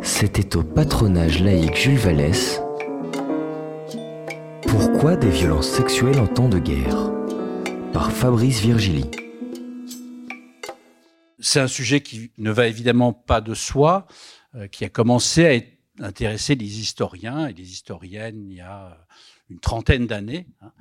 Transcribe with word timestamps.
C'était 0.00 0.56
au 0.56 0.62
patronage 0.62 1.42
laïque 1.42 1.76
Jules 1.76 1.98
Vallès. 1.98 2.60
Pourquoi 4.66 5.16
des 5.16 5.30
violences 5.30 5.68
sexuelles 5.68 6.18
en 6.18 6.26
temps 6.26 6.48
de 6.48 6.58
guerre? 6.58 7.12
Par 7.92 8.12
Fabrice 8.12 8.60
Virgili. 8.60 9.04
C'est 11.38 11.60
un 11.60 11.66
sujet 11.66 12.00
qui 12.00 12.30
ne 12.38 12.50
va 12.50 12.68
évidemment 12.68 13.12
pas 13.12 13.40
de 13.40 13.54
soi, 13.54 14.06
euh, 14.54 14.68
qui 14.68 14.84
a 14.84 14.88
commencé 14.88 15.74
à 16.00 16.04
intéresser 16.04 16.54
les 16.54 16.80
historiens 16.80 17.48
et 17.48 17.52
les 17.52 17.70
historiennes 17.70 18.48
il 18.48 18.56
y 18.56 18.60
a 18.60 18.96
une 19.50 19.60
trentaine 19.60 20.06
d'années, 20.06 20.46
hein, 20.62 20.72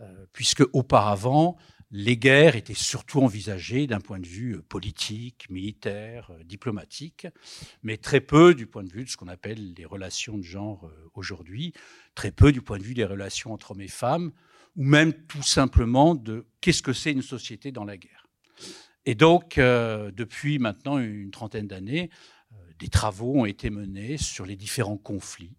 euh, 0.00 0.26
puisque 0.32 0.62
auparavant, 0.72 1.56
les 1.90 2.16
guerres 2.16 2.56
étaient 2.56 2.74
surtout 2.74 3.20
envisagées 3.20 3.86
d'un 3.86 4.00
point 4.00 4.20
de 4.20 4.26
vue 4.26 4.56
euh, 4.56 4.62
politique, 4.62 5.48
militaire, 5.50 6.30
euh, 6.30 6.44
diplomatique, 6.44 7.26
mais 7.82 7.96
très 7.96 8.20
peu 8.20 8.54
du 8.54 8.66
point 8.66 8.84
de 8.84 8.90
vue 8.90 9.04
de 9.04 9.08
ce 9.08 9.16
qu'on 9.16 9.28
appelle 9.28 9.74
les 9.74 9.84
relations 9.84 10.38
de 10.38 10.42
genre 10.42 10.86
euh, 10.86 11.10
aujourd'hui, 11.14 11.72
très 12.14 12.30
peu 12.30 12.52
du 12.52 12.62
point 12.62 12.78
de 12.78 12.84
vue 12.84 12.94
des 12.94 13.04
relations 13.04 13.52
entre 13.52 13.72
hommes 13.72 13.80
et 13.80 13.88
femmes, 13.88 14.30
ou 14.76 14.84
même 14.84 15.12
tout 15.26 15.42
simplement 15.42 16.14
de 16.14 16.46
qu'est-ce 16.60 16.82
que 16.82 16.92
c'est 16.92 17.12
une 17.12 17.22
société 17.22 17.72
dans 17.72 17.84
la 17.84 17.96
guerre. 17.96 18.28
Et 19.04 19.14
donc, 19.14 19.56
depuis 19.56 20.58
maintenant 20.58 20.98
une 20.98 21.30
trentaine 21.30 21.66
d'années, 21.66 22.10
des 22.78 22.88
travaux 22.88 23.40
ont 23.40 23.46
été 23.46 23.70
menés 23.70 24.18
sur 24.18 24.44
les 24.44 24.56
différents 24.56 24.98
conflits 24.98 25.56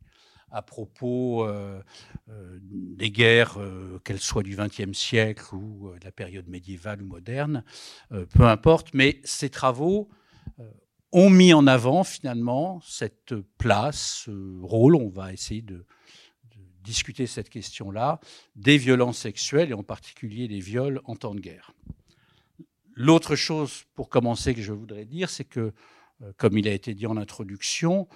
à 0.52 0.62
propos 0.62 1.46
euh, 1.46 1.82
euh, 2.30 2.60
des 2.62 3.10
guerres, 3.10 3.58
euh, 3.58 4.00
qu'elles 4.04 4.20
soient 4.20 4.44
du 4.44 4.56
XXe 4.56 4.98
siècle 4.98 5.56
ou 5.56 5.94
de 5.98 6.06
la 6.06 6.12
période 6.12 6.48
médiévale 6.48 7.02
ou 7.02 7.06
moderne, 7.06 7.64
peu 8.10 8.44
importe. 8.44 8.94
Mais 8.94 9.22
ces 9.24 9.50
travaux 9.50 10.10
ont 11.12 11.30
mis 11.30 11.54
en 11.54 11.68
avant 11.68 12.04
finalement 12.04 12.82
cette 12.82 13.36
place, 13.58 14.24
ce 14.26 14.62
rôle, 14.62 14.96
on 14.96 15.10
va 15.10 15.34
essayer 15.34 15.62
de, 15.62 15.76
de 15.76 16.60
discuter 16.84 17.28
cette 17.28 17.50
question-là, 17.50 18.20
des 18.56 18.78
violences 18.78 19.20
sexuelles 19.20 19.72
et 19.72 19.74
en 19.74 19.84
particulier 19.84 20.48
des 20.48 20.60
viols 20.60 21.02
en 21.06 21.16
temps 21.16 21.36
de 21.36 21.40
guerre. 21.40 21.72
L'autre 22.94 23.36
chose, 23.36 23.86
pour 23.94 24.10
commencer, 24.10 24.54
que 24.54 24.62
je 24.62 24.74
voudrais 24.74 25.06
dire, 25.06 25.30
c'est 25.30 25.46
que, 25.46 25.74
comme 26.38 26.58
il 26.58 26.68
a 26.68 26.74
été 26.74 26.94
dit 26.94 27.08
en 27.08 27.18
introduction, 27.18 28.08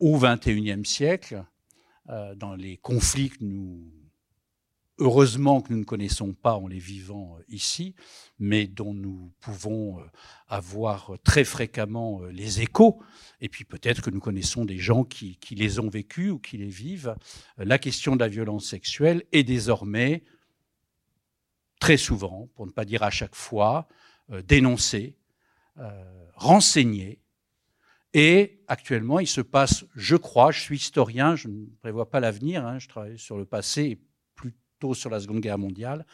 au 0.00 0.18
XXIe 0.18 0.84
siècle, 0.84 1.44
dans 2.06 2.54
les 2.56 2.76
conflits 2.76 3.30
que 3.30 3.44
nous, 3.44 3.92
heureusement 5.00 5.60
que 5.62 5.72
nous 5.72 5.80
ne 5.80 5.84
connaissons 5.84 6.34
pas 6.34 6.54
en 6.54 6.68
les 6.68 6.78
vivant 6.78 7.36
euh, 7.36 7.42
ici, 7.48 7.94
mais 8.38 8.66
dont 8.66 8.94
nous 8.94 9.32
pouvons 9.40 9.98
euh, 9.98 10.04
avoir 10.46 11.14
très 11.24 11.44
fréquemment 11.44 12.22
les 12.26 12.60
échos, 12.60 13.02
et 13.40 13.48
puis 13.48 13.64
peut-être 13.64 14.02
que 14.02 14.10
nous 14.10 14.20
connaissons 14.20 14.64
des 14.64 14.78
gens 14.78 15.04
qui, 15.04 15.38
les 15.50 15.80
ont 15.80 15.88
vécus 15.88 16.30
ou 16.30 16.38
qui 16.38 16.58
les 16.58 16.68
vivent, 16.68 17.14
la 17.56 17.78
question 17.78 18.14
de 18.14 18.20
la 18.20 18.28
violence 18.28 18.66
sexuelle 18.66 19.24
est 19.32 19.42
désormais 19.42 20.22
très 21.80 21.96
souvent, 21.96 22.48
pour 22.54 22.66
ne 22.66 22.72
pas 22.72 22.84
dire 22.84 23.02
à 23.02 23.10
chaque 23.10 23.34
fois, 23.34 23.88
dénoncée, 24.46 25.16
renseignée, 26.34 27.20
et 28.12 28.62
actuellement, 28.66 29.20
il 29.20 29.26
se 29.26 29.40
passe, 29.40 29.84
je 29.94 30.16
crois, 30.16 30.50
je 30.50 30.60
suis 30.60 30.76
historien, 30.76 31.36
je 31.36 31.48
ne 31.48 31.66
prévois 31.80 32.10
pas 32.10 32.20
l'avenir, 32.20 32.66
hein, 32.66 32.78
je 32.78 32.88
travaille 32.88 33.18
sur 33.18 33.36
le 33.36 33.44
passé 33.44 33.82
et 33.82 34.00
plutôt 34.34 34.94
sur 34.94 35.10
la 35.10 35.20
Seconde 35.20 35.40
Guerre 35.40 35.58
mondiale, 35.58 36.06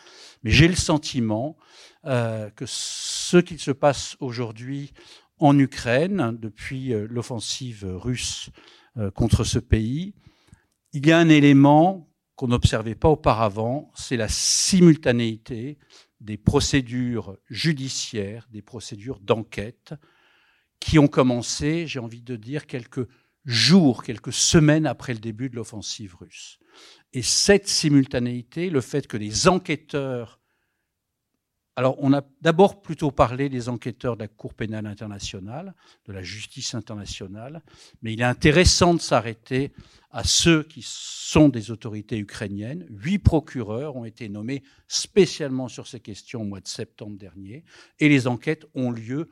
mais 0.43 0.51
j'ai 0.51 0.69
le 0.69 0.75
sentiment 0.75 1.57
euh, 2.05 2.51
que 2.51 2.65
ce 2.67 3.39
qui 3.39 3.59
se 3.59 3.71
passe 3.71 4.17
aujourd'hui 4.21 4.93
en 5.39 5.59
Ukraine, 5.59 6.37
depuis 6.39 6.93
euh, 6.93 7.07
l'offensive 7.09 7.85
russe 7.87 8.51
euh, 8.99 9.11
contre 9.11 9.45
ce 9.45 9.59
pays, 9.59 10.15
il 10.93 11.07
y 11.07 11.13
a 11.13 11.19
un 11.19 11.29
élément 11.29 12.11
qu'on 12.37 12.49
n'observait 12.49 12.95
pas 12.95 13.09
auparavant, 13.09 13.91
c'est 13.95 14.17
la 14.19 14.29
simultanéité 14.29 15.79
des 16.21 16.37
procédures 16.37 17.39
judiciaires, 17.49 18.47
des 18.51 18.63
procédures 18.63 19.21
d'enquête, 19.21 19.95
qui 20.81 20.99
ont 20.99 21.09
commencé, 21.09 21.87
j'ai 21.87 21.99
envie 21.99 22.23
de 22.23 22.37
dire, 22.37 22.67
quelques 22.67 23.07
jours, 23.45 24.03
quelques 24.03 24.33
semaines 24.33 24.87
après 24.87 25.15
le 25.15 25.21
début 25.21 25.49
de 25.49 25.57
l'offensive 25.57 26.17
russe. 26.17 26.59
Et 27.13 27.23
cette 27.23 27.69
simultanéité, 27.69 28.71
le 28.71 28.81
fait 28.81 29.07
que 29.07 29.17
les 29.17 29.49
enquêteurs... 29.49 30.41
Alors, 31.79 31.97
on 31.99 32.15
a 32.15 32.23
d'abord 32.41 32.81
plutôt 32.81 33.11
parlé 33.11 33.51
des 33.51 33.69
enquêteurs 33.69 34.17
de 34.17 34.23
la 34.23 34.29
Cour 34.29 34.55
pénale 34.55 34.87
internationale, 34.87 35.75
de 36.07 36.13
la 36.13 36.23
justice 36.23 36.75
internationale, 36.75 37.63
mais 38.01 38.15
il 38.15 38.21
est 38.23 38.25
intéressant 38.25 38.95
de 38.95 39.01
s'arrêter 39.01 39.73
à 40.11 40.25
ceux 40.25 40.63
qui 40.63 40.81
sont 40.83 41.51
des 41.51 41.71
autorités 41.71 42.17
ukrainiennes. 42.17 42.87
Huit 42.89 43.19
procureurs 43.19 43.95
ont 43.95 44.07
été 44.07 44.31
nommés 44.31 44.63
spécialement 44.89 45.69
sur 45.69 45.87
ces 45.87 46.01
questions 46.01 46.41
au 46.41 46.47
mois 46.47 46.61
de 46.61 46.69
septembre 46.69 47.19
dernier, 47.19 47.63
et 47.99 48.09
les 48.09 48.27
enquêtes 48.27 48.65
ont 48.75 48.91
lieu 48.91 49.29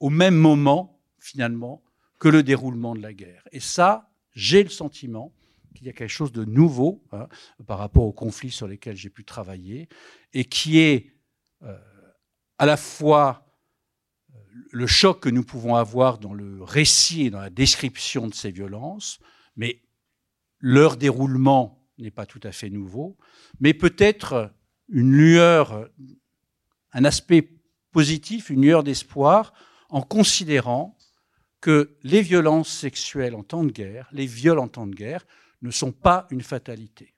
au 0.00 0.10
même 0.10 0.36
moment, 0.36 1.00
finalement, 1.18 1.82
que 2.18 2.28
le 2.28 2.42
déroulement 2.42 2.94
de 2.94 3.02
la 3.02 3.12
guerre. 3.12 3.46
Et 3.52 3.60
ça, 3.60 4.10
j'ai 4.32 4.62
le 4.62 4.70
sentiment 4.70 5.32
qu'il 5.74 5.86
y 5.86 5.90
a 5.90 5.92
quelque 5.92 6.08
chose 6.08 6.32
de 6.32 6.44
nouveau 6.44 7.04
hein, 7.12 7.28
par 7.66 7.78
rapport 7.78 8.04
aux 8.04 8.12
conflits 8.12 8.50
sur 8.50 8.66
lesquels 8.66 8.96
j'ai 8.96 9.10
pu 9.10 9.24
travailler, 9.24 9.88
et 10.32 10.44
qui 10.44 10.78
est 10.78 11.12
euh, 11.62 11.76
à 12.58 12.66
la 12.66 12.76
fois 12.76 13.46
le 14.70 14.86
choc 14.86 15.20
que 15.20 15.28
nous 15.28 15.44
pouvons 15.44 15.76
avoir 15.76 16.18
dans 16.18 16.32
le 16.32 16.62
récit 16.62 17.26
et 17.26 17.30
dans 17.30 17.40
la 17.40 17.50
description 17.50 18.26
de 18.26 18.34
ces 18.34 18.50
violences, 18.50 19.18
mais 19.54 19.82
leur 20.58 20.96
déroulement 20.96 21.86
n'est 21.98 22.10
pas 22.10 22.26
tout 22.26 22.40
à 22.42 22.52
fait 22.52 22.70
nouveau, 22.70 23.16
mais 23.60 23.74
peut-être 23.74 24.52
une 24.88 25.12
lueur, 25.12 25.88
un 26.92 27.04
aspect 27.04 27.50
positif, 27.92 28.50
une 28.50 28.62
lueur 28.62 28.82
d'espoir 28.82 29.52
en 29.88 30.02
considérant 30.02 30.96
que 31.60 31.96
les 32.02 32.22
violences 32.22 32.68
sexuelles 32.68 33.34
en 33.34 33.42
temps 33.42 33.64
de 33.64 33.72
guerre, 33.72 34.08
les 34.12 34.26
viols 34.26 34.58
en 34.58 34.68
temps 34.68 34.86
de 34.86 34.94
guerre, 34.94 35.26
ne 35.62 35.70
sont 35.70 35.92
pas 35.92 36.26
une 36.30 36.42
fatalité. 36.42 37.14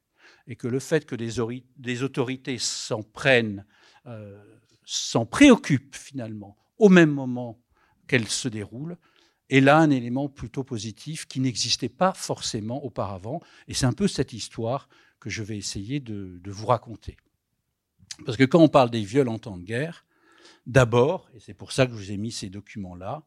Et 0.46 0.56
que 0.56 0.68
le 0.68 0.78
fait 0.78 1.04
que 1.04 1.14
des, 1.14 2.02
autorités 2.02 2.58
s'en 2.58 3.02
prennent, 3.02 3.66
euh, 4.06 4.42
s'en 4.84 5.26
préoccupent 5.26 5.96
finalement 5.96 6.56
au 6.78 6.88
même 6.88 7.10
moment 7.10 7.60
qu'elles 8.06 8.28
se 8.28 8.48
déroulent, 8.48 8.96
est 9.50 9.60
là 9.60 9.78
un 9.78 9.90
élément 9.90 10.28
plutôt 10.28 10.64
positif 10.64 11.26
qui 11.26 11.40
n'existait 11.40 11.88
pas 11.88 12.12
forcément 12.12 12.84
auparavant. 12.84 13.40
Et 13.66 13.74
c'est 13.74 13.86
un 13.86 13.92
peu 13.92 14.08
cette 14.08 14.32
histoire 14.32 14.88
que 15.20 15.30
je 15.30 15.42
vais 15.42 15.58
essayer 15.58 16.00
de, 16.00 16.38
de 16.42 16.50
vous 16.50 16.66
raconter. 16.66 17.16
Parce 18.24 18.36
que 18.36 18.44
quand 18.44 18.60
on 18.60 18.68
parle 18.68 18.90
des 18.90 19.02
viols 19.02 19.28
en 19.28 19.38
temps 19.38 19.56
de 19.56 19.64
guerre, 19.64 20.06
D'abord, 20.66 21.28
et 21.34 21.40
c'est 21.40 21.54
pour 21.54 21.72
ça 21.72 21.86
que 21.86 21.92
je 21.92 21.96
vous 21.96 22.12
ai 22.12 22.16
mis 22.16 22.32
ces 22.32 22.50
documents-là, 22.50 23.22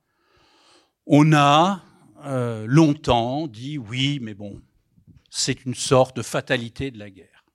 on 1.05 1.33
a 1.33 1.83
euh, 2.25 2.65
longtemps 2.67 3.47
dit 3.47 3.77
oui, 3.77 4.19
mais 4.21 4.33
bon, 4.33 4.61
c'est 5.29 5.65
une 5.65 5.75
sorte 5.75 6.15
de 6.15 6.21
fatalité 6.21 6.91
de 6.91 6.99
la 6.99 7.09
guerre. 7.09 7.45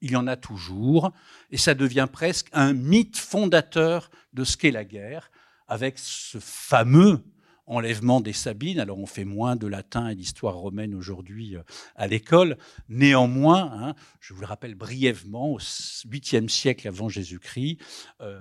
Il 0.00 0.10
y 0.10 0.16
en 0.16 0.26
a 0.26 0.36
toujours, 0.36 1.12
et 1.50 1.56
ça 1.56 1.74
devient 1.74 2.08
presque 2.10 2.48
un 2.52 2.72
mythe 2.72 3.16
fondateur 3.16 4.10
de 4.32 4.44
ce 4.44 4.56
qu'est 4.56 4.70
la 4.70 4.84
guerre, 4.84 5.30
avec 5.68 5.98
ce 5.98 6.38
fameux 6.38 7.22
enlèvement 7.66 8.20
des 8.20 8.32
Sabines. 8.32 8.80
Alors 8.80 8.98
on 8.98 9.06
fait 9.06 9.24
moins 9.24 9.56
de 9.56 9.66
latin 9.66 10.08
et 10.08 10.14
d'histoire 10.14 10.54
romaine 10.54 10.94
aujourd'hui 10.94 11.56
euh, 11.56 11.62
à 11.94 12.06
l'école. 12.06 12.56
Néanmoins, 12.88 13.70
hein, 13.72 13.94
je 14.20 14.34
vous 14.34 14.40
le 14.40 14.46
rappelle 14.46 14.74
brièvement, 14.74 15.52
au 15.52 15.58
8e 15.58 16.48
siècle 16.48 16.88
avant 16.88 17.08
Jésus-Christ, 17.08 17.78
euh, 18.20 18.40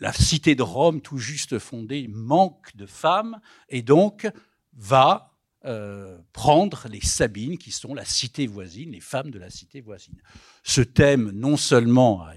la 0.00 0.12
cité 0.12 0.54
de 0.54 0.62
Rome, 0.62 1.00
tout 1.00 1.18
juste 1.18 1.58
fondée, 1.58 2.08
manque 2.08 2.74
de 2.76 2.86
femmes 2.86 3.40
et 3.68 3.82
donc 3.82 4.28
va 4.72 5.34
euh, 5.64 6.18
prendre 6.32 6.88
les 6.88 7.00
Sabines, 7.00 7.56
qui 7.56 7.70
sont 7.70 7.94
la 7.94 8.04
cité 8.04 8.46
voisine, 8.46 8.92
les 8.92 9.00
femmes 9.00 9.30
de 9.30 9.38
la 9.38 9.50
cité 9.50 9.80
voisine. 9.80 10.20
Ce 10.62 10.80
thème, 10.82 11.30
non 11.30 11.56
seulement 11.56 12.22
a 12.22 12.34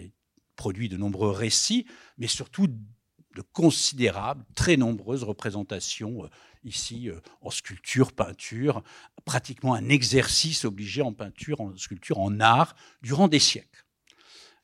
produit 0.55 0.87
de 0.87 0.97
nombreux 0.97 1.31
récits, 1.31 1.85
mais 2.17 2.27
surtout 2.27 2.67
de 2.67 3.41
considérables, 3.53 4.45
très 4.55 4.77
nombreuses 4.77 5.23
représentations, 5.23 6.23
euh, 6.23 6.27
ici 6.63 7.09
euh, 7.09 7.19
en 7.41 7.49
sculpture, 7.49 8.13
peinture, 8.13 8.83
pratiquement 9.25 9.73
un 9.73 9.89
exercice 9.89 10.65
obligé 10.65 11.01
en 11.01 11.13
peinture, 11.13 11.61
en 11.61 11.75
sculpture, 11.75 12.19
en 12.19 12.39
art, 12.39 12.75
durant 13.01 13.27
des 13.27 13.39
siècles. 13.39 13.85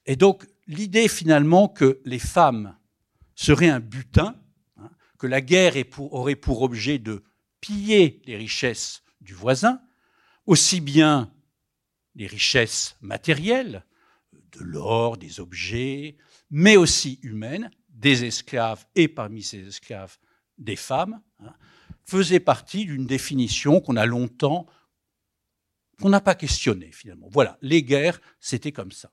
Et 0.06 0.16
donc 0.16 0.48
l'idée 0.68 1.08
finalement 1.08 1.68
que 1.68 2.02
les 2.06 2.20
femmes 2.20 2.76
serait 3.36 3.70
un 3.70 3.80
butin, 3.80 4.36
hein, 4.78 4.90
que 5.18 5.28
la 5.28 5.42
guerre 5.42 5.76
aurait 5.98 6.36
pour 6.36 6.62
objet 6.62 7.00
de 7.00 7.24
piller 7.62 8.22
les 8.26 8.38
richesses 8.38 9.04
du 9.22 9.34
voisin, 9.34 9.82
aussi 10.46 10.82
bien 10.82 11.34
les 12.16 12.28
richesses 12.28 12.98
matérielles, 13.02 13.86
de 14.52 14.60
l'or, 14.60 15.18
des 15.18 15.40
objets, 15.40 16.18
mais 16.52 16.78
aussi 16.78 17.20
humaines, 17.24 17.72
des 17.90 18.26
esclaves 18.26 18.86
et 18.96 19.08
parmi 19.08 19.42
ces 19.42 19.68
esclaves 19.68 20.18
des 20.58 20.76
femmes, 20.76 21.22
hein, 21.40 21.54
faisait 22.06 22.40
partie 22.40 22.86
d'une 22.86 23.08
définition 23.08 23.80
qu'on 23.80 23.96
a 23.96 24.06
longtemps, 24.06 24.68
qu'on 26.02 26.10
n'a 26.10 26.22
pas 26.22 26.36
questionnée 26.36 26.92
finalement. 26.92 27.30
Voilà, 27.32 27.58
les 27.62 27.84
guerres, 27.84 28.20
c'était 28.40 28.72
comme 28.72 28.92
ça. 28.92 29.12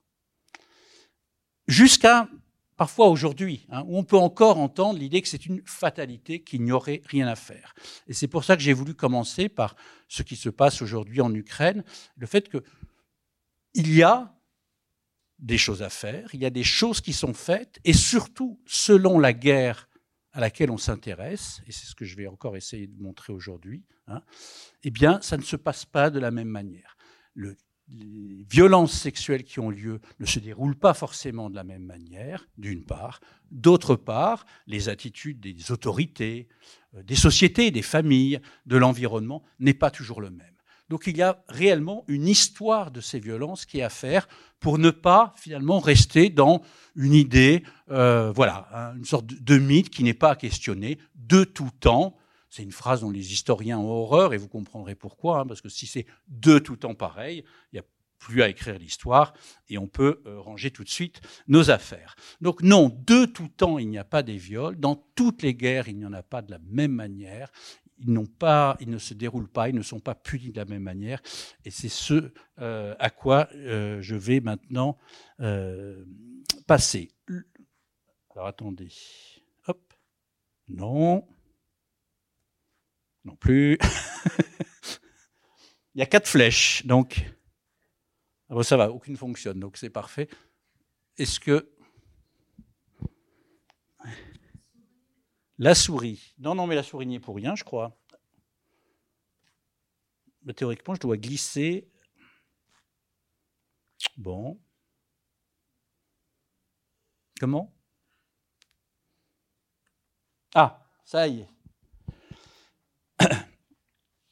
Jusqu'à 1.66 2.28
parfois 2.80 3.08
aujourd'hui, 3.08 3.66
hein, 3.68 3.84
où 3.88 3.98
on 3.98 4.04
peut 4.04 4.16
encore 4.16 4.58
entendre 4.58 4.98
l'idée 4.98 5.20
que 5.20 5.28
c'est 5.28 5.44
une 5.44 5.60
fatalité, 5.66 6.42
qu'il 6.42 6.62
n'y 6.62 6.72
aurait 6.72 7.02
rien 7.04 7.28
à 7.28 7.36
faire. 7.36 7.74
Et 8.06 8.14
c'est 8.14 8.26
pour 8.26 8.42
ça 8.42 8.56
que 8.56 8.62
j'ai 8.62 8.72
voulu 8.72 8.94
commencer 8.94 9.50
par 9.50 9.76
ce 10.08 10.22
qui 10.22 10.34
se 10.34 10.48
passe 10.48 10.80
aujourd'hui 10.80 11.20
en 11.20 11.34
Ukraine, 11.34 11.84
le 12.16 12.26
fait 12.26 12.48
qu'il 12.48 13.94
y 13.94 14.02
a 14.02 14.34
des 15.38 15.58
choses 15.58 15.82
à 15.82 15.90
faire, 15.90 16.30
il 16.32 16.40
y 16.40 16.46
a 16.46 16.50
des 16.50 16.64
choses 16.64 17.02
qui 17.02 17.12
sont 17.12 17.34
faites, 17.34 17.80
et 17.84 17.92
surtout, 17.92 18.58
selon 18.64 19.18
la 19.18 19.34
guerre 19.34 19.90
à 20.32 20.40
laquelle 20.40 20.70
on 20.70 20.78
s'intéresse, 20.78 21.60
et 21.66 21.72
c'est 21.72 21.84
ce 21.84 21.94
que 21.94 22.06
je 22.06 22.16
vais 22.16 22.28
encore 22.28 22.56
essayer 22.56 22.86
de 22.86 23.02
montrer 23.02 23.34
aujourd'hui, 23.34 23.84
hein, 24.06 24.22
eh 24.84 24.90
bien, 24.90 25.20
ça 25.20 25.36
ne 25.36 25.42
se 25.42 25.56
passe 25.56 25.84
pas 25.84 26.08
de 26.08 26.18
la 26.18 26.30
même 26.30 26.48
manière. 26.48 26.96
Les 27.92 28.44
violences 28.48 28.92
sexuelles 28.92 29.44
qui 29.44 29.60
ont 29.60 29.70
lieu 29.70 30.00
ne 30.18 30.26
se 30.26 30.38
déroulent 30.38 30.76
pas 30.76 30.94
forcément 30.94 31.50
de 31.50 31.56
la 31.56 31.64
même 31.64 31.84
manière, 31.84 32.46
d'une 32.58 32.84
part. 32.84 33.20
D'autre 33.50 33.96
part, 33.96 34.46
les 34.66 34.88
attitudes 34.88 35.40
des 35.40 35.72
autorités, 35.72 36.48
euh, 36.96 37.02
des 37.02 37.16
sociétés, 37.16 37.70
des 37.70 37.82
familles, 37.82 38.40
de 38.66 38.76
l'environnement 38.76 39.42
n'est 39.58 39.74
pas 39.74 39.90
toujours 39.90 40.20
le 40.20 40.30
même. 40.30 40.46
Donc 40.90 41.06
il 41.06 41.16
y 41.16 41.22
a 41.22 41.42
réellement 41.48 42.04
une 42.08 42.26
histoire 42.26 42.90
de 42.90 43.00
ces 43.00 43.20
violences 43.20 43.64
qui 43.64 43.78
est 43.78 43.82
à 43.82 43.90
faire 43.90 44.28
pour 44.58 44.76
ne 44.78 44.90
pas 44.90 45.32
finalement 45.36 45.78
rester 45.78 46.30
dans 46.30 46.62
une 46.96 47.14
idée, 47.14 47.62
euh, 47.90 48.32
voilà, 48.34 48.68
hein, 48.74 48.96
une 48.96 49.04
sorte 49.04 49.26
de 49.26 49.58
mythe 49.58 49.88
qui 49.88 50.02
n'est 50.02 50.14
pas 50.14 50.32
à 50.32 50.36
questionner 50.36 50.98
de 51.14 51.44
tout 51.44 51.70
temps. 51.78 52.16
C'est 52.50 52.62
une 52.62 52.72
phrase 52.72 53.00
dont 53.00 53.10
les 53.10 53.32
historiens 53.32 53.78
ont 53.78 53.88
horreur 53.88 54.34
et 54.34 54.36
vous 54.36 54.48
comprendrez 54.48 54.94
pourquoi, 54.94 55.40
hein, 55.40 55.46
parce 55.46 55.60
que 55.60 55.68
si 55.68 55.86
c'est 55.86 56.06
de 56.28 56.58
tout 56.58 56.76
temps 56.76 56.94
pareil, 56.94 57.44
il 57.72 57.76
n'y 57.76 57.78
a 57.80 57.84
plus 58.18 58.42
à 58.42 58.48
écrire 58.48 58.78
l'histoire 58.78 59.32
et 59.68 59.78
on 59.78 59.86
peut 59.86 60.20
euh, 60.26 60.38
ranger 60.40 60.70
tout 60.70 60.84
de 60.84 60.88
suite 60.90 61.20
nos 61.48 61.70
affaires. 61.70 62.16
Donc 62.40 62.62
non, 62.62 62.94
de 63.06 63.24
tout 63.24 63.48
temps, 63.48 63.78
il 63.78 63.88
n'y 63.88 63.98
a 63.98 64.04
pas 64.04 64.22
des 64.22 64.36
viols. 64.36 64.78
Dans 64.78 64.96
toutes 65.14 65.42
les 65.42 65.54
guerres, 65.54 65.88
il 65.88 65.96
n'y 65.96 66.04
en 66.04 66.12
a 66.12 66.22
pas 66.22 66.42
de 66.42 66.50
la 66.50 66.58
même 66.58 66.92
manière 66.92 67.50
ils, 68.06 68.28
pas, 68.28 68.76
ils 68.80 68.90
ne 68.90 68.98
se 68.98 69.14
déroulent 69.14 69.48
pas, 69.48 69.68
ils 69.68 69.74
ne 69.74 69.82
sont 69.82 70.00
pas 70.00 70.14
punis 70.14 70.52
de 70.52 70.58
la 70.58 70.64
même 70.64 70.82
manière. 70.82 71.20
Et 71.64 71.70
c'est 71.70 71.88
ce 71.88 72.32
euh, 72.58 72.94
à 72.98 73.10
quoi 73.10 73.48
euh, 73.54 74.00
je 74.00 74.16
vais 74.16 74.40
maintenant 74.40 74.98
passer. 76.66 77.10
Alors 78.34 78.46
attendez. 78.46 78.92
Hop. 79.66 79.94
Non. 80.68 81.26
Non 83.24 83.36
plus. 83.36 83.78
Il 85.94 85.98
y 85.98 86.02
a 86.02 86.06
quatre 86.06 86.28
flèches, 86.28 86.86
donc. 86.86 87.24
Ah 88.48 88.62
ça 88.62 88.76
va, 88.76 88.90
aucune 88.90 89.16
fonctionne, 89.16 89.60
donc 89.60 89.76
c'est 89.76 89.90
parfait. 89.90 90.28
Est-ce 91.18 91.38
que 91.38 91.70
La 95.60 95.74
souris. 95.74 96.34
Non, 96.38 96.54
non, 96.54 96.66
mais 96.66 96.74
la 96.74 96.82
souris 96.82 97.06
n'y 97.06 97.16
est 97.16 97.20
pour 97.20 97.36
rien, 97.36 97.54
je 97.54 97.64
crois. 97.64 97.94
Théoriquement, 100.56 100.94
je 100.94 101.00
dois 101.00 101.18
glisser. 101.18 101.86
Bon. 104.16 104.58
Comment? 107.38 107.70
Ah, 110.54 110.86
ça 111.04 111.28
y 111.28 111.40
est. 111.40 111.49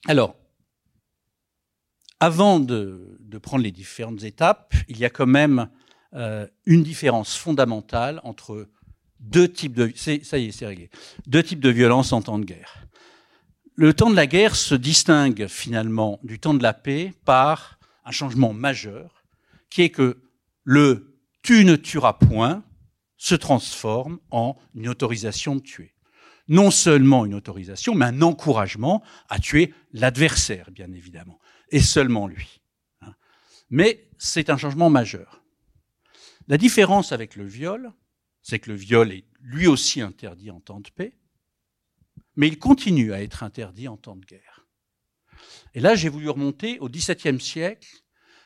Alors, 0.08 0.36
avant 2.18 2.60
de, 2.60 3.18
prendre 3.42 3.62
les 3.62 3.70
différentes 3.70 4.22
étapes, 4.22 4.74
il 4.88 4.98
y 4.98 5.04
a 5.04 5.10
quand 5.10 5.26
même 5.26 5.68
euh, 6.14 6.46
une 6.64 6.82
différence 6.82 7.36
fondamentale 7.36 8.18
entre 8.24 8.68
deux 9.20 9.52
types 9.52 9.74
de, 9.74 9.92
ça 9.94 10.14
y 10.14 10.46
est, 10.46 10.50
c'est 10.50 10.66
réglé. 10.66 10.88
Deux 11.26 11.42
types 11.42 11.60
de 11.60 11.68
violences 11.68 12.14
en 12.14 12.22
temps 12.22 12.38
de 12.38 12.46
guerre. 12.46 12.86
Le 13.74 13.92
temps 13.92 14.08
de 14.08 14.16
la 14.16 14.26
guerre 14.26 14.56
se 14.56 14.74
distingue 14.74 15.46
finalement 15.46 16.20
du 16.22 16.38
temps 16.38 16.54
de 16.54 16.62
la 16.62 16.72
paix 16.72 17.12
par 17.26 17.78
un 18.06 18.10
changement 18.10 18.54
majeur, 18.54 19.22
qui 19.68 19.82
est 19.82 19.90
que 19.90 20.22
le 20.64 21.20
tu 21.42 21.66
ne 21.66 21.76
tueras 21.76 22.14
point 22.14 22.64
se 23.18 23.34
transforme 23.34 24.20
en 24.30 24.56
une 24.74 24.88
autorisation 24.88 25.56
de 25.56 25.60
tuer. 25.60 25.92
Non 26.48 26.70
seulement 26.70 27.26
une 27.26 27.34
autorisation, 27.34 27.94
mais 27.94 28.06
un 28.06 28.22
encouragement 28.22 29.02
à 29.28 29.38
tuer 29.38 29.74
l'adversaire, 29.92 30.70
bien 30.70 30.90
évidemment, 30.92 31.38
et 31.70 31.80
seulement 31.80 32.26
lui. 32.26 32.60
Hein. 33.02 33.14
Mais 33.70 34.08
c'est 34.18 34.50
un 34.50 34.56
changement 34.56 34.90
majeur. 34.90 35.42
La 36.48 36.56
différence 36.56 37.12
avec 37.12 37.36
le 37.36 37.44
viol, 37.44 37.92
c'est 38.42 38.58
que 38.58 38.70
le 38.70 38.76
viol 38.76 39.12
est 39.12 39.24
lui 39.40 39.66
aussi 39.66 40.00
interdit 40.00 40.50
en 40.50 40.60
temps 40.60 40.80
de 40.80 40.88
paix, 40.88 41.14
mais 42.36 42.48
il 42.48 42.58
continue 42.58 43.12
à 43.12 43.22
être 43.22 43.42
interdit 43.42 43.88
en 43.88 43.96
temps 43.96 44.16
de 44.16 44.24
guerre. 44.24 44.66
Et 45.74 45.80
là, 45.80 45.94
j'ai 45.94 46.08
voulu 46.08 46.28
remonter 46.30 46.78
au 46.78 46.88
XVIIe 46.88 47.40
siècle, 47.40 47.88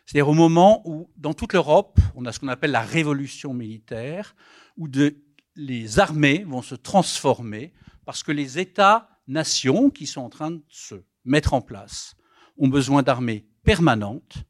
c'est-à-dire 0.05 0.29
au 0.29 0.35
moment 0.35 0.83
où, 0.85 1.11
dans 1.17 1.35
toute 1.35 1.53
l'Europe, 1.53 2.01
on 2.17 2.25
a 2.25 2.33
ce 2.33 2.41
qu'on 2.41 2.49
appelle 2.49 2.73
la 2.73 2.83
révolution 2.83 3.55
militaire, 3.55 4.35
où 4.77 4.89
les 5.55 5.99
armées 6.01 6.45
vont 6.45 6.63
se 6.63 6.75
transformer 6.75 7.73
parce 8.05 8.23
que 8.23 8.33
les 8.33 8.59
États-nations 8.59 9.91
qui 9.91 10.07
sont 10.07 10.23
en 10.23 10.31
train 10.31 10.51
de 10.53 10.63
se 10.69 10.97
mettre 11.25 11.55
en 11.55 11.61
place 11.61 12.15
ont 12.59 12.69
besoin 12.69 13.03
d'armées 13.03 13.47
permanentes, 13.63 14.45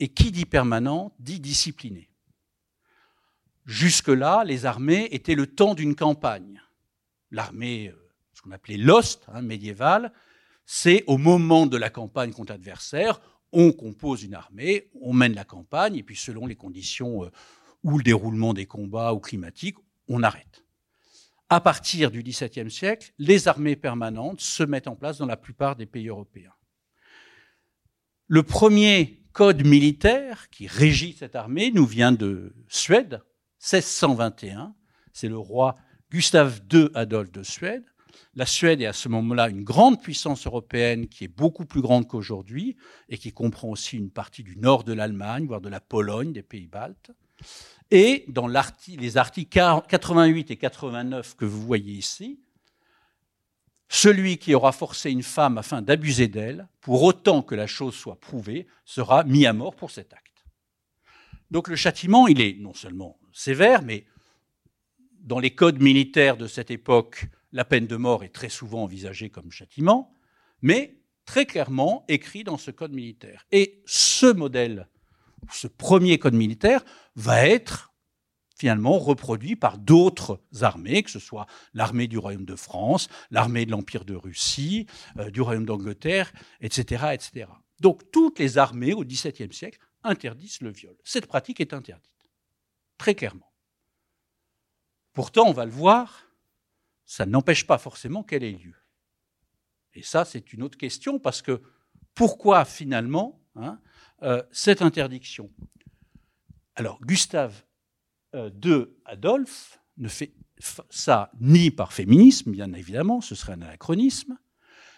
et 0.00 0.08
qui 0.08 0.30
dit 0.30 0.46
permanente 0.46 1.12
dit 1.18 1.40
disciplinée. 1.40 2.10
Jusque-là, 3.66 4.44
les 4.44 4.64
armées 4.64 5.08
étaient 5.10 5.34
le 5.34 5.46
temps 5.46 5.74
d'une 5.74 5.94
campagne. 5.94 6.62
L'armée, 7.30 7.88
euh, 7.88 8.10
ce 8.32 8.40
qu'on 8.40 8.52
appelait 8.52 8.76
l'ost 8.76 9.26
hein, 9.32 9.42
médiévale, 9.42 10.12
c'est 10.64 11.04
au 11.06 11.18
moment 11.18 11.66
de 11.66 11.76
la 11.76 11.90
campagne 11.90 12.32
contre 12.32 12.52
l'adversaire, 12.52 13.20
on 13.52 13.72
compose 13.72 14.22
une 14.22 14.34
armée, 14.34 14.90
on 15.00 15.12
mène 15.12 15.34
la 15.34 15.44
campagne, 15.44 15.96
et 15.96 16.02
puis 16.02 16.16
selon 16.16 16.46
les 16.46 16.56
conditions 16.56 17.24
euh, 17.24 17.30
ou 17.82 17.98
le 17.98 18.04
déroulement 18.04 18.54
des 18.54 18.66
combats 18.66 19.12
ou 19.12 19.20
climatiques, 19.20 19.76
on 20.08 20.22
arrête. 20.22 20.64
À 21.50 21.60
partir 21.60 22.10
du 22.10 22.22
XVIIe 22.22 22.70
siècle, 22.70 23.12
les 23.18 23.48
armées 23.48 23.76
permanentes 23.76 24.40
se 24.40 24.62
mettent 24.62 24.88
en 24.88 24.96
place 24.96 25.16
dans 25.16 25.26
la 25.26 25.38
plupart 25.38 25.76
des 25.76 25.86
pays 25.86 26.08
européens. 26.08 26.52
Le 28.26 28.42
premier 28.42 29.22
code 29.32 29.64
militaire 29.64 30.50
qui 30.50 30.66
régit 30.66 31.14
cette 31.14 31.36
armée 31.36 31.70
nous 31.70 31.86
vient 31.86 32.12
de 32.12 32.54
Suède, 32.68 33.22
1621. 33.60 34.74
C'est 35.14 35.28
le 35.28 35.38
roi 35.38 35.78
Gustave 36.10 36.60
II 36.70 36.90
Adolphe 36.94 37.32
de 37.32 37.42
Suède. 37.42 37.84
La 38.34 38.44
Suède 38.44 38.82
est 38.82 38.86
à 38.86 38.92
ce 38.92 39.08
moment-là 39.08 39.48
une 39.48 39.64
grande 39.64 40.02
puissance 40.02 40.46
européenne 40.46 41.08
qui 41.08 41.24
est 41.24 41.28
beaucoup 41.28 41.64
plus 41.64 41.80
grande 41.80 42.06
qu'aujourd'hui 42.06 42.76
et 43.08 43.16
qui 43.16 43.32
comprend 43.32 43.68
aussi 43.68 43.96
une 43.96 44.10
partie 44.10 44.42
du 44.42 44.58
nord 44.58 44.84
de 44.84 44.92
l'Allemagne, 44.92 45.46
voire 45.46 45.62
de 45.62 45.70
la 45.70 45.80
Pologne, 45.80 46.32
des 46.32 46.42
pays 46.42 46.66
baltes. 46.66 47.10
Et 47.90 48.24
dans 48.28 48.46
les 48.46 49.16
articles 49.16 49.50
88 49.88 50.50
et 50.50 50.56
89 50.56 51.36
que 51.36 51.44
vous 51.44 51.62
voyez 51.62 51.94
ici, 51.94 52.40
celui 53.88 54.36
qui 54.36 54.54
aura 54.54 54.72
forcé 54.72 55.10
une 55.10 55.22
femme 55.22 55.56
afin 55.56 55.80
d'abuser 55.80 56.28
d'elle, 56.28 56.68
pour 56.80 57.02
autant 57.02 57.42
que 57.42 57.54
la 57.54 57.66
chose 57.66 57.94
soit 57.94 58.20
prouvée, 58.20 58.66
sera 58.84 59.24
mis 59.24 59.46
à 59.46 59.54
mort 59.54 59.74
pour 59.74 59.90
cet 59.90 60.12
acte. 60.12 60.44
Donc 61.50 61.68
le 61.68 61.76
châtiment, 61.76 62.28
il 62.28 62.42
est 62.42 62.58
non 62.60 62.74
seulement 62.74 63.18
sévère, 63.32 63.82
mais 63.82 64.04
dans 65.20 65.38
les 65.38 65.54
codes 65.54 65.80
militaires 65.80 66.36
de 66.36 66.46
cette 66.46 66.70
époque, 66.70 67.26
la 67.52 67.64
peine 67.64 67.86
de 67.86 67.96
mort 67.96 68.24
est 68.24 68.28
très 68.28 68.50
souvent 68.50 68.82
envisagée 68.82 69.30
comme 69.30 69.50
châtiment, 69.50 70.12
mais 70.60 70.98
très 71.24 71.46
clairement 71.46 72.04
écrit 72.08 72.44
dans 72.44 72.58
ce 72.58 72.70
code 72.70 72.92
militaire. 72.92 73.46
Et 73.52 73.82
ce 73.86 74.26
modèle, 74.26 74.88
ce 75.50 75.66
premier 75.66 76.18
code 76.18 76.34
militaire, 76.34 76.84
va 77.16 77.46
être 77.46 77.92
finalement 78.58 78.98
reproduit 78.98 79.54
par 79.54 79.78
d'autres 79.78 80.42
armées, 80.62 81.02
que 81.02 81.10
ce 81.10 81.20
soit 81.20 81.46
l'armée 81.74 82.08
du 82.08 82.18
Royaume 82.18 82.44
de 82.44 82.56
France, 82.56 83.08
l'armée 83.30 83.66
de 83.66 83.70
l'Empire 83.70 84.04
de 84.04 84.14
Russie, 84.14 84.86
euh, 85.18 85.30
du 85.30 85.40
Royaume 85.40 85.64
d'Angleterre, 85.64 86.32
etc.. 86.60 87.04
Donc 87.80 88.10
toutes 88.10 88.38
les 88.40 88.58
armées 88.58 88.94
au 88.94 89.04
XVIIe 89.04 89.52
siècle 89.52 89.78
interdisent 90.02 90.60
le 90.60 90.70
viol. 90.70 90.96
Cette 91.04 91.26
pratique 91.26 91.60
est 91.60 91.72
interdite 91.72 92.10
très 92.98 93.14
clairement. 93.14 93.52
Pourtant, 95.14 95.46
on 95.46 95.52
va 95.52 95.64
le 95.64 95.70
voir, 95.70 96.26
ça 97.06 97.24
n'empêche 97.24 97.66
pas 97.66 97.78
forcément 97.78 98.22
qu'elle 98.22 98.44
ait 98.44 98.52
lieu. 98.52 98.74
Et 99.94 100.02
ça, 100.02 100.24
c'est 100.24 100.52
une 100.52 100.62
autre 100.62 100.76
question, 100.76 101.18
parce 101.18 101.40
que 101.40 101.62
pourquoi 102.14 102.64
finalement 102.64 103.40
hein, 103.54 103.80
euh, 104.22 104.42
cette 104.50 104.82
interdiction 104.82 105.50
Alors, 106.74 107.00
Gustave 107.02 107.62
II 108.34 108.40
euh, 108.66 108.98
Adolphe, 109.04 109.80
ne 109.96 110.08
fait 110.08 110.32
ça 110.90 111.30
ni 111.40 111.70
par 111.70 111.92
féminisme, 111.92 112.50
bien 112.52 112.72
évidemment, 112.72 113.20
ce 113.20 113.34
serait 113.34 113.52
un 113.52 113.62
anachronisme, 113.62 114.38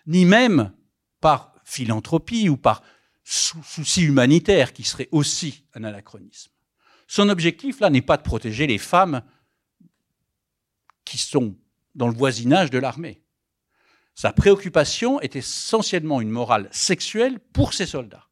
ni 0.06 0.24
même 0.24 0.72
par 1.20 1.54
philanthropie 1.64 2.48
ou 2.48 2.56
par 2.56 2.82
souci 3.22 4.02
humanitaire, 4.02 4.72
qui 4.72 4.84
serait 4.84 5.08
aussi 5.12 5.64
un 5.74 5.84
anachronisme. 5.84 6.50
Son 7.06 7.28
objectif, 7.28 7.80
là, 7.80 7.90
n'est 7.90 8.02
pas 8.02 8.16
de 8.16 8.22
protéger 8.22 8.66
les 8.66 8.78
femmes 8.78 9.22
qui 11.04 11.18
sont 11.18 11.56
dans 11.94 12.08
le 12.08 12.14
voisinage 12.14 12.70
de 12.70 12.78
l'armée. 12.78 13.22
Sa 14.14 14.32
préoccupation 14.32 15.20
est 15.20 15.36
essentiellement 15.36 16.20
une 16.20 16.30
morale 16.30 16.68
sexuelle 16.72 17.40
pour 17.40 17.74
ses 17.74 17.86
soldats. 17.86 18.29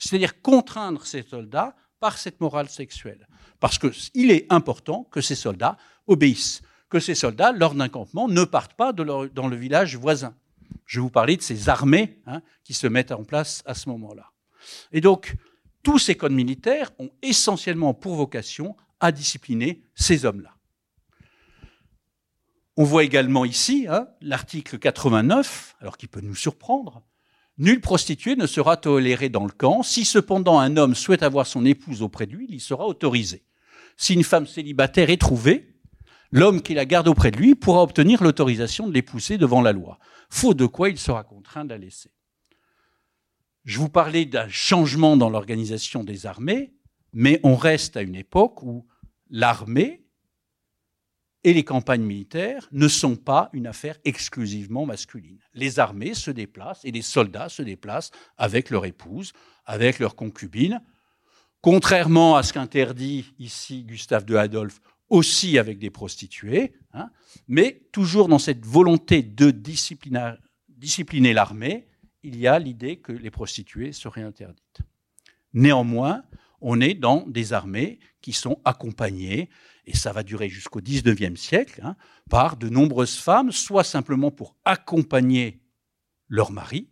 C'est-à-dire 0.00 0.42
contraindre 0.42 1.06
ces 1.06 1.22
soldats 1.22 1.76
par 2.00 2.18
cette 2.18 2.40
morale 2.40 2.68
sexuelle. 2.68 3.28
Parce 3.60 3.78
qu'il 3.78 4.32
est 4.32 4.46
important 4.50 5.04
que 5.04 5.20
ces 5.20 5.36
soldats 5.36 5.76
obéissent, 6.08 6.62
que 6.88 6.98
ces 6.98 7.14
soldats, 7.14 7.52
lors 7.52 7.74
d'un 7.74 7.88
campement, 7.88 8.26
ne 8.26 8.42
partent 8.42 8.74
pas 8.74 8.92
dans 8.92 9.48
le 9.48 9.56
village 9.56 9.96
voisin. 9.96 10.34
Je 10.86 10.98
vous 10.98 11.10
parler 11.10 11.36
de 11.36 11.42
ces 11.42 11.68
armées 11.68 12.18
hein, 12.26 12.42
qui 12.64 12.74
se 12.74 12.88
mettent 12.88 13.12
en 13.12 13.22
place 13.22 13.62
à 13.66 13.74
ce 13.74 13.88
moment-là. 13.90 14.32
Et 14.90 15.00
donc, 15.00 15.36
tous 15.82 15.98
ces 15.98 16.16
codes 16.16 16.32
militaires 16.32 16.90
ont 16.98 17.10
essentiellement 17.22 17.94
pour 17.94 18.16
vocation 18.16 18.76
à 18.98 19.12
discipliner 19.12 19.82
ces 19.94 20.24
hommes-là. 20.24 20.54
On 22.76 22.84
voit 22.84 23.04
également 23.04 23.44
ici 23.44 23.86
hein, 23.88 24.08
l'article 24.20 24.78
89, 24.78 25.76
alors 25.80 25.96
qui 25.96 26.06
peut 26.06 26.20
nous 26.20 26.34
surprendre. 26.34 27.02
Nulle 27.60 27.82
prostituée 27.82 28.36
ne 28.36 28.46
sera 28.46 28.78
tolérée 28.78 29.28
dans 29.28 29.44
le 29.44 29.52
camp. 29.52 29.82
Si 29.82 30.06
cependant 30.06 30.58
un 30.58 30.78
homme 30.78 30.94
souhaite 30.94 31.22
avoir 31.22 31.46
son 31.46 31.66
épouse 31.66 32.00
auprès 32.00 32.26
de 32.26 32.34
lui, 32.34 32.46
il 32.48 32.54
y 32.54 32.60
sera 32.60 32.86
autorisé. 32.86 33.44
Si 33.98 34.14
une 34.14 34.24
femme 34.24 34.46
célibataire 34.46 35.10
est 35.10 35.20
trouvée, 35.20 35.76
l'homme 36.32 36.62
qui 36.62 36.72
la 36.72 36.86
garde 36.86 37.06
auprès 37.06 37.30
de 37.30 37.36
lui 37.36 37.54
pourra 37.54 37.82
obtenir 37.82 38.22
l'autorisation 38.22 38.88
de 38.88 38.94
l'épouser 38.94 39.36
devant 39.36 39.60
la 39.60 39.72
loi, 39.72 39.98
faute 40.30 40.56
de 40.56 40.64
quoi 40.64 40.88
il 40.88 40.98
sera 40.98 41.22
contraint 41.22 41.66
de 41.66 41.68
la 41.68 41.76
laisser. 41.76 42.10
Je 43.66 43.78
vous 43.78 43.90
parlais 43.90 44.24
d'un 44.24 44.48
changement 44.48 45.18
dans 45.18 45.28
l'organisation 45.28 46.02
des 46.02 46.24
armées, 46.24 46.72
mais 47.12 47.40
on 47.42 47.56
reste 47.56 47.94
à 47.98 48.00
une 48.00 48.16
époque 48.16 48.62
où 48.62 48.86
l'armée 49.28 50.06
et 51.44 51.54
les 51.54 51.64
campagnes 51.64 52.02
militaires 52.02 52.68
ne 52.72 52.88
sont 52.88 53.16
pas 53.16 53.48
une 53.52 53.66
affaire 53.66 53.96
exclusivement 54.04 54.84
masculine. 54.84 55.38
Les 55.54 55.78
armées 55.78 56.14
se 56.14 56.30
déplacent 56.30 56.84
et 56.84 56.90
les 56.90 57.02
soldats 57.02 57.48
se 57.48 57.62
déplacent 57.62 58.10
avec 58.36 58.70
leur 58.70 58.84
épouse, 58.84 59.32
avec 59.64 59.98
leur 59.98 60.16
concubine, 60.16 60.82
contrairement 61.62 62.36
à 62.36 62.42
ce 62.42 62.52
qu'interdit 62.52 63.32
ici 63.38 63.84
Gustave 63.84 64.24
de 64.24 64.36
Adolphe, 64.36 64.80
aussi 65.08 65.58
avec 65.58 65.78
des 65.78 65.90
prostituées, 65.90 66.74
hein, 66.92 67.10
mais 67.48 67.82
toujours 67.92 68.28
dans 68.28 68.38
cette 68.38 68.64
volonté 68.64 69.22
de 69.22 69.50
discipliner 69.50 71.32
l'armée, 71.32 71.88
il 72.22 72.38
y 72.38 72.46
a 72.46 72.58
l'idée 72.58 72.98
que 72.98 73.12
les 73.12 73.30
prostituées 73.30 73.92
seraient 73.92 74.22
interdites. 74.22 74.80
Néanmoins, 75.52 76.22
on 76.60 76.80
est 76.80 76.94
dans 76.94 77.26
des 77.26 77.52
armées 77.52 77.98
qui 78.20 78.32
sont 78.32 78.60
accompagnées 78.64 79.48
et 79.90 79.96
ça 79.96 80.12
va 80.12 80.22
durer 80.22 80.48
jusqu'au 80.48 80.80
XIXe 80.80 81.38
siècle, 81.38 81.80
hein, 81.82 81.96
par 82.28 82.56
de 82.56 82.68
nombreuses 82.68 83.16
femmes, 83.16 83.50
soit 83.50 83.82
simplement 83.82 84.30
pour 84.30 84.56
accompagner 84.64 85.60
leur 86.28 86.52
mari, 86.52 86.88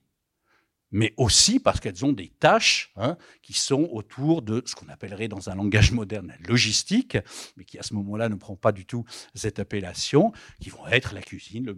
mais 0.91 1.15
aussi 1.17 1.61
parce 1.61 1.79
qu'elles 1.79 2.05
ont 2.05 2.13
des 2.13 2.29
tâches 2.29 2.91
hein, 2.97 3.17
qui 3.41 3.53
sont 3.53 3.89
autour 3.93 4.43
de 4.43 4.63
ce 4.67 4.75
qu'on 4.75 4.89
appellerait 4.89 5.29
dans 5.29 5.49
un 5.49 5.55
langage 5.55 5.93
moderne 5.93 6.27
la 6.27 6.49
logistique, 6.49 7.17
mais 7.57 7.65
qui 7.65 7.79
à 7.79 7.85
ce 7.85 7.95
moment-là 7.95 8.29
ne 8.29 8.35
prend 8.35 8.57
pas 8.57 8.73
du 8.73 8.85
tout 8.85 9.05
cette 9.33 9.61
appellation, 9.61 10.33
qui 10.61 10.71
vont 10.71 10.87
être 10.89 11.15
la 11.15 11.23
cuisine, 11.23 11.67
le, 11.67 11.75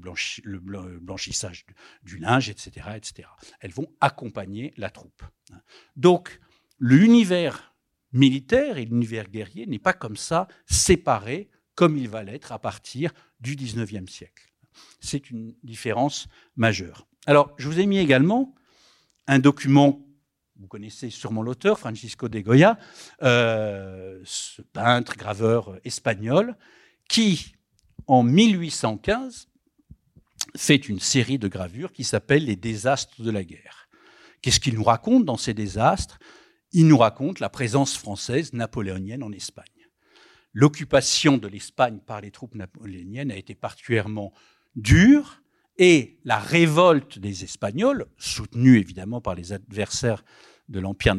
blanchissage 1.00 1.66
du, 2.02 2.16
linge, 2.16 2.48
etc., 2.48 2.92
etc. 2.96 3.28
Elles 3.60 3.72
vont 3.72 3.92
accompagner 4.00 4.72
la 4.78 4.88
troupe. 4.88 5.22
Hein. 5.52 5.60
Donc 5.96 6.40
l'univers 6.78 7.69
militaire 8.12 8.78
et 8.78 8.84
l'univers 8.84 9.28
guerrier 9.28 9.66
n'est 9.66 9.78
pas 9.78 9.92
comme 9.92 10.16
ça 10.16 10.48
séparé 10.66 11.48
comme 11.74 11.96
il 11.96 12.08
va 12.08 12.22
l'être 12.22 12.52
à 12.52 12.58
partir 12.58 13.12
du 13.40 13.56
XIXe 13.56 14.10
siècle. 14.10 14.52
C'est 15.00 15.30
une 15.30 15.54
différence 15.62 16.28
majeure. 16.56 17.06
Alors, 17.26 17.54
je 17.56 17.68
vous 17.68 17.80
ai 17.80 17.86
mis 17.86 17.98
également 17.98 18.54
un 19.26 19.38
document, 19.38 20.04
vous 20.58 20.66
connaissez 20.66 21.10
sûrement 21.10 21.42
l'auteur, 21.42 21.78
Francisco 21.78 22.28
de 22.28 22.40
Goya, 22.40 22.78
euh, 23.22 24.20
ce 24.24 24.62
peintre, 24.62 25.16
graveur 25.16 25.78
espagnol, 25.84 26.56
qui, 27.08 27.54
en 28.06 28.22
1815, 28.22 29.48
fait 30.56 30.88
une 30.88 31.00
série 31.00 31.38
de 31.38 31.48
gravures 31.48 31.92
qui 31.92 32.04
s'appelle 32.04 32.44
Les 32.44 32.56
désastres 32.56 33.22
de 33.22 33.30
la 33.30 33.44
guerre. 33.44 33.88
Qu'est-ce 34.42 34.60
qu'il 34.60 34.74
nous 34.74 34.84
raconte 34.84 35.24
dans 35.24 35.36
ces 35.36 35.54
désastres? 35.54 36.18
Il 36.72 36.86
nous 36.86 36.98
raconte 36.98 37.40
la 37.40 37.48
présence 37.48 37.96
française 37.96 38.52
napoléonienne 38.52 39.22
en 39.22 39.32
Espagne. 39.32 39.66
L'occupation 40.52 41.38
de 41.38 41.48
l'Espagne 41.48 42.00
par 42.04 42.20
les 42.20 42.30
troupes 42.30 42.54
napoléoniennes 42.54 43.30
a 43.30 43.36
été 43.36 43.54
particulièrement 43.54 44.32
dure 44.74 45.42
et 45.78 46.18
la 46.24 46.38
révolte 46.38 47.18
des 47.18 47.44
Espagnols, 47.44 48.06
soutenue 48.18 48.78
évidemment 48.78 49.20
par 49.20 49.34
les 49.34 49.52
adversaires 49.52 50.24
de 50.68 50.78
l'Empire 50.78 51.16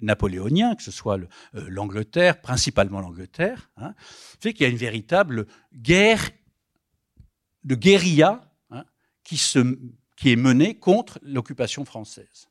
napoléonien, 0.00 0.74
que 0.74 0.82
ce 0.82 0.90
soit 0.90 1.18
euh, 1.18 1.66
l'Angleterre, 1.68 2.40
principalement 2.40 3.00
l'Angleterre, 3.00 3.70
hein, 3.76 3.94
fait 4.40 4.52
qu'il 4.52 4.64
y 4.64 4.66
a 4.66 4.72
une 4.72 4.76
véritable 4.76 5.46
guerre 5.72 6.30
de 7.64 7.74
guérilla 7.74 8.52
hein, 8.70 8.84
qui, 9.24 9.40
qui 10.16 10.32
est 10.32 10.36
menée 10.36 10.78
contre 10.78 11.18
l'occupation 11.22 11.84
française. 11.84 12.48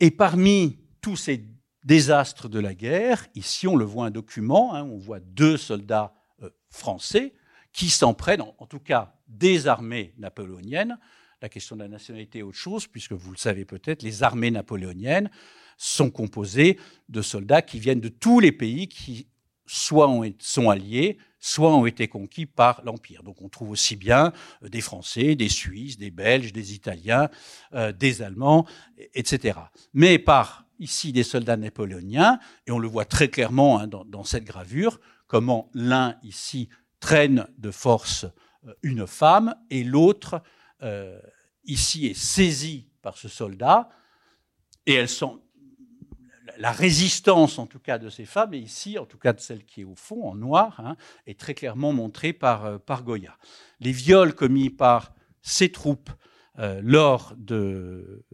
Et 0.00 0.10
parmi 0.10 0.83
tous 1.04 1.16
ces 1.16 1.44
désastres 1.84 2.48
de 2.48 2.58
la 2.58 2.72
guerre, 2.72 3.26
ici 3.34 3.68
on 3.68 3.76
le 3.76 3.84
voit 3.84 4.06
un 4.06 4.10
document, 4.10 4.74
hein, 4.74 4.84
on 4.84 4.96
voit 4.96 5.20
deux 5.20 5.58
soldats 5.58 6.14
euh, 6.42 6.48
français 6.70 7.34
qui 7.74 7.90
s'en 7.90 8.14
prennent, 8.14 8.40
en, 8.40 8.66
tout 8.66 8.78
cas 8.78 9.14
des 9.28 9.66
armées 9.66 10.14
napoléoniennes. 10.16 10.98
La 11.42 11.50
question 11.50 11.76
de 11.76 11.82
la 11.82 11.88
nationalité 11.88 12.38
est 12.38 12.42
autre 12.42 12.56
chose, 12.56 12.86
puisque 12.86 13.12
vous 13.12 13.32
le 13.32 13.36
savez 13.36 13.66
peut-être, 13.66 14.02
les 14.02 14.22
armées 14.22 14.50
napoléoniennes 14.50 15.30
sont 15.76 16.10
composées 16.10 16.80
de 17.10 17.20
soldats 17.20 17.60
qui 17.60 17.78
viennent 17.80 18.00
de 18.00 18.08
tous 18.08 18.40
les 18.40 18.52
pays 18.52 18.88
qui 18.88 19.28
soit 19.66 20.10
sont 20.38 20.70
alliés, 20.70 21.18
soit 21.38 21.76
ont 21.76 21.84
été 21.84 22.08
conquis 22.08 22.46
par 22.46 22.82
l'Empire. 22.82 23.22
Donc 23.22 23.42
on 23.42 23.50
trouve 23.50 23.68
aussi 23.68 23.96
bien 23.96 24.32
euh, 24.62 24.70
des 24.70 24.80
Français, 24.80 25.34
des 25.34 25.50
Suisses, 25.50 25.98
des 25.98 26.10
Belges, 26.10 26.54
des 26.54 26.72
Italiens, 26.72 27.28
euh, 27.74 27.92
des 27.92 28.22
Allemands, 28.22 28.66
etc. 29.12 29.58
Mais 29.92 30.18
par 30.18 30.63
ici 30.78 31.12
des 31.12 31.22
soldats 31.22 31.56
napoléoniens, 31.56 32.38
et 32.66 32.72
on 32.72 32.78
le 32.78 32.88
voit 32.88 33.04
très 33.04 33.28
clairement 33.28 33.78
hein, 33.78 33.86
dans, 33.86 34.24
cette 34.24 34.44
gravure, 34.44 35.00
comment 35.26 35.70
l'un 35.74 36.16
ici 36.22 36.68
traîne 37.00 37.46
de 37.58 37.70
force 37.70 38.26
euh, 38.66 38.74
une 38.82 39.06
femme, 39.06 39.54
et 39.70 39.84
l'autre 39.84 40.42
euh, 40.82 41.18
ici 41.64 42.06
est 42.06 42.18
saisi 42.18 42.88
par 43.02 43.16
ce 43.16 43.28
soldat, 43.28 43.88
et 44.86 44.94
elles 44.94 45.08
sont 45.08 45.40
la 46.58 46.70
résistance, 46.70 47.58
en 47.58 47.66
tout 47.66 47.80
cas, 47.80 47.98
de 47.98 48.08
ces 48.08 48.26
femmes, 48.26 48.54
et 48.54 48.58
ici, 48.58 48.98
en 48.98 49.06
tout 49.06 49.18
cas 49.18 49.32
de 49.32 49.40
celle 49.40 49.64
qui 49.64 49.80
est 49.80 49.84
au 49.84 49.96
fond, 49.96 50.28
en 50.28 50.34
noir, 50.34 50.78
hein, 50.80 50.96
est 51.26 51.38
très 51.38 51.54
clairement 51.54 51.92
montrée 51.92 52.38
euh, 52.42 52.78
par 52.78 53.02
Goya. 53.02 53.36
Les 53.80 53.92
viols 53.92 54.34
commis 54.34 54.70
par 54.70 55.14
ces 55.42 55.70
troupes 55.70 56.10
lors 56.56 57.34
de, 57.36 58.24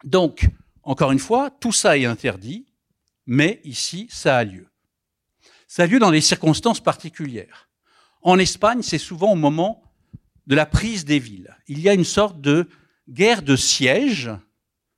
Donc, 0.05 0.49
encore 0.83 1.13
une 1.13 1.19
fois, 1.19 1.51
tout 1.51 1.73
ça 1.73 1.99
est 1.99 2.05
interdit, 2.05 2.67
mais 3.27 3.61
ici, 3.65 4.07
ça 4.11 4.37
a 4.37 4.45
lieu. 4.45 4.69
Ça 5.69 5.85
a 5.85 5.87
lieu 5.87 5.99
dans 5.99 6.11
des 6.11 6.21
circonstances 6.21 6.81
particulières. 6.81 7.71
En 8.21 8.39
Espagne, 8.39 8.83
c'est 8.83 8.99
souvent 8.99 9.33
au 9.33 9.37
moment 9.37 9.83
de 10.47 10.55
la 10.55 10.67
prise 10.67 11.05
des 11.05 11.19
villes. 11.19 11.57
Il 11.67 11.81
y 11.81 11.89
a 11.89 11.95
une 11.95 12.05
sorte 12.05 12.41
de 12.41 12.69
guerre 13.09 13.43
de 13.43 13.57
siège 13.57 14.31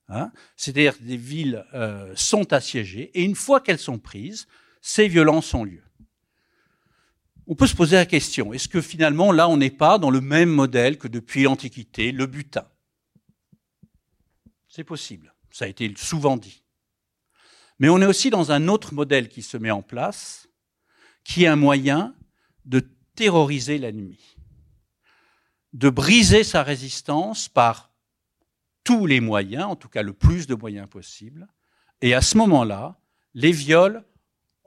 Hein. 0.08 0.30
C'est-à-dire 0.56 0.96
des 1.00 1.16
villes 1.16 1.64
euh, 1.74 2.12
sont 2.14 2.52
assiégées 2.52 3.10
et 3.14 3.22
une 3.22 3.34
fois 3.34 3.60
qu'elles 3.60 3.78
sont 3.78 3.98
prises, 3.98 4.46
ces 4.82 5.08
violences 5.08 5.54
ont 5.54 5.64
lieu. 5.64 5.82
On 7.46 7.54
peut 7.54 7.66
se 7.66 7.74
poser 7.74 7.96
la 7.96 8.06
question, 8.06 8.52
est-ce 8.52 8.68
que 8.68 8.80
finalement 8.80 9.32
là 9.32 9.48
on 9.48 9.56
n'est 9.56 9.70
pas 9.70 9.98
dans 9.98 10.10
le 10.10 10.20
même 10.20 10.50
modèle 10.50 10.98
que 10.98 11.08
depuis 11.08 11.44
l'Antiquité, 11.44 12.12
le 12.12 12.26
butin? 12.26 12.66
C'est 14.68 14.84
possible, 14.84 15.34
ça 15.50 15.66
a 15.66 15.68
été 15.68 15.92
souvent 15.96 16.36
dit. 16.36 16.62
Mais 17.78 17.88
on 17.88 18.00
est 18.00 18.06
aussi 18.06 18.30
dans 18.30 18.52
un 18.52 18.68
autre 18.68 18.94
modèle 18.94 19.28
qui 19.28 19.42
se 19.42 19.56
met 19.56 19.70
en 19.70 19.82
place, 19.82 20.48
qui 21.24 21.44
est 21.44 21.48
un 21.48 21.56
moyen 21.56 22.14
de 22.64 22.86
terroriser 23.14 23.78
l'ennemi, 23.78 24.36
de 25.72 25.90
briser 25.90 26.44
sa 26.44 26.62
résistance 26.62 27.48
par 27.48 27.93
tous 28.84 29.06
les 29.06 29.20
moyens, 29.20 29.64
en 29.64 29.76
tout 29.76 29.88
cas 29.88 30.02
le 30.02 30.12
plus 30.12 30.46
de 30.46 30.54
moyens 30.54 30.88
possible. 30.88 31.48
Et 32.02 32.14
à 32.14 32.20
ce 32.20 32.36
moment-là, 32.36 33.00
les 33.32 33.50
viols 33.50 34.04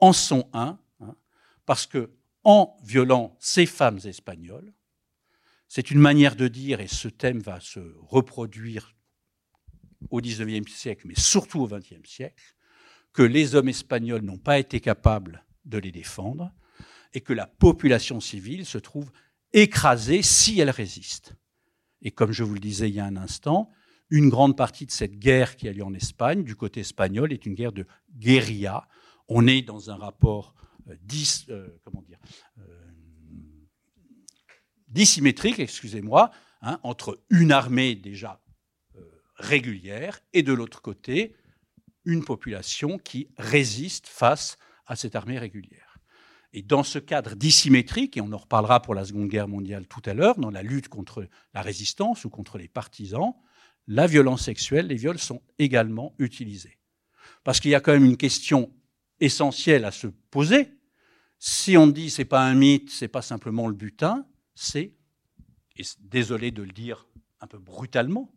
en 0.00 0.12
sont 0.12 0.48
un, 0.52 0.78
hein, 1.00 1.16
parce 1.64 1.86
que 1.86 2.10
en 2.44 2.76
violant 2.82 3.36
ces 3.40 3.66
femmes 3.66 4.00
espagnoles, 4.04 4.72
c'est 5.68 5.90
une 5.90 5.98
manière 5.98 6.34
de 6.34 6.48
dire, 6.48 6.80
et 6.80 6.88
ce 6.88 7.08
thème 7.08 7.40
va 7.40 7.60
se 7.60 7.80
reproduire 7.98 8.96
au 10.10 10.20
XIXe 10.20 10.72
siècle, 10.72 11.06
mais 11.06 11.18
surtout 11.18 11.60
au 11.60 11.68
XXe 11.68 12.08
siècle, 12.08 12.54
que 13.12 13.22
les 13.22 13.54
hommes 13.54 13.68
espagnols 13.68 14.22
n'ont 14.22 14.38
pas 14.38 14.58
été 14.58 14.80
capables 14.80 15.44
de 15.64 15.78
les 15.78 15.92
défendre 15.92 16.52
et 17.12 17.20
que 17.20 17.32
la 17.32 17.46
population 17.46 18.20
civile 18.20 18.64
se 18.64 18.78
trouve 18.78 19.10
écrasée 19.52 20.22
si 20.22 20.60
elle 20.60 20.70
résiste. 20.70 21.34
Et 22.00 22.10
comme 22.10 22.32
je 22.32 22.44
vous 22.44 22.54
le 22.54 22.60
disais 22.60 22.88
il 22.88 22.94
y 22.94 23.00
a 23.00 23.04
un 23.04 23.16
instant, 23.16 23.70
une 24.10 24.28
grande 24.28 24.56
partie 24.56 24.86
de 24.86 24.90
cette 24.90 25.18
guerre 25.18 25.56
qui 25.56 25.68
a 25.68 25.72
lieu 25.72 25.84
en 25.84 25.94
Espagne, 25.94 26.44
du 26.44 26.56
côté 26.56 26.80
espagnol, 26.80 27.32
est 27.32 27.46
une 27.46 27.54
guerre 27.54 27.72
de 27.72 27.86
guérilla. 28.16 28.88
On 29.28 29.46
est 29.46 29.62
dans 29.62 29.90
un 29.90 29.96
rapport 29.96 30.54
euh, 30.88 30.96
euh, 31.50 31.78
euh, 32.58 32.62
dissymétrique, 34.88 35.58
excusez-moi, 35.58 36.30
hein, 36.62 36.80
entre 36.82 37.22
une 37.28 37.52
armée 37.52 37.94
déjà 37.94 38.40
régulière 39.36 40.20
et 40.32 40.42
de 40.42 40.52
l'autre 40.52 40.82
côté 40.82 41.36
une 42.04 42.24
population 42.24 42.98
qui 42.98 43.28
résiste 43.36 44.06
face 44.06 44.56
à 44.86 44.96
cette 44.96 45.14
armée 45.14 45.38
régulière. 45.38 45.98
Et 46.54 46.62
dans 46.62 46.82
ce 46.82 46.98
cadre 46.98 47.36
dissymétrique, 47.36 48.16
et 48.16 48.22
on 48.22 48.32
en 48.32 48.38
reparlera 48.38 48.80
pour 48.80 48.94
la 48.94 49.04
Seconde 49.04 49.28
Guerre 49.28 49.48
mondiale 49.48 49.86
tout 49.86 50.00
à 50.06 50.14
l'heure, 50.14 50.38
dans 50.38 50.50
la 50.50 50.62
lutte 50.62 50.88
contre 50.88 51.28
la 51.52 51.60
résistance 51.60 52.24
ou 52.24 52.30
contre 52.30 52.56
les 52.56 52.68
partisans, 52.68 53.34
la 53.88 54.06
violence 54.06 54.44
sexuelle, 54.44 54.86
les 54.86 54.96
viols 54.96 55.18
sont 55.18 55.42
également 55.58 56.14
utilisés. 56.18 56.78
Parce 57.42 57.58
qu'il 57.58 57.70
y 57.70 57.74
a 57.74 57.80
quand 57.80 57.92
même 57.92 58.04
une 58.04 58.18
question 58.18 58.72
essentielle 59.18 59.84
à 59.84 59.90
se 59.90 60.06
poser. 60.06 60.74
Si 61.38 61.76
on 61.76 61.86
dit 61.86 62.10
c'est 62.10 62.26
pas 62.26 62.44
un 62.44 62.54
mythe, 62.54 62.90
c'est 62.90 63.08
pas 63.08 63.22
simplement 63.22 63.66
le 63.66 63.74
butin, 63.74 64.26
c'est, 64.54 64.92
et 65.76 65.82
désolé 66.00 66.50
de 66.50 66.62
le 66.62 66.72
dire 66.72 67.06
un 67.40 67.46
peu 67.46 67.58
brutalement, 67.58 68.30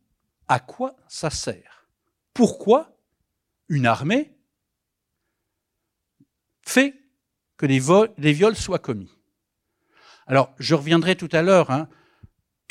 à 0.47 0.59
quoi 0.59 0.95
ça 1.07 1.29
sert? 1.29 1.89
Pourquoi 2.33 2.97
une 3.67 3.85
armée 3.85 4.37
fait 6.61 6.95
que 7.57 7.65
les, 7.65 8.33
viols 8.33 8.55
soient 8.55 8.79
commis? 8.79 9.11
Alors, 10.27 10.53
je 10.59 10.75
reviendrai 10.75 11.15
tout 11.15 11.29
à 11.31 11.41
l'heure. 11.41 11.71
Hein, 11.71 11.89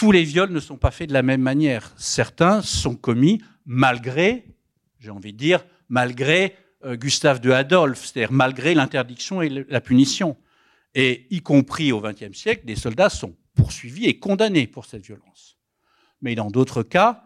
tous 0.01 0.13
les 0.13 0.25
viols 0.25 0.51
ne 0.51 0.61
sont 0.61 0.79
pas 0.79 0.91
faits 0.91 1.11
de 1.11 1.13
la 1.13 1.23
même 1.23 1.43
manière. 1.43 1.93
Certains 1.99 2.63
sont 2.63 2.97
commis 2.97 3.43
malgré, 3.67 4.47
j'ai 4.99 5.11
envie 5.11 5.35
de 5.35 5.37
dire, 5.37 5.63
malgré 5.91 6.57
euh, 6.87 6.97
Gustave 6.97 7.39
de 7.39 7.51
Adolphe, 7.51 8.07
c'est-à-dire 8.07 8.33
malgré 8.33 8.73
l'interdiction 8.73 9.43
et 9.43 9.51
la 9.51 9.81
punition. 9.83 10.39
Et 10.95 11.27
y 11.29 11.43
compris 11.43 11.93
au 11.93 12.01
XXe 12.01 12.33
siècle, 12.33 12.65
des 12.65 12.77
soldats 12.77 13.11
sont 13.11 13.37
poursuivis 13.55 14.07
et 14.07 14.19
condamnés 14.19 14.67
pour 14.67 14.87
cette 14.87 15.05
violence. 15.05 15.59
Mais 16.23 16.35
dans 16.35 16.51
d'autres 16.51 16.83
cas, 16.83 17.25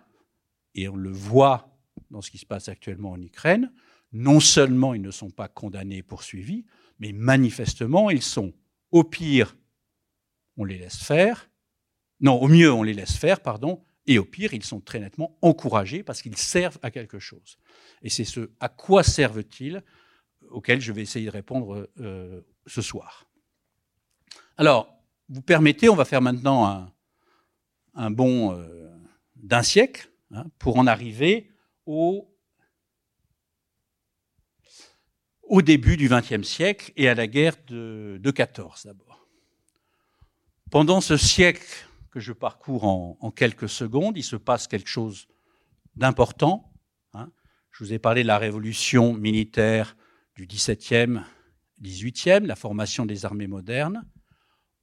et 0.75 0.89
on 0.89 0.97
le 0.97 1.13
voit 1.13 1.79
dans 2.11 2.23
ce 2.23 2.33
qui 2.33 2.39
se 2.39 2.47
passe 2.47 2.69
actuellement 2.69 3.13
en 3.13 3.23
Ukraine, 3.23 3.71
non 4.13 4.41
seulement 4.41 4.95
ils 4.95 5.03
ne 5.03 5.13
sont 5.13 5.31
pas 5.31 5.47
condamnés 5.47 5.99
et 5.99 6.03
poursuivis, 6.03 6.65
mais 6.99 7.13
manifestement 7.13 8.11
ils 8.11 8.21
sont, 8.21 8.53
au 8.91 9.05
pire, 9.05 9.57
on 10.57 10.65
les 10.65 10.79
laisse 10.79 10.99
faire, 11.05 11.49
non, 12.21 12.41
au 12.41 12.49
mieux, 12.49 12.73
on 12.73 12.83
les 12.83 12.95
laisse 12.95 13.17
faire, 13.17 13.41
pardon, 13.41 13.83
et 14.07 14.19
au 14.19 14.25
pire, 14.25 14.53
ils 14.53 14.65
sont 14.65 14.81
très 14.81 15.01
nettement 15.01 15.37
encouragés 15.43 16.03
parce 16.03 16.23
qu'ils 16.23 16.37
servent 16.37 16.79
à 16.83 16.91
quelque 16.91 17.19
chose. 17.19 17.59
Et 18.03 18.11
c'est 18.11 18.25
ce 18.25 18.51
à 18.61 18.69
quoi 18.69 19.03
servent-ils 19.03 19.83
auquel 20.51 20.81
je 20.81 20.93
vais 20.93 21.03
essayer 21.03 21.27
de 21.27 21.31
répondre 21.31 21.89
euh, 22.01 22.43
ce 22.67 22.83
soir. 22.83 23.27
Alors, 24.57 24.95
vous 25.29 25.41
permettez, 25.41 25.89
on 25.89 25.97
va 25.97 26.05
faire 26.05 26.21
maintenant 26.21 26.93
un, 27.95 28.11
bond 28.11 28.53
euh, 28.53 28.91
d'un 29.37 29.63
siècle 29.63 30.11
hein, 30.33 30.45
pour 30.59 30.77
en 30.77 30.87
arriver 30.87 31.51
au, 31.87 32.31
au 35.43 35.63
début 35.63 35.97
du 35.97 36.09
XXe 36.09 36.47
siècle 36.47 36.93
et 36.97 37.09
à 37.09 37.15
la 37.15 37.27
guerre 37.27 37.57
de, 37.67 38.19
de 38.23 38.31
14 38.31 38.85
d'abord. 38.85 39.27
Pendant 40.71 41.01
ce 41.01 41.17
siècle 41.17 41.89
que 42.15 42.21
je 42.21 42.33
parcours 42.33 42.85
en, 42.85 43.31
quelques 43.33 43.69
secondes. 43.69 44.17
Il 44.17 44.23
se 44.23 44.37
passe 44.37 44.69
quelque 44.69 44.89
chose 44.89 45.27
d'important. 45.97 46.73
Hein. 47.13 47.33
Je 47.73 47.83
vous 47.83 47.93
ai 47.93 47.99
parlé 47.99 48.23
de 48.23 48.29
la 48.29 48.39
révolution 48.39 49.15
militaire 49.15 49.97
du 50.37 50.47
XVIIe, 50.47 51.23
XVIIIe, 51.83 52.47
la 52.47 52.55
formation 52.55 53.05
des 53.05 53.25
armées 53.25 53.49
modernes. 53.49 54.09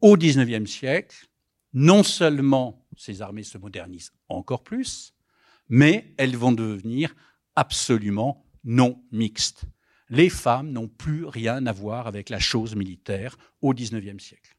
Au 0.01 0.17
XIXe 0.17 0.69
siècle, 0.69 1.25
non 1.71 2.03
seulement 2.03 2.85
ces 2.97 3.21
armées 3.21 3.43
se 3.43 3.57
modernisent 3.57 4.11
encore 4.27 4.63
plus, 4.63 5.13
mais 5.69 6.13
elles 6.17 6.35
vont 6.35 6.51
devenir 6.51 7.15
absolument 7.55 8.45
non 8.65 9.01
mixtes. 9.13 9.63
Les 10.09 10.29
femmes 10.29 10.73
n'ont 10.73 10.89
plus 10.89 11.23
rien 11.23 11.65
à 11.65 11.71
voir 11.71 12.07
avec 12.07 12.27
la 12.27 12.39
chose 12.39 12.75
militaire 12.75 13.37
au 13.61 13.73
XIXe 13.73 14.21
siècle 14.21 14.57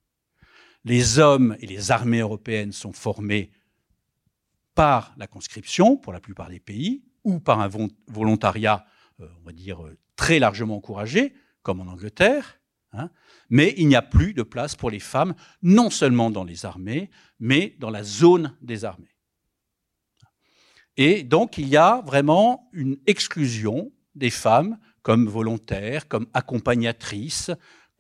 les 0.85 1.19
hommes 1.19 1.57
et 1.61 1.67
les 1.67 1.91
armées 1.91 2.21
européennes 2.21 2.73
sont 2.73 2.93
formés 2.93 3.51
par 4.75 5.15
la 5.17 5.27
conscription, 5.27 5.97
pour 5.97 6.13
la 6.13 6.21
plupart 6.21 6.49
des 6.49 6.61
pays, 6.61 7.05
ou 7.25 7.39
par 7.39 7.61
un 7.61 7.71
volontariat, 8.09 8.85
euh, 9.21 9.29
on 9.41 9.45
va 9.45 9.53
dire, 9.53 9.85
euh, 9.85 9.97
très 10.17 10.39
largement 10.39 10.77
encouragé, 10.77 11.35
comme 11.63 11.81
en 11.81 11.87
Angleterre, 11.87 12.59
hein. 12.93 13.11
mais 13.49 13.75
il 13.77 13.87
n'y 13.87 13.95
a 13.95 14.03
plus 14.03 14.35
de 14.35 14.43
place 14.43 14.75
pour 14.75 14.91
les 14.91 14.99
femmes, 14.99 15.35
non 15.63 15.91
seulement 15.91 16.31
dans 16.31 16.45
les 16.45 16.67
armées, 16.67 17.11
mais 17.39 17.77
dans 17.79 17.91
la 17.91 18.03
zone 18.03 18.57
des 18.61 18.85
armées. 18.85 19.15
Et 20.97 21.23
donc 21.23 21.59
il 21.59 21.69
y 21.69 21.77
a 21.77 22.03
vraiment 22.05 22.69
une 22.73 22.99
exclusion 23.07 23.93
des 24.15 24.31
femmes 24.31 24.79
comme 25.03 25.27
volontaires, 25.27 26.09
comme 26.09 26.27
accompagnatrices, 26.35 27.51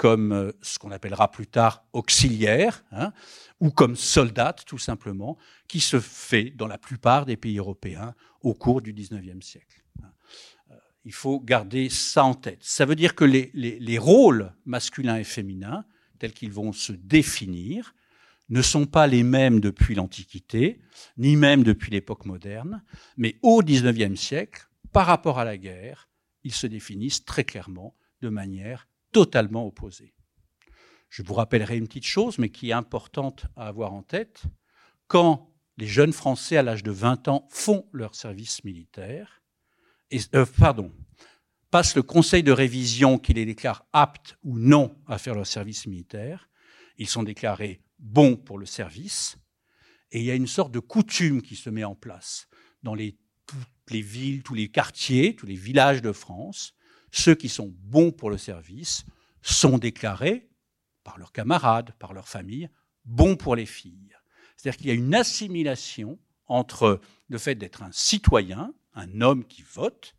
comme 0.02 0.32
euh, 0.32 0.50
ce 0.62 0.80
qu'on 0.80 0.90
appellera 0.90 1.30
plus 1.30 1.46
tard 1.46 1.84
auxiliaire, 1.92 2.84
hein, 2.90 3.12
ou 3.60 3.70
comme 3.70 3.94
soldate 3.94 4.64
tout 4.64 4.76
simplement, 4.76 5.38
qui 5.68 5.78
se 5.78 6.00
fait 6.00 6.50
dans 6.50 6.66
la 6.66 6.76
plupart 6.76 7.24
des 7.24 7.36
pays 7.36 7.58
européens 7.58 8.12
au 8.40 8.52
cours 8.52 8.82
du 8.82 8.92
XIXe 8.92 9.46
siècle. 9.46 9.80
Hein. 10.02 10.10
Euh, 10.72 10.74
il 11.04 11.12
faut 11.12 11.38
garder 11.38 11.88
ça 11.88 12.24
en 12.24 12.34
tête. 12.34 12.58
Ça 12.62 12.84
veut 12.84 12.96
dire 12.96 13.14
que 13.14 13.24
les, 13.24 13.52
les 13.54 13.98
rôles 13.98 14.52
masculins 14.66 15.18
et 15.18 15.22
féminins, 15.22 15.84
tels 16.18 16.32
qu'ils 16.32 16.50
vont 16.50 16.72
se 16.72 16.90
définir, 16.90 17.94
ne 18.48 18.60
sont 18.60 18.86
pas 18.86 19.06
les 19.06 19.22
mêmes 19.22 19.60
depuis 19.60 19.94
l'Antiquité, 19.94 20.80
ni 21.16 21.36
même 21.36 21.62
depuis 21.62 21.92
l'époque 21.92 22.26
moderne, 22.26 22.82
mais 23.16 23.38
au 23.42 23.62
XIXe 23.62 24.20
siècle, 24.20 24.66
par 24.90 25.06
rapport 25.06 25.38
à 25.38 25.44
la 25.44 25.56
guerre, 25.56 26.08
ils 26.42 26.52
se 26.52 26.66
définissent 26.66 27.24
très 27.24 27.44
clairement 27.44 27.94
de 28.20 28.30
manière 28.30 28.88
totalement 29.12 29.66
opposés. 29.66 30.14
Je 31.08 31.22
vous 31.22 31.34
rappellerai 31.34 31.76
une 31.76 31.86
petite 31.86 32.06
chose, 32.06 32.38
mais 32.38 32.48
qui 32.48 32.70
est 32.70 32.74
importante 32.74 33.46
à 33.56 33.68
avoir 33.68 33.92
en 33.92 34.02
tête. 34.02 34.44
Quand 35.08 35.52
les 35.76 35.86
jeunes 35.86 36.12
Français 36.12 36.56
à 36.56 36.62
l'âge 36.62 36.82
de 36.82 36.90
20 36.90 37.28
ans 37.28 37.46
font 37.50 37.86
leur 37.92 38.14
service 38.14 38.64
militaire, 38.64 39.42
euh, 40.34 40.46
pardon, 40.58 40.92
passent 41.70 41.96
le 41.96 42.02
conseil 42.02 42.42
de 42.42 42.52
révision 42.52 43.18
qui 43.18 43.32
les 43.34 43.46
déclare 43.46 43.86
aptes 43.92 44.38
ou 44.42 44.58
non 44.58 44.96
à 45.06 45.18
faire 45.18 45.34
leur 45.34 45.46
service 45.46 45.86
militaire, 45.86 46.48
ils 46.98 47.08
sont 47.08 47.22
déclarés 47.22 47.82
bons 47.98 48.36
pour 48.36 48.58
le 48.58 48.66
service, 48.66 49.36
et 50.10 50.20
il 50.20 50.24
y 50.24 50.30
a 50.30 50.34
une 50.34 50.46
sorte 50.46 50.72
de 50.72 50.80
coutume 50.80 51.40
qui 51.40 51.56
se 51.56 51.70
met 51.70 51.84
en 51.84 51.94
place 51.94 52.48
dans 52.82 52.94
les, 52.94 53.18
toutes 53.46 53.90
les 53.90 54.02
villes, 54.02 54.42
tous 54.42 54.54
les 54.54 54.70
quartiers, 54.70 55.34
tous 55.34 55.46
les 55.46 55.56
villages 55.56 56.02
de 56.02 56.12
France, 56.12 56.74
ceux 57.12 57.36
qui 57.36 57.48
sont 57.48 57.72
bons 57.84 58.10
pour 58.10 58.30
le 58.30 58.38
service 58.38 59.04
sont 59.42 59.78
déclarés 59.78 60.48
par 61.04 61.18
leurs 61.18 61.32
camarades, 61.32 61.92
par 61.98 62.12
leur 62.12 62.28
famille, 62.28 62.68
bons 63.04 63.36
pour 63.36 63.54
les 63.54 63.66
filles. 63.66 64.16
C'est-à-dire 64.56 64.78
qu'il 64.78 64.86
y 64.88 64.90
a 64.90 64.94
une 64.94 65.14
assimilation 65.14 66.18
entre 66.46 67.00
le 67.28 67.38
fait 67.38 67.54
d'être 67.54 67.82
un 67.82 67.92
citoyen, 67.92 68.74
un 68.94 69.20
homme 69.20 69.44
qui 69.44 69.62
vote, 69.62 70.14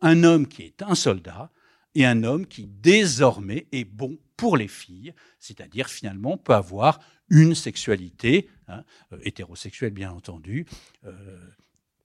un 0.00 0.22
homme 0.24 0.46
qui 0.46 0.62
est 0.62 0.82
un 0.82 0.94
soldat, 0.94 1.50
et 1.94 2.04
un 2.04 2.24
homme 2.24 2.46
qui 2.46 2.66
désormais 2.66 3.66
est 3.72 3.84
bon 3.84 4.18
pour 4.36 4.58
les 4.58 4.68
filles, 4.68 5.14
c'est-à-dire 5.40 5.88
finalement 5.88 6.36
peut 6.36 6.54
avoir 6.54 7.00
une 7.30 7.54
sexualité, 7.54 8.50
hein, 8.68 8.84
euh, 9.12 9.18
hétérosexuelle 9.22 9.92
bien 9.92 10.12
entendu, 10.12 10.66
euh, 11.04 11.38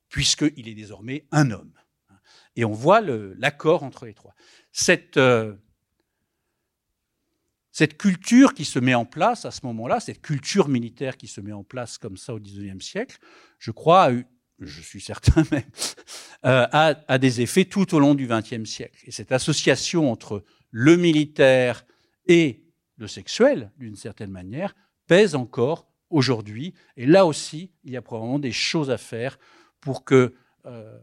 puisqu'il 0.08 0.70
est 0.70 0.76
désormais 0.76 1.26
un 1.32 1.52
homme. 1.52 1.74
Et 2.56 2.66
on 2.66 2.72
voit 2.72 3.02
l'accord 3.02 3.84
entre 3.84 4.06
les 4.06 4.14
trois. 4.14 4.34
Cette, 4.72 5.18
euh, 5.18 5.56
cette 7.72 7.98
culture 7.98 8.54
qui 8.54 8.66
se 8.66 8.80
met 8.80 8.94
en 8.94 9.06
place 9.06 9.46
à 9.46 9.52
ce 9.52 9.66
moment-là, 9.66 10.00
cette 10.00 10.22
culture 10.22 10.68
militaire 10.68 11.18
qui 11.18 11.28
se 11.28 11.42
met 11.42 11.54
en 11.54 11.64
place 11.64 11.98
comme 11.98 12.18
ça 12.18 12.34
au 12.34 12.40
XIXe 12.40 12.84
siècle, 12.84 13.18
je 13.60 13.72
crois, 13.72 14.04
a 14.04 14.12
eu, 14.12 14.26
je 14.60 14.82
suis 14.82 15.02
certain, 15.02 15.44
mais 15.52 15.66
euh, 16.46 16.68
a, 16.72 16.96
a, 17.08 17.18
des 17.18 17.42
effets 17.42 17.66
tout 17.66 17.96
au 17.96 18.00
long 18.00 18.16
du 18.16 18.28
XXe 18.28 18.70
siècle. 18.70 19.00
Et 19.06 19.12
cette 19.12 19.32
association 19.32 20.12
entre 20.12 20.44
le 20.72 20.98
militaire 20.98 21.86
et 22.28 22.64
le 22.98 23.08
sexuel, 23.08 23.72
d'une 23.78 23.96
certaine 23.96 24.32
manière, 24.32 24.76
pèse 25.08 25.36
encore 25.36 25.92
aujourd'hui. 26.10 26.74
Et 26.98 27.06
là 27.06 27.26
aussi, 27.26 27.72
il 27.84 27.92
y 27.92 27.98
a 27.98 28.02
probablement 28.02 28.40
des 28.40 28.52
choses 28.52 28.92
à 28.92 28.98
faire 28.98 29.40
pour 29.80 30.04
que 30.04 30.36
euh, 30.66 31.00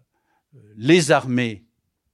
les 0.76 1.10
armées 1.10 1.66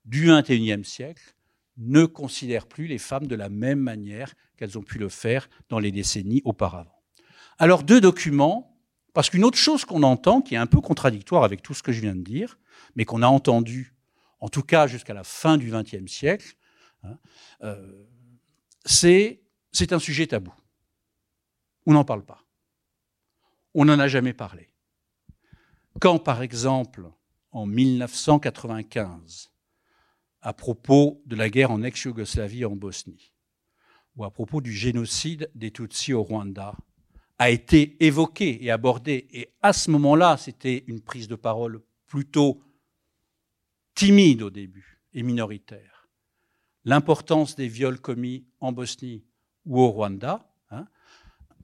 du 0.04 0.26
XXIe 0.26 0.84
siècle 0.84 1.34
ne 1.76 2.04
considèrent 2.04 2.66
plus 2.66 2.86
les 2.86 2.98
femmes 2.98 3.26
de 3.26 3.34
la 3.34 3.48
même 3.48 3.80
manière 3.80 4.34
qu'elles 4.56 4.78
ont 4.78 4.82
pu 4.82 4.98
le 4.98 5.08
faire 5.08 5.48
dans 5.68 5.78
les 5.78 5.90
décennies 5.90 6.42
auparavant. 6.44 7.02
Alors 7.58 7.82
deux 7.82 8.00
documents, 8.00 8.78
parce 9.12 9.30
qu'une 9.30 9.44
autre 9.44 9.58
chose 9.58 9.84
qu'on 9.84 10.02
entend, 10.02 10.40
qui 10.40 10.54
est 10.54 10.58
un 10.58 10.66
peu 10.66 10.80
contradictoire 10.80 11.44
avec 11.44 11.62
tout 11.62 11.74
ce 11.74 11.82
que 11.82 11.92
je 11.92 12.00
viens 12.00 12.14
de 12.14 12.22
dire, 12.22 12.58
mais 12.96 13.04
qu'on 13.04 13.22
a 13.22 13.26
entendu, 13.26 13.94
en 14.40 14.48
tout 14.48 14.62
cas 14.62 14.86
jusqu'à 14.86 15.14
la 15.14 15.24
fin 15.24 15.56
du 15.56 15.70
XXe 15.70 16.10
siècle, 16.10 16.54
hein, 17.02 17.18
euh, 17.62 18.04
c'est 18.84 19.40
un 19.90 19.98
sujet 19.98 20.26
tabou. 20.26 20.52
On 21.86 21.92
n'en 21.92 22.04
parle 22.04 22.24
pas. 22.24 22.44
On 23.74 23.84
n'en 23.84 23.98
a 23.98 24.08
jamais 24.08 24.32
parlé. 24.32 24.70
Quand, 26.00 26.18
par 26.18 26.42
exemple, 26.42 27.10
en 27.54 27.66
1995, 27.66 29.52
à 30.42 30.52
propos 30.52 31.22
de 31.24 31.36
la 31.36 31.48
guerre 31.48 31.70
en 31.70 31.82
ex-Yougoslavie 31.84 32.64
en 32.64 32.74
Bosnie, 32.74 33.32
ou 34.16 34.24
à 34.24 34.30
propos 34.30 34.60
du 34.60 34.72
génocide 34.72 35.50
des 35.54 35.70
Tutsis 35.70 36.12
au 36.12 36.24
Rwanda, 36.24 36.74
a 37.38 37.50
été 37.50 38.04
évoqué 38.04 38.64
et 38.64 38.70
abordé. 38.70 39.28
Et 39.30 39.54
à 39.62 39.72
ce 39.72 39.90
moment-là, 39.92 40.36
c'était 40.36 40.84
une 40.88 41.00
prise 41.00 41.28
de 41.28 41.36
parole 41.36 41.80
plutôt 42.06 42.60
timide 43.94 44.42
au 44.42 44.50
début 44.50 45.00
et 45.12 45.22
minoritaire. 45.22 46.08
L'importance 46.84 47.54
des 47.54 47.68
viols 47.68 48.00
commis 48.00 48.46
en 48.60 48.72
Bosnie 48.72 49.24
ou 49.64 49.80
au 49.80 49.90
Rwanda, 49.90 50.52
hein, 50.70 50.86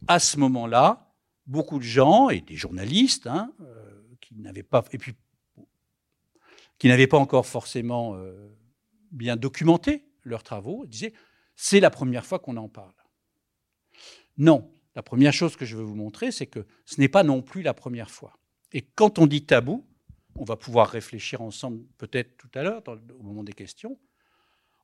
à 0.07 0.21
ce 0.21 0.39
moment-là, 0.39 1.13
beaucoup 1.47 1.79
de 1.79 1.85
gens 1.85 2.31
et 2.31 2.41
des 2.41 2.57
journalistes 2.57 3.27
hein, 3.27 3.53
euh, 3.61 4.03
qui 4.21 4.37
n'avaient 4.37 4.63
pas 4.63 4.85
et 4.93 4.99
puis 4.99 5.15
qui 6.81 6.89
n'avaient 6.89 7.07
pas 7.07 7.19
encore 7.19 7.47
forcément 7.47 8.17
euh, 8.17 8.49
bien 9.13 9.37
documenté 9.37 10.07
leurs 10.25 10.43
travaux 10.43 10.87
disaient 10.87 11.13
c'est 11.55 11.79
la 11.79 11.91
première 11.91 12.25
fois 12.27 12.39
qu'on 12.39 12.57
en 12.57 12.69
parle. 12.69 12.95
Non, 14.39 14.69
la 14.97 15.03
première 15.03 15.35
chose 15.35 15.57
que 15.57 15.67
je 15.67 15.77
veux 15.77 15.85
vous 15.85 15.95
montrer, 15.95 16.33
c'est 16.33 16.47
que 16.47 16.67
ce 16.87 16.99
n'est 17.01 17.09
pas 17.09 17.23
non 17.23 17.43
plus 17.43 17.63
la 17.63 17.75
première 17.75 18.11
fois. 18.11 18.39
Et 18.73 18.81
quand 18.81 19.19
on 19.19 19.27
dit 19.27 19.45
tabou, 19.45 19.87
on 20.37 20.45
va 20.45 20.57
pouvoir 20.57 20.89
réfléchir 20.89 21.43
ensemble 21.43 21.85
peut-être 21.99 22.37
tout 22.39 22.49
à 22.55 22.63
l'heure, 22.63 22.83
au 22.89 23.23
moment 23.23 23.45
des 23.45 23.53
questions, 23.53 23.99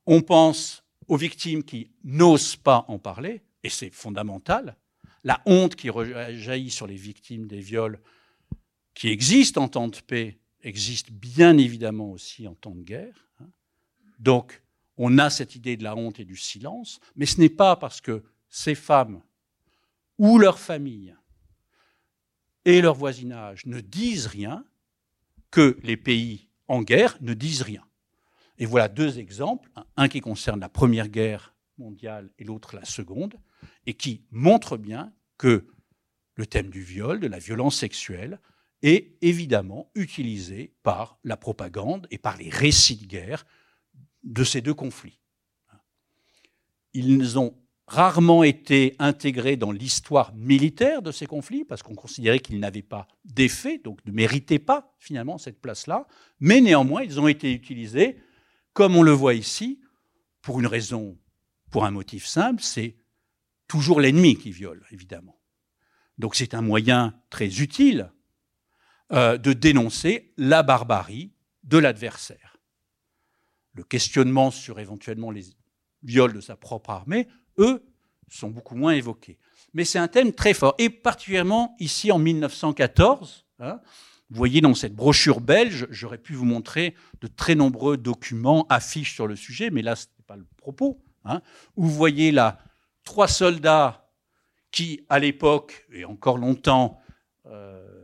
on 0.05 0.21
pense 0.21 0.83
aux 1.07 1.17
victimes 1.17 1.63
qui 1.63 1.91
n'osent 2.03 2.57
pas 2.57 2.85
en 2.89 2.99
parler, 2.99 3.41
et 3.63 3.69
c'est 3.69 3.89
fondamental. 3.89 4.77
La 5.23 5.41
honte 5.47 5.75
qui 5.75 5.89
jaillit 6.33 6.69
sur 6.69 6.85
les 6.85 6.95
victimes 6.95 7.47
des 7.47 7.59
viols 7.59 7.99
qui 8.93 9.09
existent 9.09 9.63
en 9.63 9.67
temps 9.67 9.87
de 9.87 9.97
paix 9.97 10.37
existe 10.61 11.11
bien 11.11 11.57
évidemment 11.57 12.11
aussi 12.11 12.47
en 12.47 12.55
temps 12.55 12.75
de 12.75 12.83
guerre. 12.83 13.27
Hein. 13.39 13.49
Donc, 14.19 14.61
on 14.97 15.17
a 15.17 15.29
cette 15.29 15.55
idée 15.55 15.77
de 15.77 15.83
la 15.83 15.95
honte 15.95 16.19
et 16.19 16.25
du 16.25 16.35
silence, 16.35 16.99
mais 17.15 17.25
ce 17.25 17.39
n'est 17.39 17.49
pas 17.49 17.75
parce 17.75 18.01
que 18.01 18.23
ces 18.49 18.75
femmes 18.75 19.21
ou 20.17 20.39
leurs 20.39 20.59
familles 20.59 21.15
et 22.65 22.81
leur 22.81 22.95
voisinage 22.95 23.65
ne 23.65 23.79
disent 23.79 24.27
rien 24.27 24.65
que 25.51 25.77
les 25.83 25.97
pays 25.97 26.49
en 26.67 26.81
guerre 26.81 27.17
ne 27.21 27.33
disent 27.33 27.61
rien. 27.61 27.83
Et 28.57 28.65
voilà 28.65 28.87
deux 28.87 29.19
exemples, 29.19 29.69
un 29.95 30.07
qui 30.09 30.19
concerne 30.19 30.59
la 30.59 30.69
Première 30.69 31.07
Guerre 31.07 31.55
mondiale 31.77 32.31
et 32.39 32.43
l'autre 32.43 32.75
la 32.75 32.85
Seconde, 32.85 33.35
et 33.85 33.93
qui 33.93 34.25
montrent 34.31 34.77
bien 34.77 35.13
que 35.37 35.67
le 36.35 36.45
thème 36.45 36.69
du 36.69 36.81
viol, 36.81 37.19
de 37.19 37.27
la 37.27 37.39
violence 37.39 37.77
sexuelle, 37.77 38.39
est 38.81 39.17
évidemment 39.21 39.91
utilisé 39.95 40.73
par 40.83 41.19
la 41.23 41.37
propagande 41.37 42.07
et 42.11 42.17
par 42.17 42.37
les 42.37 42.49
récits 42.49 42.97
de 42.97 43.05
guerre 43.05 43.45
de 44.23 44.43
ces 44.43 44.61
deux 44.61 44.73
conflits. 44.73 45.19
Ils 46.93 47.39
ont 47.39 47.55
rarement 47.87 48.43
été 48.43 48.95
intégrés 48.99 49.55
dans 49.55 49.71
l'histoire 49.71 50.35
militaire 50.35 51.01
de 51.01 51.11
ces 51.11 51.25
conflits, 51.25 51.63
parce 51.63 51.81
qu'on 51.81 51.95
considérait 51.95 52.39
qu'ils 52.39 52.59
n'avaient 52.59 52.81
pas 52.81 53.07
d'effet, 53.23 53.77
donc 53.77 54.05
ne 54.05 54.11
méritaient 54.11 54.59
pas 54.59 54.93
finalement 54.99 55.37
cette 55.37 55.61
place-là, 55.61 56.05
mais 56.39 56.59
néanmoins 56.59 57.03
ils 57.03 57.19
ont 57.19 57.27
été 57.27 57.53
utilisés, 57.53 58.17
comme 58.73 58.95
on 58.95 59.03
le 59.03 59.11
voit 59.11 59.33
ici, 59.33 59.79
pour 60.41 60.59
une 60.59 60.67
raison, 60.67 61.17
pour 61.71 61.85
un 61.85 61.91
motif 61.91 62.25
simple, 62.25 62.61
c'est 62.61 62.97
toujours 63.67 64.01
l'ennemi 64.01 64.37
qui 64.37 64.51
viole, 64.51 64.85
évidemment. 64.91 65.39
Donc 66.17 66.35
c'est 66.35 66.53
un 66.53 66.61
moyen 66.61 67.13
très 67.29 67.61
utile 67.61 68.11
euh, 69.11 69.37
de 69.37 69.53
dénoncer 69.53 70.33
la 70.37 70.63
barbarie 70.63 71.31
de 71.63 71.77
l'adversaire. 71.77 72.57
Le 73.73 73.83
questionnement 73.83 74.51
sur 74.51 74.79
éventuellement 74.79 75.31
les 75.31 75.45
viols 76.03 76.33
de 76.33 76.41
sa 76.41 76.55
propre 76.55 76.89
armée, 76.89 77.27
eux, 77.57 77.85
sont 78.29 78.49
beaucoup 78.49 78.75
moins 78.75 78.93
évoqués. 78.93 79.37
Mais 79.73 79.85
c'est 79.85 79.99
un 79.99 80.07
thème 80.07 80.33
très 80.33 80.53
fort, 80.53 80.75
et 80.77 80.89
particulièrement 80.89 81.75
ici 81.79 82.11
en 82.11 82.19
1914. 82.19 83.45
Hein, 83.59 83.79
vous 84.29 84.37
voyez 84.37 84.59
dans 84.61 84.73
cette 84.73 84.95
brochure 84.95 85.39
belge, 85.39 85.87
j'aurais 85.89 86.17
pu 86.17 86.33
vous 86.33 86.45
montrer 86.45 86.95
de 87.21 87.27
très 87.27 87.55
nombreux 87.55 87.97
documents, 87.97 88.65
affiches 88.69 89.13
sur 89.13 89.27
le 89.27 89.35
sujet, 89.35 89.69
mais 89.69 89.81
là, 89.81 89.95
ce 89.95 90.05
n'est 90.05 90.25
pas 90.25 90.35
le 90.35 90.45
propos. 90.57 91.01
Hein, 91.23 91.41
vous 91.75 91.89
voyez 91.89 92.31
là 92.31 92.59
trois 93.03 93.27
soldats 93.27 94.09
qui, 94.71 95.05
à 95.07 95.19
l'époque, 95.19 95.87
et 95.93 96.03
encore 96.03 96.37
longtemps, 96.37 96.99
euh, 97.45 97.96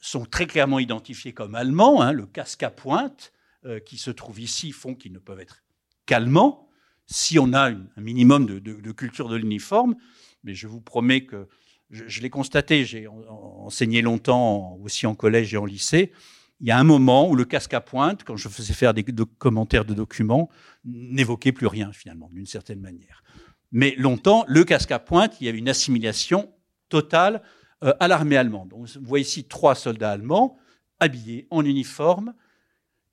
sont 0.00 0.24
très 0.24 0.46
clairement 0.46 0.78
identifiés 0.78 1.32
comme 1.32 1.54
allemands. 1.54 2.02
Hein, 2.02 2.12
le 2.12 2.26
casque 2.26 2.62
à 2.62 2.70
pointe 2.70 3.32
euh, 3.66 3.78
qui 3.80 3.98
se 3.98 4.10
trouve 4.10 4.40
ici 4.40 4.72
font 4.72 4.94
qu'ils 4.94 5.12
ne 5.12 5.18
peuvent 5.18 5.40
être 5.40 5.62
qu'allemands 6.06 6.66
si 7.06 7.38
on 7.38 7.52
a 7.52 7.70
un 7.70 8.00
minimum 8.00 8.46
de, 8.46 8.92
culture 8.92 9.28
de 9.28 9.36
l'uniforme. 9.36 9.96
Mais 10.44 10.54
je 10.54 10.68
vous 10.68 10.80
promets 10.80 11.24
que 11.24 11.48
je, 11.90 12.20
l'ai 12.20 12.30
constaté, 12.30 12.84
j'ai 12.84 13.08
enseigné 13.08 14.00
longtemps 14.00 14.78
aussi 14.80 15.06
en 15.06 15.16
collège 15.16 15.52
et 15.52 15.56
en 15.56 15.64
lycée. 15.64 16.12
Il 16.60 16.68
y 16.68 16.70
a 16.70 16.78
un 16.78 16.84
moment 16.84 17.28
où 17.28 17.34
le 17.34 17.44
casque 17.44 17.74
à 17.74 17.80
pointe, 17.80 18.22
quand 18.22 18.36
je 18.36 18.48
faisais 18.48 18.74
faire 18.74 18.94
des 18.94 19.04
commentaires 19.38 19.84
de 19.84 19.92
documents, 19.92 20.50
n'évoquait 20.84 21.52
plus 21.52 21.66
rien 21.66 21.92
finalement, 21.92 22.30
d'une 22.32 22.46
certaine 22.46 22.80
manière. 22.80 23.24
Mais 23.72 23.94
longtemps, 23.96 24.44
le 24.46 24.62
casque 24.64 24.92
à 24.92 25.00
pointe, 25.00 25.40
il 25.40 25.46
y 25.46 25.48
avait 25.48 25.58
une 25.58 25.68
assimilation 25.68 26.52
totale 26.88 27.42
euh, 27.82 27.94
à 27.98 28.08
l'armée 28.08 28.36
allemande. 28.36 28.72
vous 28.74 28.86
voyez 29.00 29.24
ici 29.24 29.44
trois 29.44 29.74
soldats 29.74 30.12
allemands 30.12 30.58
habillés 30.98 31.46
en 31.50 31.64
uniforme. 31.64 32.34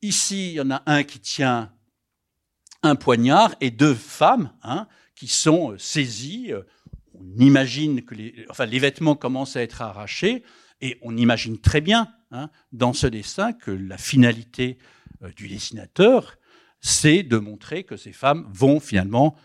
Ici, 0.02 0.50
il 0.50 0.54
y 0.56 0.62
en 0.62 0.72
a 0.72 0.84
un 0.86 1.04
qui 1.04 1.20
tient 1.20 1.72
un 2.84 2.96
poignard 2.96 3.56
et 3.62 3.72
deux 3.72 3.96
femmes 3.96 4.52
hein, 4.64 4.88
qui 5.16 5.28
sont 5.28 5.72
euh, 5.72 5.78
saisies. 5.78 6.52
Euh, 6.52 6.64
on 7.14 7.40
imagine 7.40 8.04
que 8.04 8.14
les, 8.14 8.46
enfin, 8.50 8.66
les 8.66 8.80
vêtements 8.80 9.16
commencent 9.16 9.56
à 9.56 9.62
être 9.62 9.82
arrachés 9.82 10.44
et 10.82 11.00
on 11.02 11.16
imagine 11.16 11.60
très 11.60 11.80
bien 11.80 12.14
hein, 12.32 12.50
dans 12.74 12.92
ce 12.92 13.08
dessin 13.08 13.54
que 13.54 13.72
la 13.72 13.98
finalité 13.98 14.78
du 15.36 15.48
dessinateur, 15.48 16.38
c'est 16.82 17.24
de 17.24 17.38
montrer 17.38 17.86
que 17.86 17.98
ces 17.98 18.12
femmes 18.12 18.48
vont 18.54 18.80
finalement 18.80 19.36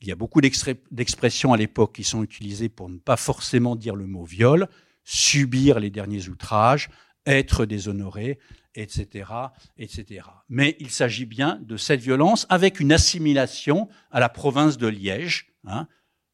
il 0.00 0.08
y 0.08 0.12
a 0.12 0.16
beaucoup 0.16 0.40
d'expressions 0.40 1.52
à 1.52 1.56
l'époque 1.56 1.94
qui 1.94 2.04
sont 2.04 2.22
utilisées 2.22 2.68
pour 2.70 2.88
ne 2.88 2.98
pas 2.98 3.16
forcément 3.16 3.76
dire 3.76 3.94
le 3.94 4.06
mot 4.06 4.24
viol, 4.24 4.68
subir 5.04 5.78
les 5.78 5.90
derniers 5.90 6.28
outrages, 6.28 6.88
être 7.26 7.66
déshonoré, 7.66 8.38
etc., 8.74 9.30
etc. 9.76 10.26
Mais 10.48 10.76
il 10.80 10.90
s'agit 10.90 11.26
bien 11.26 11.60
de 11.62 11.76
cette 11.76 12.00
violence 12.00 12.46
avec 12.48 12.80
une 12.80 12.92
assimilation 12.92 13.88
à 14.10 14.20
la 14.20 14.30
province 14.30 14.78
de 14.78 14.86
Liège, 14.86 15.52
hein, 15.64 15.86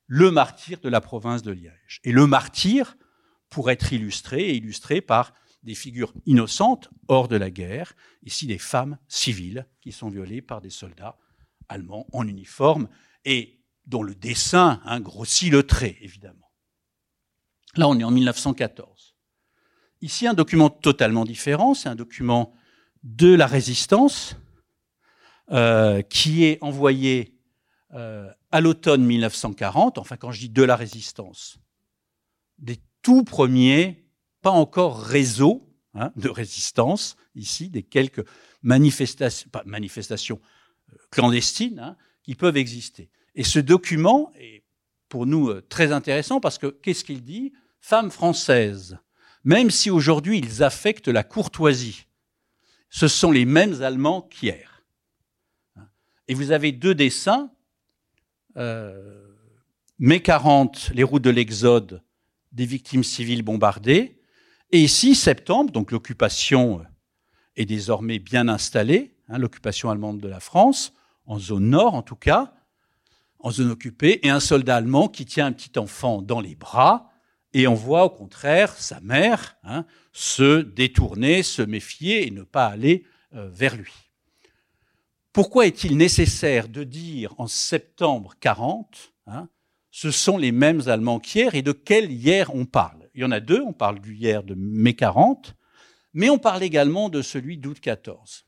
le 0.06 0.30
martyr 0.30 0.78
de 0.80 0.88
la 0.88 1.00
province 1.00 1.42
de 1.42 1.50
Liège. 1.50 2.00
Et 2.04 2.12
le 2.12 2.26
martyr, 2.28 2.96
pour 3.50 3.70
être 3.70 3.92
illustré, 3.92 4.50
est 4.50 4.56
illustré 4.56 5.00
par 5.00 5.32
des 5.64 5.74
figures 5.74 6.12
innocentes 6.26 6.88
hors 7.08 7.26
de 7.26 7.36
la 7.36 7.50
guerre, 7.50 7.94
ici 8.22 8.46
des 8.46 8.58
femmes 8.58 8.98
civiles 9.08 9.66
qui 9.80 9.90
sont 9.90 10.08
violées 10.08 10.42
par 10.42 10.60
des 10.60 10.70
soldats 10.70 11.18
allemands 11.68 12.06
en 12.12 12.28
uniforme 12.28 12.88
et 13.24 13.55
dont 13.86 14.02
le 14.02 14.14
dessin 14.14 14.80
hein, 14.84 15.00
grossit 15.00 15.50
le 15.50 15.62
trait, 15.62 15.96
évidemment. 16.00 16.50
Là, 17.76 17.88
on 17.88 17.98
est 17.98 18.04
en 18.04 18.10
1914. 18.10 19.14
Ici, 20.02 20.26
un 20.26 20.34
document 20.34 20.70
totalement 20.70 21.24
différent, 21.24 21.74
c'est 21.74 21.88
un 21.88 21.94
document 21.94 22.52
de 23.02 23.32
la 23.32 23.46
résistance 23.46 24.36
euh, 25.52 26.02
qui 26.02 26.44
est 26.44 26.58
envoyé 26.60 27.38
euh, 27.94 28.30
à 28.50 28.60
l'automne 28.60 29.04
1940, 29.04 29.98
enfin 29.98 30.16
quand 30.16 30.32
je 30.32 30.40
dis 30.40 30.48
de 30.48 30.62
la 30.62 30.76
résistance, 30.76 31.58
des 32.58 32.78
tout 33.02 33.22
premiers, 33.22 34.04
pas 34.42 34.50
encore 34.50 35.00
réseaux 35.00 35.72
hein, 35.94 36.12
de 36.16 36.28
résistance, 36.28 37.16
ici, 37.34 37.68
des 37.68 37.82
quelques 37.82 38.26
manifestations, 38.62 40.40
euh, 40.92 40.96
clandestines, 41.10 41.78
hein, 41.78 41.96
qui 42.22 42.34
peuvent 42.34 42.56
exister. 42.56 43.08
Et 43.36 43.44
ce 43.44 43.58
document 43.58 44.32
est 44.40 44.64
pour 45.08 45.26
nous 45.26 45.50
euh, 45.50 45.64
très 45.68 45.92
intéressant 45.92 46.40
parce 46.40 46.58
que 46.58 46.66
qu'est-ce 46.66 47.04
qu'il 47.04 47.22
dit? 47.22 47.52
Femmes 47.80 48.10
françaises, 48.10 48.98
même 49.44 49.70
si 49.70 49.90
aujourd'hui 49.90 50.38
ils 50.38 50.64
affectent 50.64 51.08
la 51.08 51.22
courtoisie, 51.22 52.06
ce 52.90 53.06
sont 53.06 53.30
les 53.30 53.44
mêmes 53.44 53.82
Allemands 53.82 54.22
qu'hier. 54.22 54.82
Et 56.28 56.34
vous 56.34 56.50
avez 56.50 56.72
deux 56.72 56.94
dessins, 56.94 57.52
euh, 58.56 59.36
mai 59.98 60.20
40, 60.20 60.90
les 60.94 61.04
routes 61.04 61.22
de 61.22 61.30
l'Exode, 61.30 62.02
des 62.50 62.66
victimes 62.66 63.04
civiles 63.04 63.42
bombardées, 63.42 64.18
et 64.72 64.80
ici, 64.80 65.14
septembre, 65.14 65.70
donc 65.70 65.92
l'occupation 65.92 66.84
est 67.54 67.66
désormais 67.66 68.18
bien 68.18 68.48
installée, 68.48 69.14
hein, 69.28 69.38
l'occupation 69.38 69.90
allemande 69.90 70.20
de 70.20 70.28
la 70.28 70.40
France, 70.40 70.92
en 71.26 71.38
zone 71.38 71.68
nord 71.68 71.94
en 71.94 72.02
tout 72.02 72.16
cas, 72.16 72.55
en 73.38 73.50
zone 73.50 73.70
occupée, 73.70 74.20
et 74.26 74.30
un 74.30 74.40
soldat 74.40 74.76
allemand 74.76 75.08
qui 75.08 75.26
tient 75.26 75.46
un 75.46 75.52
petit 75.52 75.78
enfant 75.78 76.22
dans 76.22 76.40
les 76.40 76.54
bras, 76.54 77.10
et 77.52 77.66
on 77.66 77.74
voit 77.74 78.04
au 78.04 78.10
contraire 78.10 78.74
sa 78.74 79.00
mère 79.00 79.56
hein, 79.62 79.86
se 80.12 80.60
détourner, 80.60 81.42
se 81.42 81.62
méfier 81.62 82.26
et 82.26 82.30
ne 82.30 82.42
pas 82.42 82.66
aller 82.66 83.04
euh, 83.34 83.48
vers 83.50 83.76
lui. 83.76 83.92
Pourquoi 85.32 85.66
est-il 85.66 85.96
nécessaire 85.96 86.68
de 86.68 86.84
dire 86.84 87.34
en 87.38 87.46
septembre 87.46 88.34
40, 88.40 89.12
hein, 89.26 89.48
ce 89.90 90.10
sont 90.10 90.38
les 90.38 90.52
mêmes 90.52 90.88
Allemands 90.88 91.20
qu'hier, 91.20 91.54
et 91.54 91.62
de 91.62 91.72
quel 91.72 92.10
hier 92.10 92.54
on 92.54 92.66
parle? 92.66 93.08
Il 93.14 93.22
y 93.22 93.24
en 93.24 93.30
a 93.30 93.40
deux, 93.40 93.62
on 93.62 93.72
parle 93.72 94.00
du 94.00 94.14
hier 94.14 94.42
de 94.42 94.54
mai 94.54 94.94
40, 94.94 95.54
mais 96.12 96.28
on 96.28 96.38
parle 96.38 96.62
également 96.62 97.08
de 97.08 97.22
celui 97.22 97.56
d'août 97.56 97.80
14. 97.80 98.44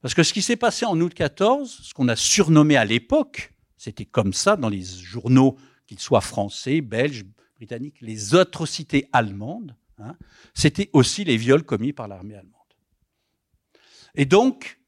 Parce 0.00 0.14
que 0.14 0.24
ce 0.24 0.32
qui 0.32 0.42
s'est 0.42 0.56
passé 0.56 0.84
en 0.84 1.00
août 1.00 1.14
14, 1.14 1.80
ce 1.84 1.94
qu'on 1.94 2.08
a 2.08 2.16
surnommé 2.16 2.76
à 2.76 2.84
l'époque, 2.84 3.51
c'était 3.82 4.04
comme 4.04 4.32
ça 4.32 4.54
dans 4.54 4.68
les 4.68 4.84
journaux, 4.84 5.58
qu'ils 5.88 5.98
soient 5.98 6.20
français, 6.20 6.80
belges, 6.80 7.24
britanniques, 7.56 8.00
les 8.00 8.36
atrocités 8.36 9.08
allemandes, 9.12 9.74
hein, 9.98 10.14
c'était 10.54 10.88
aussi 10.92 11.24
les 11.24 11.36
viols 11.36 11.64
commis 11.64 11.92
par 11.92 12.06
l'armée 12.06 12.36
allemande. 12.36 12.54
Et 14.14 14.24
donc, 14.24 14.78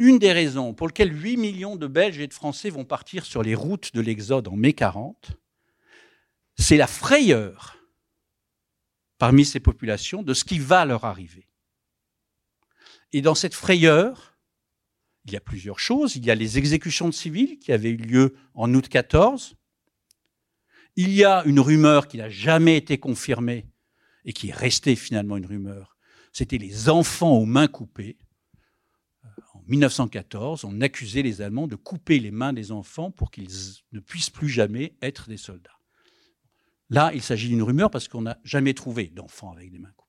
une 0.00 0.18
des 0.18 0.32
raisons 0.32 0.74
pour 0.74 0.88
lesquelles 0.88 1.16
8 1.16 1.36
millions 1.36 1.76
de 1.76 1.86
Belges 1.86 2.18
et 2.18 2.26
de 2.26 2.34
Français 2.34 2.68
vont 2.68 2.84
partir 2.84 3.24
sur 3.24 3.44
les 3.44 3.54
routes 3.54 3.94
de 3.94 4.00
l'Exode 4.00 4.48
en 4.48 4.56
mai 4.56 4.72
40, 4.72 5.30
c'est 6.58 6.76
la 6.76 6.88
frayeur 6.88 7.78
parmi 9.18 9.44
ces 9.44 9.60
populations 9.60 10.24
de 10.24 10.34
ce 10.34 10.42
qui 10.42 10.58
va 10.58 10.84
leur 10.84 11.04
arriver. 11.04 11.46
Et 13.12 13.22
dans 13.22 13.36
cette 13.36 13.54
frayeur, 13.54 14.35
il 15.26 15.32
y 15.32 15.36
a 15.36 15.40
plusieurs 15.40 15.78
choses. 15.78 16.16
Il 16.16 16.24
y 16.24 16.30
a 16.30 16.34
les 16.34 16.58
exécutions 16.58 17.08
de 17.08 17.14
civils 17.14 17.58
qui 17.58 17.72
avaient 17.72 17.90
eu 17.90 17.96
lieu 17.96 18.36
en 18.54 18.72
août 18.74 18.88
14. 18.88 19.56
Il 20.96 21.12
y 21.12 21.24
a 21.24 21.44
une 21.44 21.60
rumeur 21.60 22.08
qui 22.08 22.18
n'a 22.18 22.30
jamais 22.30 22.76
été 22.76 22.98
confirmée 22.98 23.66
et 24.24 24.32
qui 24.32 24.48
est 24.48 24.54
restée 24.54 24.96
finalement 24.96 25.36
une 25.36 25.46
rumeur. 25.46 25.96
C'était 26.32 26.58
les 26.58 26.88
enfants 26.88 27.36
aux 27.36 27.44
mains 27.44 27.68
coupées. 27.68 28.16
En 29.54 29.62
1914, 29.66 30.64
on 30.64 30.80
accusait 30.80 31.22
les 31.22 31.42
Allemands 31.42 31.66
de 31.66 31.76
couper 31.76 32.18
les 32.18 32.30
mains 32.30 32.52
des 32.52 32.72
enfants 32.72 33.10
pour 33.10 33.30
qu'ils 33.30 33.48
ne 33.92 34.00
puissent 34.00 34.30
plus 34.30 34.48
jamais 34.48 34.94
être 35.02 35.28
des 35.28 35.36
soldats. 35.36 35.70
Là, 36.88 37.10
il 37.14 37.22
s'agit 37.22 37.48
d'une 37.48 37.62
rumeur 37.62 37.90
parce 37.90 38.06
qu'on 38.06 38.22
n'a 38.22 38.38
jamais 38.44 38.74
trouvé 38.74 39.08
d'enfants 39.08 39.52
avec 39.52 39.70
des 39.70 39.78
mains 39.78 39.92
coupées. 39.96 40.05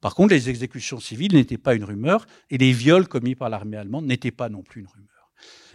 Par 0.00 0.14
contre, 0.14 0.32
les 0.32 0.48
exécutions 0.48 0.98
civiles 0.98 1.34
n'étaient 1.34 1.58
pas 1.58 1.74
une 1.74 1.84
rumeur 1.84 2.26
et 2.48 2.58
les 2.58 2.72
viols 2.72 3.06
commis 3.06 3.34
par 3.34 3.50
l'armée 3.50 3.76
allemande 3.76 4.06
n'étaient 4.06 4.30
pas 4.30 4.48
non 4.48 4.62
plus 4.62 4.80
une 4.80 4.88
rumeur. 4.88 5.32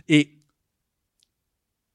Et 0.08 0.40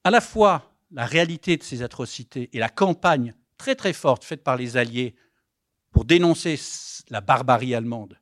à 0.04 0.10
la 0.10 0.20
fois 0.20 0.70
la 0.92 1.06
réalité 1.06 1.56
de 1.56 1.62
ces 1.62 1.82
atrocités 1.82 2.50
et 2.52 2.58
la 2.58 2.68
campagne 2.68 3.34
très 3.56 3.74
très 3.74 3.92
forte 3.92 4.24
faite 4.24 4.42
par 4.42 4.56
les 4.56 4.76
Alliés 4.76 5.14
pour 5.92 6.04
dénoncer 6.04 6.58
la 7.10 7.20
barbarie 7.20 7.74
allemande, 7.74 8.18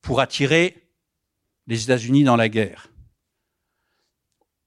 pour 0.00 0.20
attirer 0.20 0.88
les 1.66 1.84
États-Unis 1.84 2.24
dans 2.24 2.36
la 2.36 2.48
guerre, 2.48 2.88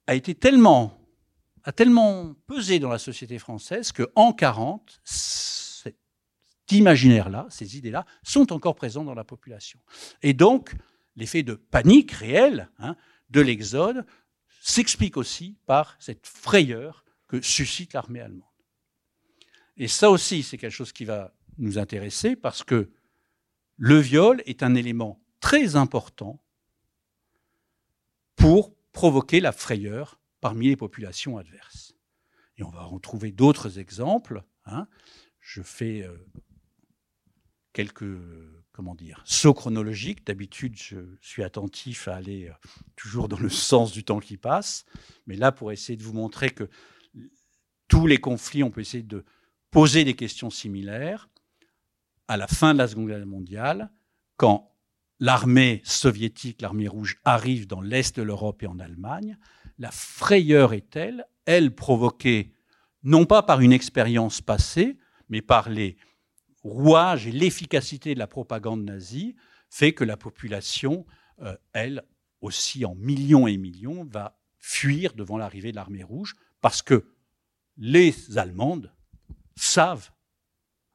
a 0.07 0.15
été 0.15 0.33
tellement, 0.35 0.97
a 1.63 1.71
tellement 1.71 2.33
pesé 2.47 2.79
dans 2.79 2.89
la 2.89 2.97
société 2.97 3.39
française 3.39 3.91
qu'en 3.91 4.31
1940, 4.31 5.01
imaginaires-là, 6.71 7.47
ces 7.49 7.77
idées-là, 7.77 8.05
sont 8.23 8.51
encore 8.53 8.75
présents 8.75 9.03
dans 9.03 9.13
la 9.13 9.23
population. 9.23 9.79
Et 10.21 10.33
donc, 10.33 10.73
l'effet 11.15 11.43
de 11.43 11.53
panique 11.53 12.11
réel 12.11 12.69
hein, 12.79 12.95
de 13.29 13.41
l'exode 13.41 14.05
s'explique 14.61 15.17
aussi 15.17 15.57
par 15.65 15.95
cette 15.99 16.27
frayeur 16.27 17.05
que 17.27 17.41
suscite 17.41 17.93
l'armée 17.93 18.21
allemande. 18.21 18.43
Et 19.77 19.87
ça 19.87 20.09
aussi, 20.09 20.43
c'est 20.43 20.57
quelque 20.57 20.71
chose 20.71 20.91
qui 20.91 21.05
va 21.05 21.33
nous 21.57 21.77
intéresser 21.77 22.35
parce 22.35 22.63
que 22.63 22.89
le 23.77 23.99
viol 23.99 24.41
est 24.45 24.63
un 24.63 24.75
élément 24.75 25.21
très 25.39 25.75
important 25.75 26.41
pour 28.35 28.75
provoquer 28.91 29.39
la 29.39 29.51
frayeur 29.51 30.19
parmi 30.41 30.67
les 30.67 30.75
populations 30.75 31.37
adverses. 31.37 31.93
Et 32.57 32.63
on 32.63 32.69
va 32.69 32.87
en 32.87 32.99
trouver 32.99 33.31
d'autres 33.31 33.79
exemples. 33.79 34.43
Hein. 34.65 34.87
Je 35.39 35.61
fais 35.61 36.01
euh, 36.01 36.17
quelques 37.77 38.17
comment 38.71 38.95
dire 38.95 39.21
sauts 39.23 39.53
chronologiques. 39.53 40.25
D'habitude, 40.25 40.75
je 40.75 40.97
suis 41.21 41.43
attentif 41.43 42.07
à 42.07 42.15
aller 42.15 42.47
euh, 42.47 42.53
toujours 42.95 43.27
dans 43.27 43.37
le 43.37 43.49
sens 43.49 43.91
du 43.91 44.03
temps 44.03 44.19
qui 44.19 44.35
passe, 44.35 44.83
mais 45.27 45.35
là, 45.35 45.51
pour 45.51 45.71
essayer 45.71 45.95
de 45.95 46.01
vous 46.01 46.13
montrer 46.13 46.49
que 46.49 46.67
tous 47.87 48.07
les 48.07 48.17
conflits, 48.17 48.63
on 48.63 48.71
peut 48.71 48.81
essayer 48.81 49.03
de 49.03 49.23
poser 49.69 50.03
des 50.05 50.15
questions 50.15 50.49
similaires. 50.49 51.29
À 52.27 52.35
la 52.35 52.47
fin 52.47 52.73
de 52.73 52.79
la 52.79 52.87
Seconde 52.87 53.09
Guerre 53.09 53.27
mondiale, 53.27 53.91
quand 54.37 54.75
l'armée 55.19 55.81
soviétique, 55.85 56.63
l'armée 56.63 56.87
rouge, 56.87 57.19
arrive 57.25 57.67
dans 57.67 57.81
l'est 57.81 58.15
de 58.17 58.23
l'Europe 58.23 58.63
et 58.63 58.67
en 58.67 58.79
Allemagne, 58.79 59.37
la 59.77 59.91
frayeur 59.91 60.73
est 60.73 60.89
telle, 60.89 61.25
elle 61.45 61.75
provoquée 61.75 62.55
non 63.03 63.27
pas 63.27 63.43
par 63.43 63.61
une 63.61 63.71
expérience 63.71 64.41
passée, 64.41 64.97
mais 65.29 65.43
par 65.43 65.69
les 65.69 65.95
rouage 66.67 67.27
et 67.27 67.31
l'efficacité 67.31 68.13
de 68.13 68.19
la 68.19 68.27
propagande 68.27 68.83
nazie 68.83 69.35
fait 69.69 69.93
que 69.93 70.03
la 70.03 70.17
population, 70.17 71.05
euh, 71.41 71.55
elle, 71.73 72.03
aussi 72.41 72.85
en 72.85 72.95
millions 72.95 73.47
et 73.47 73.57
millions, 73.57 74.05
va 74.05 74.39
fuir 74.59 75.13
devant 75.13 75.37
l'arrivée 75.37 75.71
de 75.71 75.75
l'armée 75.75 76.03
rouge 76.03 76.35
parce 76.61 76.81
que 76.81 77.13
les 77.77 78.37
Allemandes 78.37 78.93
savent 79.55 80.11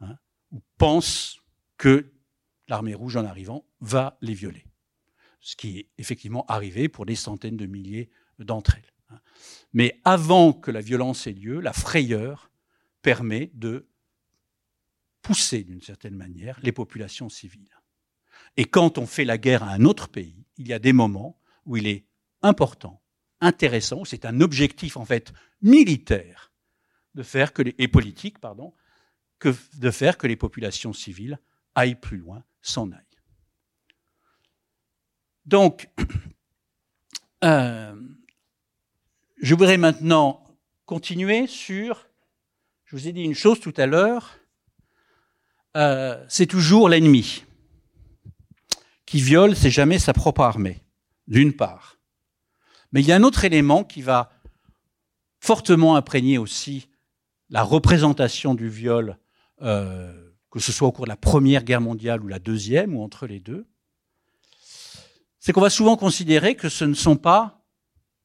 hein, 0.00 0.16
ou 0.50 0.60
pensent 0.78 1.38
que 1.78 2.12
l'armée 2.68 2.94
rouge, 2.94 3.16
en 3.16 3.24
arrivant, 3.24 3.66
va 3.80 4.16
les 4.20 4.34
violer. 4.34 4.66
Ce 5.40 5.56
qui 5.56 5.78
est 5.78 5.88
effectivement 5.98 6.44
arrivé 6.46 6.88
pour 6.88 7.06
des 7.06 7.16
centaines 7.16 7.56
de 7.56 7.66
milliers 7.66 8.10
d'entre 8.38 8.76
elles. 8.76 8.92
Hein. 9.10 9.20
Mais 9.72 10.00
avant 10.04 10.52
que 10.52 10.70
la 10.70 10.80
violence 10.80 11.26
ait 11.26 11.32
lieu, 11.32 11.60
la 11.60 11.72
frayeur 11.72 12.50
permet 13.02 13.50
de 13.54 13.88
pousser 15.22 15.64
d'une 15.64 15.80
certaine 15.80 16.16
manière 16.16 16.58
les 16.62 16.72
populations 16.72 17.28
civiles. 17.28 17.80
Et 18.56 18.64
quand 18.64 18.98
on 18.98 19.06
fait 19.06 19.24
la 19.24 19.38
guerre 19.38 19.62
à 19.62 19.70
un 19.70 19.84
autre 19.84 20.08
pays, 20.08 20.44
il 20.58 20.68
y 20.68 20.72
a 20.72 20.78
des 20.78 20.92
moments 20.92 21.38
où 21.64 21.76
il 21.76 21.86
est 21.86 22.04
important, 22.42 23.02
intéressant, 23.40 24.04
c'est 24.04 24.24
un 24.24 24.40
objectif 24.40 24.96
en 24.96 25.04
fait 25.04 25.32
militaire 25.62 26.52
de 27.14 27.22
faire 27.22 27.52
et 27.78 27.88
politique 27.88 28.38
pardon, 28.38 28.74
de 29.42 29.90
faire 29.90 30.18
que 30.18 30.26
les 30.26 30.36
populations 30.36 30.92
civiles 30.92 31.38
aillent 31.74 32.00
plus 32.00 32.18
loin, 32.18 32.44
s'en 32.60 32.90
aillent. 32.92 33.00
Donc, 35.46 35.88
euh, 37.44 38.00
je 39.40 39.54
voudrais 39.54 39.76
maintenant 39.76 40.46
continuer 40.86 41.46
sur. 41.46 42.06
Je 42.84 42.96
vous 42.96 43.08
ai 43.08 43.12
dit 43.12 43.22
une 43.22 43.34
chose 43.34 43.58
tout 43.58 43.74
à 43.76 43.86
l'heure 43.86 44.38
euh, 45.76 46.22
c'est 46.28 46.46
toujours 46.46 46.88
l'ennemi. 46.88 47.44
Qui 49.06 49.20
viole, 49.20 49.56
c'est 49.56 49.70
jamais 49.70 49.98
sa 49.98 50.12
propre 50.12 50.42
armée, 50.42 50.82
d'une 51.26 51.52
part. 51.52 51.98
Mais 52.92 53.00
il 53.00 53.06
y 53.06 53.12
a 53.12 53.16
un 53.16 53.22
autre 53.22 53.44
élément 53.44 53.84
qui 53.84 54.02
va 54.02 54.30
fortement 55.40 55.96
imprégner 55.96 56.38
aussi 56.38 56.88
la 57.50 57.62
représentation 57.62 58.54
du 58.54 58.68
viol, 58.68 59.18
euh, 59.62 60.30
que 60.50 60.60
ce 60.60 60.72
soit 60.72 60.88
au 60.88 60.92
cours 60.92 61.06
de 61.06 61.10
la 61.10 61.16
Première 61.16 61.64
Guerre 61.64 61.80
mondiale 61.80 62.22
ou 62.22 62.28
la 62.28 62.38
Deuxième, 62.38 62.94
ou 62.94 63.02
entre 63.02 63.26
les 63.26 63.40
deux. 63.40 63.66
C'est 65.40 65.52
qu'on 65.52 65.60
va 65.60 65.70
souvent 65.70 65.96
considérer 65.96 66.54
que 66.54 66.68
ce 66.68 66.84
ne 66.84 66.94
sont 66.94 67.16
pas 67.16 67.62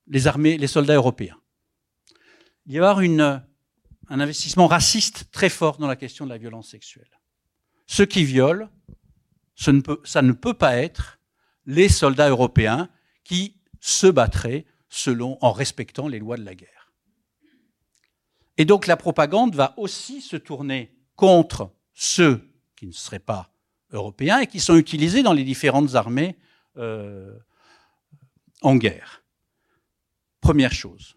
les 0.06 0.28
armées, 0.28 0.58
les 0.58 0.68
soldats 0.68 0.96
européens. 0.96 1.38
il 2.66 2.74
y 2.74 2.78
avoir 2.78 3.00
un 3.00 4.20
investissement 4.20 4.68
raciste 4.68 5.26
très 5.32 5.50
fort 5.50 5.78
dans 5.78 5.88
la 5.88 5.96
question 5.96 6.26
de 6.26 6.30
la 6.30 6.38
violence 6.38 6.70
sexuelle. 6.70 7.16
Ceux 7.88 8.06
qui 8.06 8.23
violent, 8.26 8.69
ce 9.56 9.71
ne 9.71 9.82
peut, 9.82 10.00
ça 10.04 10.21
ne 10.21 10.34
peut 10.34 10.54
pas 10.54 10.78
être 10.78 11.19
les 11.65 11.89
soldats 11.89 12.30
européens 12.30 12.89
qui 13.23 13.56
se 13.80 14.08
battraient 14.08 14.65
selon, 14.89 15.38
en 15.41 15.52
respectant 15.52 16.08
les 16.08 16.19
lois 16.19 16.38
de 16.38 16.43
la 16.43 16.56
guerre. 16.56 16.91
Et 18.58 18.65
donc 18.65 18.88
la 18.88 18.97
propagande 18.97 19.56
va 19.56 19.73
aussi 19.78 20.21
se 20.21 20.36
tourner 20.36 20.95
contre 21.15 21.71
ceux 21.93 22.50
qui 22.76 22.88
ne 22.88 22.91
seraient 22.91 23.19
pas 23.19 23.52
européens 23.91 24.39
et 24.39 24.47
qui 24.47 24.60
sont 24.60 24.76
utilisés 24.76 25.23
dans 25.23 25.34
les 25.34 25.43
différentes 25.43 25.95
armées 25.95 26.38
euh, 26.78 27.34
en 28.62 28.76
guerre. 28.76 29.23
Première 30.41 30.73
chose. 30.73 31.15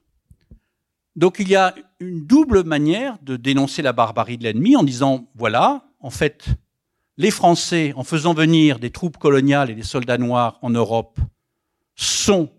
Donc 1.16 1.38
il 1.38 1.48
y 1.48 1.56
a 1.56 1.74
une 1.98 2.26
double 2.26 2.64
manière 2.64 3.18
de 3.22 3.36
dénoncer 3.36 3.82
la 3.82 3.92
barbarie 3.92 4.38
de 4.38 4.44
l'ennemi 4.44 4.76
en 4.76 4.82
disant, 4.82 5.30
voilà, 5.34 5.89
en 6.00 6.10
fait, 6.10 6.46
les 7.16 7.30
Français, 7.30 7.92
en 7.94 8.04
faisant 8.04 8.34
venir 8.34 8.78
des 8.78 8.90
troupes 8.90 9.18
coloniales 9.18 9.70
et 9.70 9.74
des 9.74 9.82
soldats 9.82 10.18
noirs 10.18 10.58
en 10.62 10.70
Europe, 10.70 11.20
sont 11.94 12.50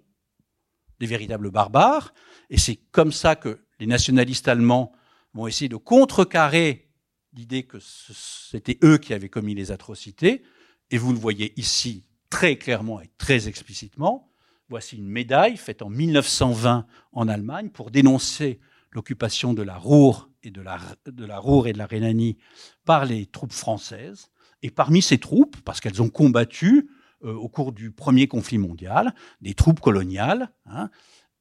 des 0.99 1.08
véritables 1.08 1.49
barbares, 1.49 2.13
et 2.49 2.58
c'est 2.58 2.75
comme 2.75 3.12
ça 3.12 3.36
que 3.36 3.60
les 3.80 3.88
nationalistes 3.88 4.47
allemands 4.47 4.91
vont 5.34 5.47
essayer 5.47 5.69
de 5.69 5.77
contrecarrer 5.77 6.89
l'idée 7.34 7.63
que 7.63 7.77
c'était 7.80 8.77
eux 8.84 8.97
qui 8.97 9.13
avaient 9.13 9.30
commis 9.30 9.56
les 9.56 9.71
atrocités, 9.71 10.43
et 10.91 10.97
vous 10.97 11.13
le 11.13 11.19
voyez 11.19 11.54
ici 11.60 12.06
très 12.30 12.58
clairement 12.58 13.01
et 13.01 13.10
très 13.17 13.47
explicitement. 13.47 14.32
Voici 14.69 14.97
une 14.97 15.08
médaille 15.08 15.58
faite 15.58 15.82
en 15.82 15.89
1920 15.89 16.86
en 17.12 17.27
Allemagne 17.27 17.69
pour 17.69 17.91
dénoncer 17.91 18.60
l'occupation 18.91 19.54
de 19.54 19.63
la 19.63 19.77
Ruhr 19.77 20.31
et 20.43 20.51
de 20.51 20.62
la, 20.62 20.80
de 21.06 21.25
Ruhr 21.32 21.67
et 21.67 21.73
de 21.73 21.77
la 21.77 21.86
Rhénanie 21.86 22.38
par 22.86 23.06
les 23.06 23.25
troupes 23.25 23.54
françaises. 23.54 24.30
Et 24.63 24.69
parmi 24.69 25.01
ces 25.01 25.17
troupes, 25.17 25.58
parce 25.62 25.80
qu'elles 25.80 26.01
ont 26.01 26.10
combattu 26.10 26.89
euh, 27.23 27.34
au 27.34 27.49
cours 27.49 27.71
du 27.71 27.91
premier 27.91 28.27
conflit 28.27 28.58
mondial, 28.58 29.13
des 29.41 29.54
troupes 29.54 29.80
coloniales. 29.80 30.51
Hein, 30.65 30.89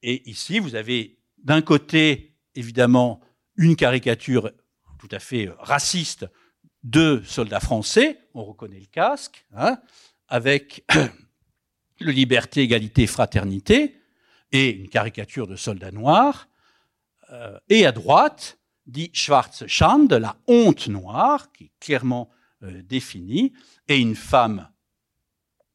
et 0.01 0.29
ici, 0.29 0.59
vous 0.59 0.75
avez 0.75 1.19
d'un 1.37 1.61
côté, 1.61 2.35
évidemment, 2.55 3.19
une 3.55 3.75
caricature 3.75 4.51
tout 4.99 5.09
à 5.11 5.19
fait 5.19 5.47
euh, 5.47 5.55
raciste 5.59 6.27
de 6.83 7.21
soldats 7.25 7.59
français, 7.59 8.19
on 8.33 8.43
reconnaît 8.43 8.79
le 8.79 8.87
casque, 8.87 9.45
hein, 9.55 9.77
avec 10.27 10.83
le 11.99 12.11
liberté, 12.11 12.61
égalité, 12.61 13.05
fraternité, 13.05 13.97
et 14.51 14.69
une 14.69 14.89
caricature 14.89 15.47
de 15.47 15.55
soldats 15.55 15.91
noirs. 15.91 16.47
Euh, 17.31 17.57
et 17.69 17.85
à 17.85 17.91
droite, 17.91 18.59
dit 18.85 19.09
Schwarze 19.13 19.67
Schande, 19.67 20.13
la 20.13 20.37
honte 20.47 20.87
noire, 20.87 21.51
qui 21.51 21.65
est 21.65 21.71
clairement 21.79 22.29
euh, 22.63 22.81
définie, 22.83 23.53
et 23.87 23.97
une 23.97 24.15
femme 24.15 24.69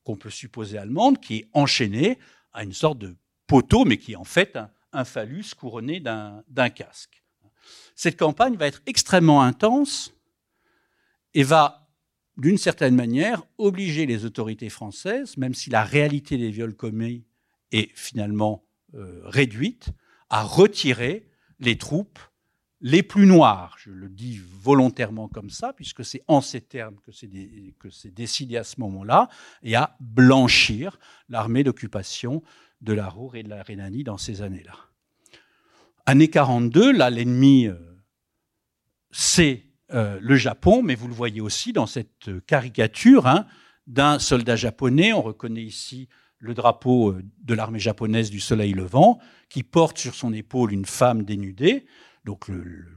qu'on 0.04 0.16
peut 0.16 0.30
supposer 0.30 0.78
allemande, 0.78 1.20
qui 1.20 1.36
est 1.36 1.48
enchaînée 1.52 2.18
à 2.52 2.62
une 2.62 2.72
sorte 2.72 2.98
de 2.98 3.16
poteau, 3.46 3.84
mais 3.84 3.98
qui 3.98 4.12
est 4.12 4.16
en 4.16 4.24
fait 4.24 4.58
un 4.92 5.04
phallus 5.04 5.54
couronné 5.56 6.00
d'un 6.00 6.70
casque. 6.70 7.22
Cette 7.94 8.18
campagne 8.18 8.56
va 8.56 8.66
être 8.66 8.82
extrêmement 8.86 9.42
intense 9.42 10.14
et 11.34 11.42
va, 11.42 11.88
d'une 12.36 12.58
certaine 12.58 12.94
manière, 12.94 13.42
obliger 13.58 14.06
les 14.06 14.24
autorités 14.24 14.68
françaises, 14.68 15.36
même 15.36 15.54
si 15.54 15.70
la 15.70 15.82
réalité 15.82 16.38
des 16.38 16.50
viols 16.50 16.76
commis 16.76 17.24
est 17.72 17.90
finalement 17.94 18.64
euh, 18.94 19.20
réduite, 19.24 19.88
à 20.30 20.42
retirer 20.42 21.28
les 21.58 21.76
troupes 21.78 22.18
les 22.80 23.02
plus 23.02 23.26
noires. 23.26 23.76
Je 23.78 23.90
le 23.90 24.08
dis 24.08 24.38
volontairement 24.38 25.28
comme 25.28 25.50
ça, 25.50 25.72
puisque 25.72 26.04
c'est 26.04 26.22
en 26.28 26.40
ces 26.40 26.60
termes 26.60 26.96
que 27.04 27.12
c'est 27.90 28.14
décidé 28.14 28.56
à 28.56 28.64
ce 28.64 28.80
moment-là, 28.80 29.28
et 29.62 29.74
à 29.74 29.96
blanchir 30.00 30.98
l'armée 31.28 31.64
d'occupation 31.64 32.42
de 32.80 32.92
la 32.92 33.08
Ruhr 33.08 33.36
et 33.36 33.42
de 33.42 33.48
la 33.48 33.62
Rhénanie 33.62 34.04
dans 34.04 34.18
ces 34.18 34.42
années-là. 34.42 34.74
Année 36.04 36.28
42, 36.28 36.92
là, 36.92 37.10
l'ennemi, 37.10 37.66
euh, 37.66 37.74
c'est 39.10 39.64
euh, 39.92 40.18
le 40.20 40.36
Japon, 40.36 40.82
mais 40.82 40.94
vous 40.94 41.08
le 41.08 41.14
voyez 41.14 41.40
aussi 41.40 41.72
dans 41.72 41.86
cette 41.86 42.30
caricature 42.46 43.26
hein, 43.26 43.46
d'un 43.86 44.18
soldat 44.18 44.56
japonais. 44.56 45.12
On 45.12 45.22
reconnaît 45.22 45.64
ici 45.64 46.08
le 46.38 46.54
drapeau 46.54 47.10
euh, 47.10 47.22
de 47.42 47.54
l'armée 47.54 47.78
japonaise 47.78 48.30
du 48.30 48.40
soleil 48.40 48.72
levant, 48.72 49.18
qui 49.48 49.62
porte 49.62 49.98
sur 49.98 50.14
son 50.14 50.32
épaule 50.32 50.72
une 50.72 50.84
femme 50.84 51.24
dénudée. 51.24 51.86
Donc 52.26 52.50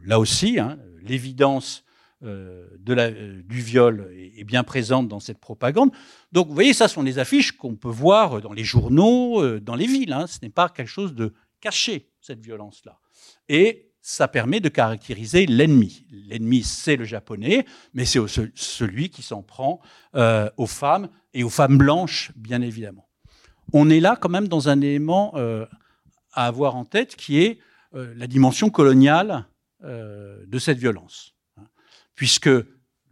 là 0.03 0.19
aussi, 0.19 0.59
hein, 0.59 0.77
l'évidence 1.01 1.85
du 2.21 3.61
viol 3.61 4.11
est, 4.13 4.43
bien 4.43 4.63
présente 4.63 5.07
dans 5.07 5.21
cette 5.21 5.39
propagande. 5.39 5.91
Donc 6.33 6.49
vous 6.49 6.53
voyez, 6.53 6.73
ça 6.73 6.89
sont 6.89 7.03
des 7.03 7.17
affiches 7.17 7.53
qu'on 7.53 7.75
peut 7.75 7.87
voir 7.87 8.41
dans 8.41 8.51
les 8.51 8.65
journaux, 8.65 9.59
dans 9.59 9.75
les 9.75 9.87
villes. 9.87 10.11
Hein. 10.11 10.27
Ce 10.27 10.39
n'est 10.41 10.49
pas 10.49 10.67
quelque 10.67 10.89
chose 10.89 11.15
de 11.15 11.33
cacher 11.61 12.09
cette 12.19 12.41
violence-là. 12.41 12.99
Et 13.47 13.89
ça 14.01 14.27
permet 14.27 14.59
de 14.59 14.69
caractériser 14.69 15.45
l'ennemi. 15.45 16.05
L'ennemi, 16.11 16.63
c'est 16.63 16.95
le 16.95 17.05
japonais, 17.05 17.65
mais 17.93 18.05
c'est 18.05 18.19
celui 18.55 19.09
qui 19.09 19.21
s'en 19.21 19.43
prend 19.43 19.79
euh, 20.15 20.49
aux 20.57 20.67
femmes 20.67 21.09
et 21.33 21.43
aux 21.43 21.49
femmes 21.49 21.77
blanches, 21.77 22.31
bien 22.35 22.61
évidemment. 22.61 23.07
On 23.73 23.89
est 23.89 23.99
là 23.99 24.17
quand 24.19 24.29
même 24.29 24.47
dans 24.47 24.69
un 24.69 24.81
élément 24.81 25.33
euh, 25.35 25.65
à 26.33 26.47
avoir 26.47 26.75
en 26.75 26.85
tête 26.85 27.15
qui 27.15 27.39
est 27.39 27.59
euh, 27.93 28.13
la 28.15 28.27
dimension 28.27 28.69
coloniale 28.69 29.45
de 29.81 30.59
cette 30.59 30.77
violence. 30.77 31.35
Hein. 31.55 31.63
Puisque 32.13 32.49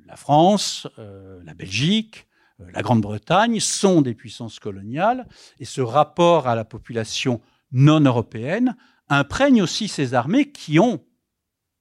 la 0.05 0.17
France, 0.17 0.85
la 0.97 1.53
Belgique, 1.53 2.27
la 2.59 2.81
Grande-Bretagne 2.81 3.61
sont 3.61 4.01
des 4.01 4.13
puissances 4.13 4.59
coloniales 4.59 5.29
et 5.61 5.65
ce 5.65 5.79
rapport 5.79 6.45
à 6.45 6.55
la 6.55 6.65
population 6.65 7.39
non 7.71 8.01
européennes 8.01 8.75
imprègnent 9.07 9.61
aussi 9.61 9.87
ces 9.87 10.13
armées 10.13 10.51
qui 10.51 10.77
ont 10.77 11.05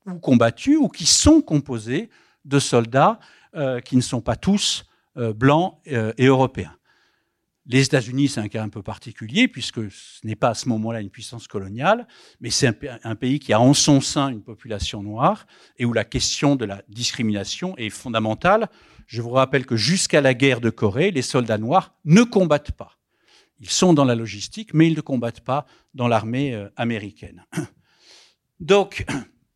ou 0.07 0.19
combattu 0.19 0.77
ou 0.77 0.89
qui 0.89 1.07
sont 1.07 1.41
composées 1.41 2.11
de 2.45 2.59
soldats 2.59 3.19
euh, 3.55 3.81
qui 3.81 3.97
ne 3.97 4.03
sont 4.03 4.21
pas 4.21 4.37
tous 4.37 4.85
euh, 5.17 5.33
blancs 5.33 5.79
euh, 5.89 6.13
et 6.19 6.27
européens. 6.27 6.76
Les 7.69 7.83
États-Unis, 7.83 8.29
c'est 8.29 8.41
un 8.41 8.47
cas 8.49 8.63
un 8.63 8.69
peu 8.69 8.83
particulier, 8.83 9.49
puisque 9.49 9.91
ce 9.91 10.25
n'est 10.25 10.37
pas 10.37 10.51
à 10.51 10.55
ce 10.55 10.69
moment-là 10.69 11.01
une 11.01 11.11
puissance 11.11 11.49
coloniale, 11.49 12.07
mais 12.41 12.51
c'est 12.51 12.69
un, 13.03 13.15
pays 13.17 13.41
qui 13.41 13.53
a 13.53 13.61
en 13.61 13.75
son 13.75 14.01
sein 14.01 14.29
une 14.29 14.43
population 14.43 15.03
noire 15.03 15.47
et 15.77 15.85
où 15.85 15.93
la 15.93 16.05
question 16.05 16.55
de 16.55 16.65
la 16.65 16.83
discrimination 16.89 17.77
est 17.77 17.91
fondamentale. 17.91 18.69
Je 19.09 19.21
vous 19.21 19.31
rappelle 19.31 19.67
que 19.67 19.77
jusqu'à 19.77 20.21
la 20.21 20.33
guerre 20.33 20.61
de 20.61 20.71
Corée, 20.71 21.11
les 21.11 21.23
soldats 21.23 21.59
noirs 21.59 21.95
ne 22.05 22.23
combattent 22.23 22.73
pas. 22.73 22.99
Ils 23.59 23.71
sont 23.71 23.95
dans 23.95 24.05
la 24.05 24.15
logistique, 24.15 24.73
mais 24.73 24.87
ils 24.87 24.97
ne 24.97 25.01
combattent 25.01 25.41
pas 25.41 25.67
dans 25.93 26.07
l'armée 26.07 26.55
euh, 26.55 26.69
américaine. 26.77 27.47
Donc, 28.61 29.05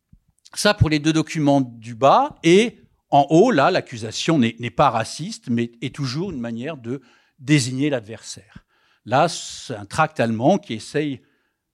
ça 0.53 0.73
pour 0.73 0.89
les 0.89 0.99
deux 0.99 1.13
documents 1.13 1.61
du 1.61 1.95
bas. 1.95 2.39
Et 2.43 2.79
en 3.09 3.27
haut, 3.29 3.51
là, 3.51 3.71
l'accusation 3.71 4.37
n'est 4.37 4.69
pas 4.69 4.89
raciste, 4.89 5.49
mais 5.49 5.71
est 5.81 5.95
toujours 5.95 6.31
une 6.31 6.39
manière 6.39 6.77
de 6.77 7.01
désigner 7.41 7.89
l'adversaire. 7.89 8.65
Là, 9.05 9.27
c'est 9.27 9.75
un 9.75 9.85
tract 9.85 10.19
allemand 10.19 10.57
qui 10.57 10.73
essaye 10.73 11.21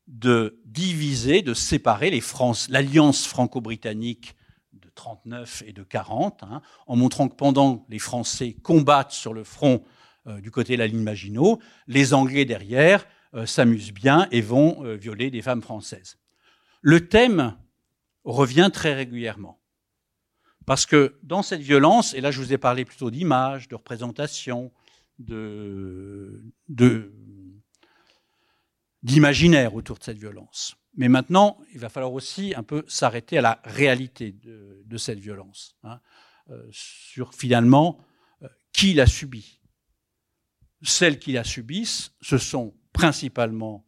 de 0.08 0.60
diviser, 0.66 1.42
de 1.42 1.54
séparer 1.54 2.10
l'alliance 2.70 3.28
franco-britannique 3.28 4.36
de 4.72 4.90
39 4.96 5.64
et 5.68 5.74
de 5.74 5.84
40, 5.84 6.44
hein, 6.44 6.62
en 6.88 6.96
montrant 6.96 7.28
que 7.28 7.36
pendant 7.36 7.86
les 7.90 8.00
Français 8.00 8.56
combattent 8.64 9.12
sur 9.12 9.34
le 9.34 9.44
front 9.44 9.84
euh, 10.28 10.40
du 10.40 10.50
côté 10.50 10.74
de 10.74 10.80
la 10.80 10.88
ligne 10.88 11.04
Maginot, 11.04 11.60
les 11.88 12.14
Anglais 12.14 12.46
derrière 12.46 13.06
euh, 13.34 13.46
s'amusent 13.46 13.92
bien 13.92 14.28
et 14.32 14.40
vont 14.40 14.86
euh, 14.86 14.96
violer 14.96 15.30
des 15.30 15.42
femmes 15.42 15.62
françaises. 15.62 16.18
Le 16.82 17.10
thème 17.10 17.58
revient 18.24 18.70
très 18.72 18.94
régulièrement. 18.94 19.60
Parce 20.66 20.86
que 20.86 21.18
dans 21.24 21.44
cette 21.44 21.62
violence, 21.62 22.14
et 22.14 22.22
là 22.22 22.32
je 22.32 22.40
vous 22.40 22.54
ai 22.54 22.58
parlé 22.58 22.86
plutôt 22.86 23.12
d'images, 23.12 23.68
de 23.68 23.76
représentation, 25.20 26.52
de, 26.70 27.14
d'imaginaire 29.04 29.76
autour 29.76 29.98
de 29.98 30.04
cette 30.04 30.18
violence. 30.18 30.76
Mais 30.96 31.10
maintenant, 31.10 31.58
il 31.74 31.80
va 31.80 31.90
falloir 31.90 32.14
aussi 32.14 32.54
un 32.56 32.64
peu 32.64 32.84
s'arrêter 32.88 33.38
à 33.38 33.42
la 33.42 33.62
réalité 33.64 34.32
de, 34.32 34.98
cette 34.98 35.20
violence, 35.20 35.78
hein, 35.84 36.00
sur 36.72 37.34
finalement 37.34 38.00
qui 38.74 38.94
l'a 38.94 39.06
subie 39.06 39.58
celles 40.84 41.20
qui 41.20 41.32
la 41.32 41.44
subissent, 41.44 42.12
ce 42.22 42.38
sont 42.38 42.76
principalement, 42.94 43.86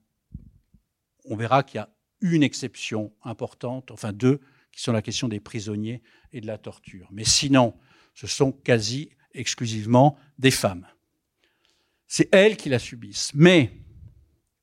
on 1.26 1.36
verra 1.36 1.64
qu'il 1.64 1.78
y 1.78 1.82
a 1.82 1.90
une 2.22 2.44
exception 2.44 3.14
importante, 3.24 3.92
enfin 3.92 4.12
deux, 4.12 4.40
qui 4.72 4.82
sont 4.82 4.92
la 4.92 5.02
question 5.02 5.28
des 5.28 5.40
prisonniers 5.40 6.02
et 6.32 6.42
de 6.42 6.48
la 6.48 6.58
torture. 6.58 7.08
Mais 7.12 7.24
sinon, 7.24 7.76
ce 8.14 8.28
sont 8.28 8.52
quasi 8.52 9.12
exclusivement 9.34 10.18
des 10.38 10.52
femmes. 10.52 10.88
C'est 12.10 12.28
elles 12.34 12.58
qui 12.58 12.70
la 12.70 12.80
subissent. 12.80 13.32
Mais 13.36 13.72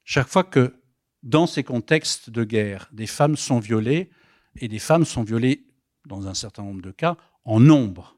chaque 0.04 0.26
fois 0.26 0.44
que 0.44 0.82
dans 1.22 1.46
ces 1.46 1.62
contextes 1.62 2.28
de 2.28 2.44
guerre, 2.44 2.90
des 2.92 3.06
femmes 3.06 3.36
sont 3.36 3.60
violées, 3.60 4.10
et 4.56 4.68
des 4.68 4.78
femmes 4.78 5.04
sont 5.04 5.22
violées, 5.22 5.64
dans 6.06 6.26
un 6.26 6.34
certain 6.34 6.64
nombre 6.64 6.82
de 6.82 6.90
cas, 6.90 7.16
en 7.44 7.60
nombre. 7.60 8.16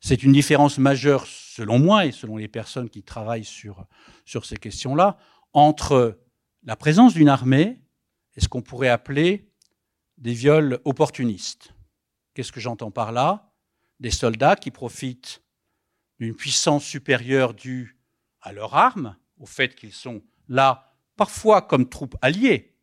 C'est 0.00 0.22
une 0.22 0.32
différence 0.32 0.78
majeure, 0.78 1.26
selon 1.26 1.78
moi 1.78 2.06
et 2.06 2.12
selon 2.12 2.36
les 2.36 2.48
personnes 2.48 2.90
qui 2.90 3.02
travaillent 3.02 3.44
sur, 3.44 3.86
sur 4.24 4.44
ces 4.44 4.56
questions-là, 4.56 5.18
entre 5.52 6.20
la 6.62 6.76
présence 6.76 7.14
d'une 7.14 7.28
armée 7.28 7.82
et 8.36 8.40
ce 8.40 8.48
qu'on 8.48 8.62
pourrait 8.62 8.88
appeler 8.88 9.50
des 10.18 10.32
viols 10.32 10.80
opportunistes. 10.84 11.74
Qu'est-ce 12.34 12.52
que 12.52 12.60
j'entends 12.60 12.90
par 12.90 13.12
là? 13.12 13.52
Des 14.00 14.10
soldats 14.10 14.56
qui 14.56 14.70
profitent 14.70 15.43
d'une 16.18 16.34
puissance 16.34 16.84
supérieure 16.84 17.54
due 17.54 17.98
à 18.40 18.52
leurs 18.52 18.74
armes, 18.74 19.16
au 19.38 19.46
fait 19.46 19.74
qu'ils 19.74 19.92
sont 19.92 20.22
là 20.48 20.94
parfois 21.16 21.62
comme 21.62 21.88
troupes 21.88 22.16
alliées 22.22 22.76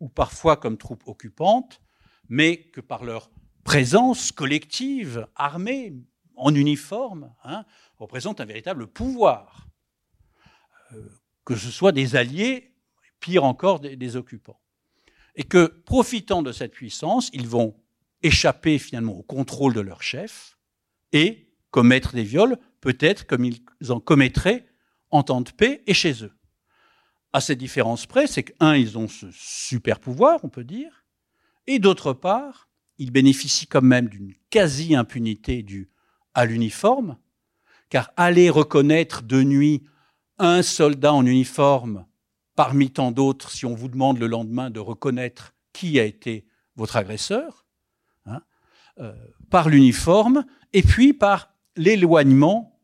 ou 0.00 0.08
parfois 0.08 0.56
comme 0.56 0.76
troupes 0.76 1.06
occupantes, 1.06 1.80
mais 2.28 2.58
que 2.58 2.80
par 2.80 3.04
leur 3.04 3.30
présence 3.64 4.32
collective, 4.32 5.26
armée, 5.34 5.94
en 6.36 6.54
uniforme, 6.54 7.34
hein, 7.44 7.64
représentent 7.96 8.40
un 8.40 8.44
véritable 8.44 8.86
pouvoir, 8.86 9.68
euh, 10.92 11.08
que 11.44 11.56
ce 11.56 11.70
soit 11.70 11.92
des 11.92 12.14
alliés, 12.14 12.74
pire 13.20 13.44
encore 13.44 13.80
des 13.80 14.16
occupants. 14.16 14.60
Et 15.34 15.44
que, 15.44 15.66
profitant 15.66 16.42
de 16.42 16.52
cette 16.52 16.72
puissance, 16.72 17.30
ils 17.32 17.48
vont 17.48 17.74
échapper 18.22 18.78
finalement 18.78 19.14
au 19.14 19.22
contrôle 19.22 19.74
de 19.74 19.80
leur 19.80 20.02
chef 20.02 20.58
et 21.12 21.45
commettre 21.70 22.14
des 22.14 22.22
viols, 22.22 22.58
peut-être 22.80 23.26
comme 23.26 23.44
ils 23.44 23.62
en 23.90 24.00
commettraient 24.00 24.66
en 25.10 25.22
temps 25.22 25.40
de 25.40 25.50
paix 25.50 25.82
et 25.86 25.94
chez 25.94 26.24
eux. 26.24 26.32
À 27.32 27.40
cette 27.40 27.58
différence 27.58 28.06
près, 28.06 28.26
c'est 28.26 28.44
qu'un, 28.44 28.76
ils 28.76 28.96
ont 28.96 29.08
ce 29.08 29.26
super 29.32 30.00
pouvoir, 30.00 30.40
on 30.42 30.48
peut 30.48 30.64
dire, 30.64 31.04
et 31.66 31.78
d'autre 31.78 32.12
part, 32.12 32.68
ils 32.98 33.10
bénéficient 33.10 33.66
quand 33.66 33.82
même 33.82 34.08
d'une 34.08 34.34
quasi-impunité 34.50 35.62
due 35.62 35.90
à 36.34 36.46
l'uniforme, 36.46 37.18
car 37.90 38.10
aller 38.16 38.50
reconnaître 38.50 39.22
de 39.22 39.42
nuit 39.42 39.84
un 40.38 40.62
soldat 40.62 41.12
en 41.12 41.26
uniforme 41.26 42.06
parmi 42.54 42.90
tant 42.90 43.12
d'autres, 43.12 43.50
si 43.50 43.66
on 43.66 43.74
vous 43.74 43.88
demande 43.88 44.18
le 44.18 44.26
lendemain 44.26 44.70
de 44.70 44.80
reconnaître 44.80 45.54
qui 45.72 46.00
a 46.00 46.04
été 46.04 46.46
votre 46.74 46.96
agresseur, 46.96 47.66
hein, 48.24 48.40
euh, 48.98 49.14
par 49.50 49.68
l'uniforme, 49.68 50.44
et 50.72 50.82
puis 50.82 51.12
par 51.12 51.54
l'éloignement 51.76 52.80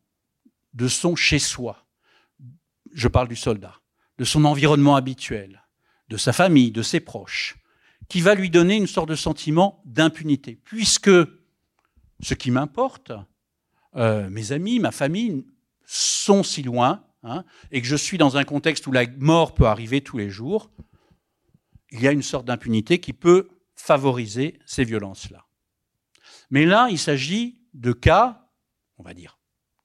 de 0.75 0.89
son 0.89 1.17
chez-soi. 1.17 1.87
Je 2.93 3.09
parle 3.09 3.29
du 3.29 3.37
soldat, 3.37 3.81
de 4.19 4.25
son 4.25 4.45
environnement 4.45 4.97
habituel, 4.97 5.63
de 6.09 6.17
sa 6.17 6.33
famille, 6.33 6.71
de 6.71 6.83
ses 6.83 7.01
proches, 7.01 7.57
qui 8.09 8.21
va 8.21 8.35
lui 8.35 8.51
donner 8.51 8.77
une 8.77 8.87
sorte 8.87 9.09
de 9.09 9.15
sentiment 9.15 9.83
d'impunité, 9.85 10.59
puisque 10.65 11.11
ce 12.21 12.35
qui 12.35 12.51
m'importe, 12.51 13.13
euh, 13.97 14.29
mes 14.31 14.53
amis, 14.53 14.79
ma 14.79 14.93
famille, 14.93 15.45
sont 15.85 16.43
si 16.43 16.63
loin, 16.63 17.05
hein, 17.23 17.45
et 17.71 17.81
que 17.81 17.87
je 17.87 17.97
suis 17.97 18.19
dans 18.19 18.37
un 18.37 18.45
contexte 18.45 18.87
où 18.87 18.93
la 18.93 19.07
mort 19.19 19.55
peut 19.55 19.67
arriver 19.67 20.01
tous 20.01 20.19
les 20.19 20.31
jours, 20.31 20.71
il 21.91 22.01
y 22.01 22.09
a 22.09 22.13
une 22.13 22.23
sorte 22.23 22.47
d'impunité 22.47 22.99
qui 22.99 23.13
peut 23.13 23.49
favoriser 23.75 24.59
ces 24.65 24.85
violences-là. 24.85 25.45
Mais 26.51 26.65
là, 26.65 26.89
il 26.91 26.99
s'agit 26.99 27.59
de 27.75 27.93
cas, 27.93 28.42
on 29.03 29.09
va 29.09 29.15
dire, 29.15 29.39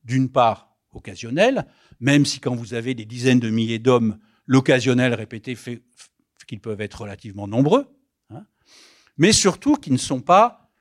d'une 0.03 0.29
part 0.29 0.77
occasionnels, 0.93 1.65
même 1.99 2.25
si 2.25 2.39
quand 2.39 2.55
vous 2.55 2.75
avez 2.75 2.93
des 2.93 3.05
dizaines 3.05 3.39
de 3.39 3.49
milliers 3.49 3.79
d'hommes, 3.79 4.19
l'occasionnel 4.45 5.15
répété 5.15 5.55
fait 5.55 5.81
qu'ils 6.47 6.61
peuvent 6.61 6.81
être 6.81 7.01
relativement 7.01 7.47
nombreux, 7.47 7.87
hein, 8.29 8.45
mais 9.17 9.31
surtout 9.33 9.75
qui 9.75 9.91
ne 9.91 9.97
sont 9.97 10.21
pas 10.21 10.71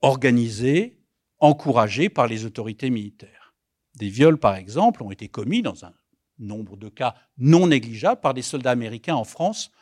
organisés, 0.00 1.00
encouragés 1.40 2.08
par 2.08 2.28
les 2.28 2.44
autorités 2.44 2.88
militaires. 2.88 3.52
Des 3.96 4.08
viols, 4.08 4.38
par 4.38 4.54
exemple, 4.54 5.02
ont 5.02 5.10
été 5.10 5.28
commis 5.28 5.60
dans 5.60 5.84
un 5.84 5.92
nombre 6.38 6.76
de 6.76 6.88
cas 6.88 7.16
non 7.36 7.66
négligeable 7.66 8.20
par 8.20 8.32
des 8.32 8.42
soldats 8.42 8.70
américains 8.70 9.16
en 9.16 9.24
France 9.24 9.72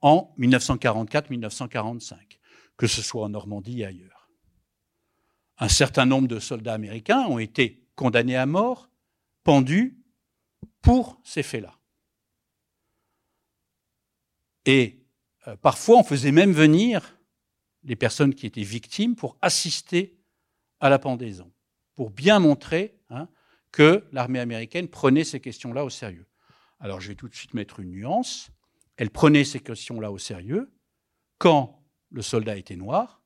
en 0.00 0.34
1944-1945, 0.38 2.16
que 2.78 2.86
ce 2.86 3.02
soit 3.02 3.24
en 3.24 3.28
Normandie 3.28 3.82
et 3.82 3.86
ailleurs. 3.86 4.19
Un 5.60 5.68
certain 5.68 6.06
nombre 6.06 6.26
de 6.26 6.40
soldats 6.40 6.74
américains 6.74 7.26
ont 7.26 7.38
été 7.38 7.86
condamnés 7.94 8.36
à 8.36 8.46
mort, 8.46 8.90
pendus, 9.44 10.02
pour 10.82 11.20
ces 11.22 11.42
faits-là. 11.42 11.78
Et 14.64 15.04
euh, 15.46 15.56
parfois, 15.56 15.98
on 15.98 16.02
faisait 16.02 16.32
même 16.32 16.52
venir 16.52 17.18
les 17.84 17.96
personnes 17.96 18.34
qui 18.34 18.46
étaient 18.46 18.62
victimes 18.62 19.16
pour 19.16 19.36
assister 19.42 20.18
à 20.80 20.88
la 20.88 20.98
pendaison, 20.98 21.52
pour 21.94 22.10
bien 22.10 22.38
montrer 22.38 22.98
hein, 23.10 23.28
que 23.70 24.06
l'armée 24.12 24.40
américaine 24.40 24.88
prenait 24.88 25.24
ces 25.24 25.40
questions-là 25.40 25.84
au 25.84 25.90
sérieux. 25.90 26.26
Alors 26.78 27.00
je 27.00 27.08
vais 27.08 27.14
tout 27.14 27.28
de 27.28 27.34
suite 27.34 27.54
mettre 27.54 27.80
une 27.80 27.90
nuance. 27.90 28.50
Elle 28.96 29.10
prenait 29.10 29.44
ces 29.44 29.60
questions-là 29.60 30.10
au 30.10 30.18
sérieux 30.18 30.72
quand 31.38 31.82
le 32.10 32.22
soldat 32.22 32.56
était 32.56 32.76
noir. 32.76 33.19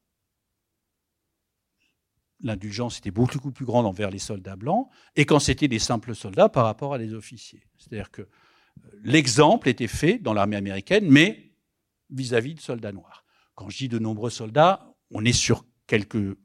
L'indulgence 2.44 2.98
était 2.98 3.10
beaucoup 3.10 3.50
plus 3.50 3.64
grande 3.64 3.86
envers 3.86 4.10
les 4.10 4.18
soldats 4.18 4.54
blancs 4.54 4.88
et 5.16 5.24
quand 5.24 5.38
c'était 5.38 5.66
des 5.66 5.78
simples 5.78 6.14
soldats 6.14 6.50
par 6.50 6.66
rapport 6.66 6.92
à 6.92 6.98
des 6.98 7.14
officiers. 7.14 7.66
C'est-à-dire 7.78 8.10
que 8.10 8.22
euh, 8.22 8.88
l'exemple 9.02 9.68
était 9.68 9.88
fait 9.88 10.18
dans 10.18 10.34
l'armée 10.34 10.56
américaine, 10.56 11.06
mais 11.08 11.54
vis-à-vis 12.10 12.54
de 12.54 12.60
soldats 12.60 12.92
noirs. 12.92 13.24
Quand 13.54 13.70
je 13.70 13.78
dis 13.78 13.88
de 13.88 13.98
nombreux 13.98 14.28
soldats, 14.28 14.94
on 15.10 15.24
est 15.24 15.32
sur 15.32 15.64
quelques, 15.86 16.36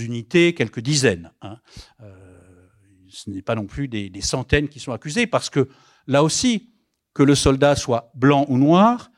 unités, 0.00 0.54
quelques 0.54 0.80
dizaines. 0.80 1.32
Hein. 1.40 1.58
Euh, 2.00 2.68
ce 3.08 3.30
n'est 3.30 3.42
pas 3.42 3.54
non 3.54 3.66
plus 3.66 3.88
des, 3.88 4.20
centaines 4.20 4.68
qui 4.68 4.80
sont 4.80 4.92
accusés, 4.92 5.26
parce 5.26 5.48
que 5.48 5.68
là 6.06 6.22
aussi, 6.22 6.74
que 7.14 7.22
le 7.22 7.34
soldat 7.34 7.74
soit 7.74 8.12
blanc 8.14 8.44
ou 8.48 8.58
noir, 8.58 9.10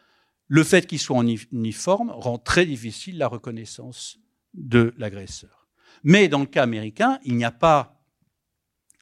le 0.46 0.62
fait 0.62 0.86
qu'il 0.86 1.00
soit 1.00 1.16
en 1.16 1.26
uniforme 1.26 2.10
rend 2.10 2.38
très 2.38 2.66
difficile 2.66 3.18
la 3.18 3.26
reconnaissance 3.26 4.18
de 4.54 4.94
l'agresseur. 4.96 5.61
Mais 6.02 6.28
dans 6.28 6.40
le 6.40 6.46
cas 6.46 6.62
américain, 6.62 7.18
il 7.24 7.36
n'y 7.36 7.44
a 7.44 7.52
pas 7.52 8.02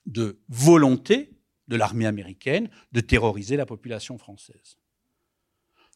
de 0.06 0.40
volonté 0.48 1.32
de 1.68 1.76
l'armée 1.76 2.06
américaine 2.06 2.68
de 2.92 3.00
terroriser 3.00 3.56
la 3.56 3.66
population 3.66 4.18
française. 4.18 4.78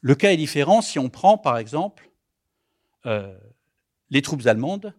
Le 0.01 0.15
cas 0.15 0.33
est 0.33 0.37
différent 0.37 0.83
si 0.83 0.99
on 0.99 1.09
prend 1.09 1.39
par 1.39 1.59
exemple 1.59 2.11
euh, 3.07 3.37
les 4.11 4.23
troupes 4.23 4.47
allemandes 4.47 4.95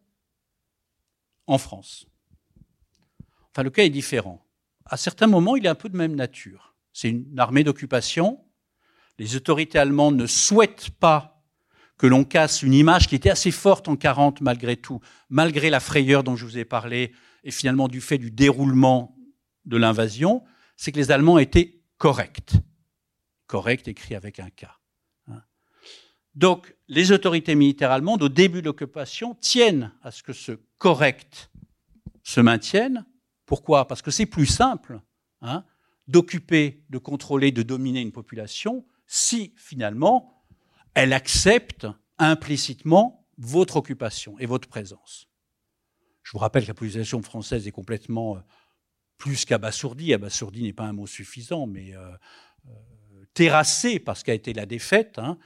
en 1.47 1.57
France. 1.57 2.07
Enfin, 3.51 3.63
le 3.63 3.69
cas 3.69 3.83
est 3.83 3.89
différent. 3.89 4.45
À 4.85 4.97
certains 4.97 5.27
moments, 5.27 5.55
il 5.55 5.65
est 5.65 5.69
un 5.69 5.75
peu 5.75 5.89
de 5.89 5.97
même 5.97 6.15
nature. 6.15 6.75
C'est 6.91 7.09
une 7.09 7.39
armée 7.39 7.63
d'occupation. 7.63 8.43
Les 9.17 9.35
autorités 9.35 9.79
allemandes 9.79 10.17
ne 10.17 10.27
souhaitent 10.27 10.89
pas 10.91 11.34
que 11.97 12.07
l'on 12.07 12.23
casse 12.23 12.61
une 12.61 12.73
image 12.73 13.07
qui 13.07 13.15
était 13.15 13.29
assez 13.29 13.51
forte 13.51 13.87
en 13.87 13.95
40 13.95 14.41
malgré 14.41 14.75
tout, 14.75 14.99
malgré 15.29 15.69
la 15.69 15.79
frayeur 15.79 16.23
dont 16.23 16.35
je 16.35 16.45
vous 16.45 16.57
ai 16.57 16.65
parlé, 16.65 17.13
et 17.43 17.51
finalement 17.51 17.87
du 17.87 18.01
fait 18.01 18.17
du 18.17 18.31
déroulement 18.31 19.15
de 19.65 19.77
l'invasion, 19.77 20.43
c'est 20.77 20.91
que 20.91 20.97
les 20.97 21.11
Allemands 21.11 21.39
étaient 21.39 21.81
corrects. 21.97 22.53
Correct 23.47 23.87
écrit 23.87 24.15
avec 24.15 24.39
un 24.39 24.49
K. 24.49 24.65
Hein. 25.27 25.41
Donc, 26.33 26.75
les 26.87 27.11
autorités 27.11 27.55
militaires 27.55 27.91
allemandes, 27.91 28.23
au 28.23 28.29
début 28.29 28.61
de 28.61 28.65
l'occupation, 28.65 29.35
tiennent 29.35 29.91
à 30.01 30.11
ce 30.11 30.23
que 30.23 30.33
ce 30.33 30.53
correct 30.77 31.51
se 32.23 32.41
maintienne, 32.41 33.05
pourquoi? 33.45 33.87
Parce 33.87 34.01
que 34.01 34.11
c'est 34.11 34.25
plus 34.25 34.47
simple 34.47 34.99
hein, 35.41 35.63
d'occuper, 36.07 36.83
de 36.89 36.97
contrôler, 36.97 37.51
de 37.51 37.63
dominer 37.63 38.01
une 38.01 38.11
population 38.11 38.85
si 39.07 39.53
finalement 39.55 40.34
elle 40.95 41.13
accepte 41.13 41.87
implicitement 42.17 43.27
votre 43.37 43.75
occupation 43.75 44.39
et 44.39 44.45
votre 44.45 44.67
présence. 44.67 45.27
Je 46.23 46.31
vous 46.31 46.39
rappelle 46.39 46.63
que 46.63 46.69
la 46.69 46.73
population 46.73 47.21
française 47.21 47.67
est 47.67 47.71
complètement 47.71 48.37
euh, 48.37 48.39
plus 49.17 49.45
qu'abasourdie. 49.45 50.13
Abasourdie 50.13 50.63
n'est 50.63 50.73
pas 50.73 50.85
un 50.85 50.93
mot 50.93 51.05
suffisant, 51.05 51.67
mais 51.67 51.95
euh, 51.95 52.09
euh, 52.67 53.25
terrassée 53.33 53.99
par 53.99 54.17
ce 54.17 54.23
qu'a 54.23 54.33
été 54.33 54.53
la 54.53 54.65
défaite. 54.65 55.19
Hein, 55.19 55.37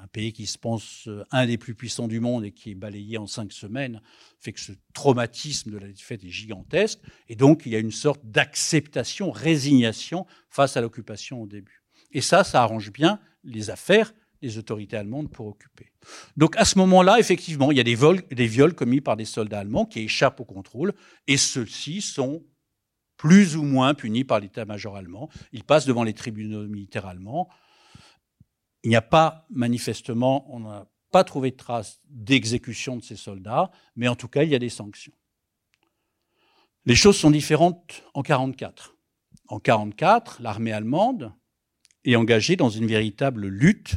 un 0.00 0.06
pays 0.06 0.32
qui 0.32 0.46
se 0.46 0.56
pense 0.56 1.08
un 1.32 1.44
des 1.44 1.58
plus 1.58 1.74
puissants 1.74 2.06
du 2.06 2.20
monde 2.20 2.44
et 2.44 2.52
qui 2.52 2.70
est 2.70 2.74
balayé 2.76 3.18
en 3.18 3.26
cinq 3.26 3.52
semaines, 3.52 4.00
fait 4.38 4.52
que 4.52 4.60
ce 4.60 4.72
traumatisme 4.94 5.72
de 5.72 5.78
la 5.78 5.88
défaite 5.88 6.22
est 6.22 6.30
gigantesque. 6.30 7.00
Et 7.28 7.34
donc, 7.34 7.66
il 7.66 7.72
y 7.72 7.76
a 7.76 7.80
une 7.80 7.90
sorte 7.90 8.20
d'acceptation, 8.24 9.32
résignation 9.32 10.24
face 10.48 10.76
à 10.76 10.80
l'occupation 10.80 11.42
au 11.42 11.46
début. 11.48 11.82
Et 12.12 12.20
ça, 12.20 12.44
ça 12.44 12.62
arrange 12.62 12.92
bien 12.92 13.20
les 13.42 13.70
affaires 13.70 14.14
des 14.42 14.58
autorités 14.58 14.96
allemandes 14.96 15.30
pour 15.30 15.46
occuper. 15.46 15.92
Donc, 16.36 16.56
à 16.56 16.64
ce 16.64 16.78
moment-là, 16.78 17.18
effectivement, 17.18 17.70
il 17.70 17.76
y 17.76 17.80
a 17.80 17.84
des, 17.84 17.96
des 18.30 18.46
viols 18.46 18.74
commis 18.74 19.00
par 19.00 19.16
des 19.16 19.24
soldats 19.24 19.60
allemands 19.60 19.86
qui 19.86 20.00
échappent 20.00 20.40
au 20.40 20.44
contrôle, 20.44 20.94
et 21.26 21.36
ceux-ci 21.36 22.00
sont 22.00 22.44
plus 23.16 23.56
ou 23.56 23.64
moins 23.64 23.94
punis 23.94 24.24
par 24.24 24.40
l'état-major 24.40 24.96
allemand. 24.96 25.28
Ils 25.52 25.64
passent 25.64 25.86
devant 25.86 26.04
les 26.04 26.14
tribunaux 26.14 26.66
militaires 26.66 27.06
allemands. 27.06 27.48
Il 28.84 28.90
n'y 28.90 28.96
a 28.96 29.02
pas, 29.02 29.46
manifestement, 29.50 30.46
on 30.54 30.60
n'a 30.60 30.86
pas 31.10 31.24
trouvé 31.24 31.50
de 31.50 31.56
traces 31.56 32.00
d'exécution 32.08 32.96
de 32.96 33.02
ces 33.02 33.16
soldats, 33.16 33.70
mais 33.96 34.08
en 34.08 34.14
tout 34.14 34.28
cas, 34.28 34.44
il 34.44 34.50
y 34.50 34.54
a 34.54 34.58
des 34.58 34.68
sanctions. 34.68 35.12
Les 36.84 36.94
choses 36.94 37.18
sont 37.18 37.30
différentes 37.30 38.04
en 38.14 38.22
1944. 38.22 38.94
En 39.48 39.56
1944, 39.56 40.42
l'armée 40.42 40.72
allemande 40.72 41.32
est 42.04 42.16
engagée 42.16 42.56
dans 42.56 42.70
une 42.70 42.86
véritable 42.86 43.46
lutte 43.46 43.96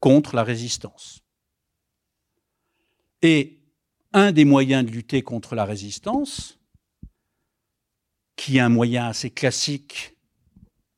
contre 0.00 0.34
la 0.34 0.44
résistance. 0.44 1.22
Et 3.22 3.60
un 4.12 4.32
des 4.32 4.44
moyens 4.44 4.84
de 4.84 4.90
lutter 4.90 5.22
contre 5.22 5.54
la 5.54 5.64
résistance, 5.64 6.58
qui 8.36 8.58
est 8.58 8.60
un 8.60 8.68
moyen 8.68 9.06
assez 9.08 9.30
classique 9.30 10.16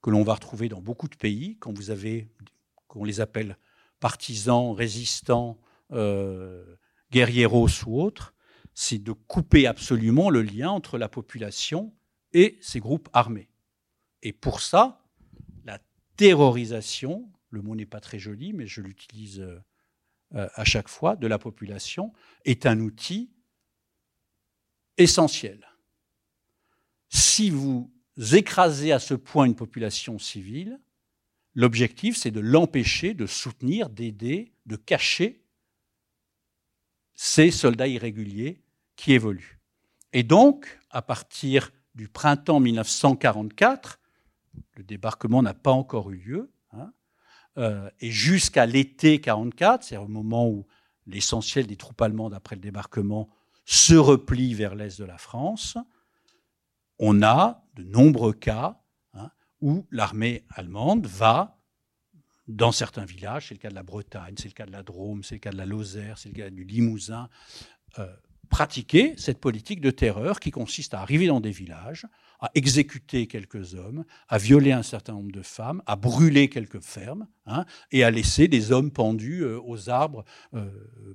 que 0.02 0.10
l'on 0.10 0.22
va 0.22 0.34
retrouver 0.34 0.68
dans 0.68 0.80
beaucoup 0.80 1.08
de 1.08 1.16
pays, 1.16 1.56
quand 1.58 1.72
vous 1.72 1.90
avez, 1.90 2.30
qu'on 2.88 3.04
les 3.04 3.20
appelle 3.20 3.56
partisans, 3.98 4.72
résistants, 4.72 5.58
euh, 5.92 6.76
guerrieros 7.10 7.68
ou 7.86 8.00
autres, 8.00 8.34
c'est 8.74 9.02
de 9.02 9.12
couper 9.12 9.66
absolument 9.66 10.30
le 10.30 10.42
lien 10.42 10.70
entre 10.70 10.96
la 10.96 11.08
population 11.08 11.92
et 12.32 12.58
ces 12.60 12.80
groupes 12.80 13.08
armés. 13.12 13.48
Et 14.22 14.32
pour 14.32 14.60
ça, 14.60 15.02
la 15.64 15.78
terrorisation, 16.16 17.30
le 17.50 17.62
mot 17.62 17.74
n'est 17.74 17.86
pas 17.86 18.00
très 18.00 18.18
joli, 18.18 18.52
mais 18.52 18.66
je 18.66 18.80
l'utilise 18.80 19.40
euh, 19.40 19.58
euh, 20.34 20.48
à 20.54 20.64
chaque 20.64 20.88
fois, 20.88 21.16
de 21.16 21.26
la 21.26 21.38
population, 21.38 22.12
est 22.44 22.66
un 22.66 22.80
outil 22.80 23.30
essentiel. 24.96 25.66
Si 27.08 27.50
vous 27.50 27.92
écrasez 28.32 28.92
à 28.92 29.00
ce 29.00 29.14
point 29.14 29.46
une 29.46 29.56
population 29.56 30.18
civile, 30.18 30.80
l'objectif, 31.54 32.16
c'est 32.16 32.30
de 32.30 32.40
l'empêcher 32.40 33.14
de 33.14 33.26
soutenir, 33.26 33.90
d'aider, 33.90 34.52
de 34.66 34.76
cacher 34.76 35.42
ces 37.14 37.50
soldats 37.50 37.88
irréguliers 37.88 38.62
qui 38.94 39.12
évoluent. 39.12 39.60
Et 40.12 40.22
donc, 40.22 40.78
à 40.90 41.02
partir 41.02 41.72
du 41.94 42.08
printemps 42.08 42.60
1944, 42.60 43.98
le 44.76 44.84
débarquement 44.84 45.42
n'a 45.42 45.54
pas 45.54 45.72
encore 45.72 46.10
eu 46.10 46.16
lieu, 46.16 46.52
euh, 47.58 47.90
et 48.00 48.10
jusqu'à 48.10 48.66
l'été 48.66 49.20
44, 49.20 49.84
c'est 49.84 49.96
au 49.96 50.08
moment 50.08 50.48
où 50.48 50.66
l'essentiel 51.06 51.66
des 51.66 51.76
troupes 51.76 52.00
allemandes 52.00 52.34
après 52.34 52.56
le 52.56 52.62
débarquement 52.62 53.28
se 53.64 53.94
replie 53.94 54.54
vers 54.54 54.74
l'est 54.74 54.98
de 54.98 55.04
la 55.04 55.18
France, 55.18 55.76
on 56.98 57.22
a 57.22 57.64
de 57.74 57.82
nombreux 57.82 58.32
cas 58.32 58.80
hein, 59.14 59.30
où 59.60 59.86
l'armée 59.90 60.44
allemande 60.50 61.06
va 61.06 61.58
dans 62.46 62.72
certains 62.72 63.04
villages, 63.04 63.48
c'est 63.48 63.54
le 63.54 63.60
cas 63.60 63.70
de 63.70 63.74
la 63.74 63.82
Bretagne, 63.82 64.34
c'est 64.36 64.48
le 64.48 64.54
cas 64.54 64.66
de 64.66 64.72
la 64.72 64.82
Drôme, 64.82 65.22
c'est 65.22 65.36
le 65.36 65.40
cas 65.40 65.52
de 65.52 65.56
la 65.56 65.66
Lozère, 65.66 66.18
c'est 66.18 66.28
le 66.30 66.34
cas 66.34 66.50
du 66.50 66.64
Limousin, 66.64 67.28
euh, 67.98 68.12
pratiquer 68.50 69.14
cette 69.16 69.40
politique 69.40 69.80
de 69.80 69.92
terreur 69.92 70.40
qui 70.40 70.50
consiste 70.50 70.92
à 70.92 71.00
arriver 71.00 71.28
dans 71.28 71.40
des 71.40 71.52
villages, 71.52 72.06
à 72.40 72.50
exécuter 72.54 73.28
quelques 73.28 73.74
hommes, 73.74 74.04
à 74.28 74.38
violer 74.38 74.72
un 74.72 74.82
certain 74.82 75.12
nombre 75.12 75.30
de 75.30 75.42
femmes, 75.42 75.82
à 75.86 75.94
brûler 75.94 76.50
quelques 76.50 76.80
fermes, 76.80 77.28
hein, 77.46 77.64
et 77.92 78.02
à 78.02 78.10
laisser 78.10 78.48
des 78.48 78.72
hommes 78.72 78.90
pendus 78.90 79.42
euh, 79.42 79.60
aux 79.62 79.88
arbres, 79.88 80.24
euh, 80.54 80.68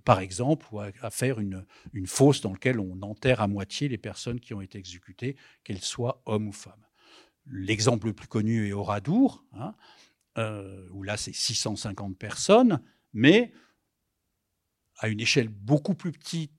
par 0.06 0.22
exemple, 0.22 0.66
ou 0.72 0.80
à, 0.80 0.92
faire 1.12 1.40
une, 1.40 1.66
une, 1.94 2.08
fosse 2.08 2.42
dans 2.42 2.54
laquelle 2.54 2.80
on 2.80 3.02
enterre 3.02 3.42
à 3.42 3.48
moitié 3.48 3.90
les 3.90 3.98
personnes 3.98 4.40
qui 4.40 4.54
ont 4.54 4.62
été 4.62 4.80
exécutées, 4.80 5.36
qu'elles 5.64 5.82
soient 5.82 6.22
hommes 6.26 6.48
ou 6.48 6.54
femmes. 6.54 6.74
L'exemple 7.48 8.08
le 8.08 8.14
plus 8.14 8.28
connu 8.28 8.68
est 8.68 8.74
Oradour, 8.74 9.44
hein, 9.54 9.76
euh, 10.38 10.88
où 10.92 11.04
là 11.04 11.18
c'est 11.18 11.36
650 11.36 12.18
personnes, 12.18 12.82
mais 13.14 13.52
à 15.00 15.10
une 15.10 15.20
échelle 15.20 15.50
beaucoup 15.50 15.96
plus 15.96 16.14
petite 16.14 16.55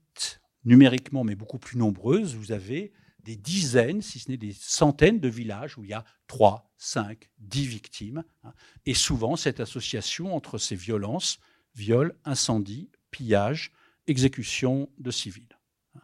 numériquement, 0.67 1.23
mais 1.23 1.35
beaucoup 1.35 1.57
plus 1.57 1.77
nombreuses, 1.77 2.35
vous 2.35 2.51
avez 2.51 2.91
des 3.23 3.37
dizaines, 3.37 4.01
si 4.01 4.19
ce 4.19 4.29
n'est 4.29 4.37
des 4.37 4.53
centaines 4.53 5.19
de 5.19 5.29
villages 5.29 5.77
où 5.77 5.83
il 5.83 5.89
y 5.89 5.93
a 5.93 6.03
3, 6.27 6.69
5, 6.77 7.29
10 7.39 7.65
victimes. 7.65 8.23
Hein. 8.43 8.53
et 8.85 8.93
souvent, 8.93 9.35
cette 9.35 9.59
association 9.59 10.35
entre 10.35 10.57
ces 10.57 10.75
violences, 10.75 11.39
viols, 11.73 12.15
incendies, 12.25 12.89
pillages, 13.11 13.71
exécution 14.07 14.89
de 14.97 15.09
civils. 15.09 15.57
Hein. 15.95 16.01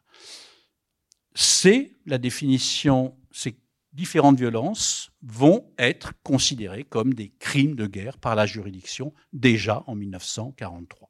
C'est 1.36 1.92
la 2.06 2.18
définition, 2.18 3.18
ces 3.32 3.58
différentes 3.92 4.38
violences 4.38 5.12
vont 5.22 5.72
être 5.78 6.14
considérées 6.24 6.86
comme 6.86 7.14
des 7.14 7.30
crimes 7.30 7.76
de 7.76 7.86
guerre 7.86 8.18
par 8.18 8.36
la 8.36 8.46
juridiction 8.46 9.14
déjà 9.34 9.84
en 9.88 9.96
1943. 9.96 11.10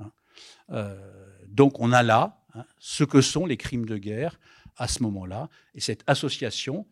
Hein. 0.00 0.12
Euh, 0.70 1.36
donc 1.46 1.80
on 1.80 1.92
a 1.92 2.02
là 2.02 2.44
Hein, 2.58 2.66
ce 2.78 3.04
que 3.04 3.20
sont 3.20 3.46
les 3.46 3.56
crimes 3.56 3.86
de 3.86 3.96
guerre 3.96 4.38
à 4.76 4.88
ce 4.88 5.02
moment-là. 5.02 5.48
Et 5.74 5.80
cette 5.80 6.02
association, 6.06 6.86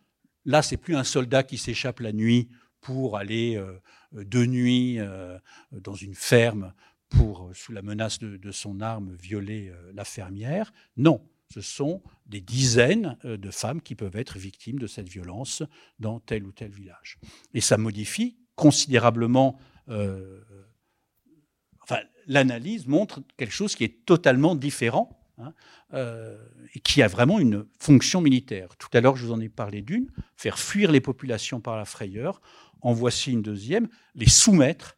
là, 0.44 0.62
c'est 0.62 0.76
plus 0.76 0.96
un 0.96 1.04
soldat 1.04 1.42
qui 1.42 1.58
s'échappe 1.58 2.00
la 2.00 2.12
nuit 2.12 2.48
pour 2.80 3.16
aller 3.16 3.56
euh, 3.56 3.80
de 4.12 4.44
nuit 4.44 4.98
euh, 4.98 5.38
dans 5.72 5.94
une 5.94 6.14
ferme 6.14 6.72
pour, 7.08 7.50
sous 7.54 7.72
la 7.72 7.82
menace 7.82 8.18
de, 8.18 8.52
son 8.52 8.80
arme, 8.80 9.16
violer 9.20 9.68
euh, 9.68 9.92
la 9.94 10.04
fermière. 10.04 10.72
Non, 10.96 11.24
ce 11.52 11.60
sont 11.60 12.02
des 12.26 12.40
dizaines 12.40 13.16
de 13.24 13.50
femmes 13.50 13.80
qui 13.80 13.94
peuvent 13.94 14.16
être 14.16 14.38
victimes 14.38 14.78
de 14.78 14.86
cette 14.86 15.08
violence 15.08 15.62
dans 15.98 16.20
tel 16.20 16.44
ou 16.44 16.52
tel 16.52 16.70
village. 16.70 17.18
Et 17.54 17.60
ça 17.60 17.76
modifie 17.76 18.36
considérablement. 18.56 19.58
enfin, 19.88 22.00
l'analyse 22.26 22.88
montre 22.88 23.22
quelque 23.36 23.52
chose 23.52 23.76
qui 23.76 23.84
est 23.84 24.04
totalement 24.04 24.56
différent 24.56 25.16
Hein, 25.38 25.52
euh, 25.92 26.38
et 26.74 26.80
qui 26.80 27.02
a 27.02 27.08
vraiment 27.08 27.38
une 27.38 27.66
fonction 27.78 28.22
militaire. 28.22 28.74
Tout 28.78 28.88
à 28.94 29.02
l'heure, 29.02 29.16
je 29.16 29.26
vous 29.26 29.32
en 29.32 29.40
ai 29.40 29.50
parlé 29.50 29.82
d'une, 29.82 30.10
faire 30.34 30.58
fuir 30.58 30.90
les 30.90 31.02
populations 31.02 31.60
par 31.60 31.76
la 31.76 31.84
frayeur. 31.84 32.40
En 32.80 32.94
voici 32.94 33.32
une 33.32 33.42
deuxième, 33.42 33.88
les 34.14 34.30
soumettre 34.30 34.96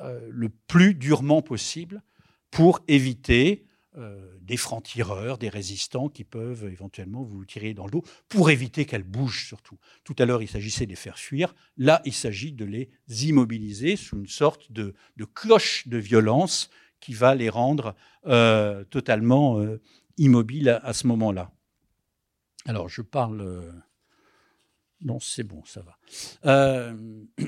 euh, 0.00 0.26
le 0.30 0.48
plus 0.48 0.94
durement 0.94 1.42
possible 1.42 2.02
pour 2.50 2.80
éviter 2.88 3.66
euh, 3.96 4.38
des 4.40 4.56
francs-tireurs, 4.56 5.36
des 5.36 5.50
résistants 5.50 6.08
qui 6.08 6.24
peuvent 6.24 6.64
éventuellement 6.64 7.22
vous 7.22 7.44
tirer 7.44 7.74
dans 7.74 7.84
le 7.84 7.90
dos, 7.90 8.04
pour 8.30 8.48
éviter 8.48 8.86
qu'elles 8.86 9.02
bougent 9.04 9.46
surtout. 9.46 9.78
Tout 10.02 10.16
à 10.18 10.24
l'heure, 10.24 10.42
il 10.42 10.48
s'agissait 10.48 10.86
de 10.86 10.90
les 10.90 10.96
faire 10.96 11.18
fuir. 11.18 11.54
Là, 11.76 12.00
il 12.06 12.14
s'agit 12.14 12.52
de 12.52 12.64
les 12.64 12.90
immobiliser 13.26 13.96
sous 13.96 14.16
une 14.16 14.26
sorte 14.26 14.72
de, 14.72 14.94
de 15.16 15.24
cloche 15.26 15.86
de 15.88 15.98
violence 15.98 16.70
qui 17.04 17.12
va 17.12 17.34
les 17.34 17.50
rendre 17.50 17.94
euh, 18.26 18.82
totalement 18.84 19.58
euh, 19.60 19.78
immobiles 20.16 20.80
à, 20.82 20.94
ce 20.94 21.06
moment-là. 21.08 21.52
Alors, 22.64 22.88
je 22.88 23.02
parle. 23.02 23.42
Euh, 23.42 23.72
non, 25.02 25.20
c'est 25.20 25.42
bon, 25.42 25.62
ça 25.66 25.82
va. 25.82 26.94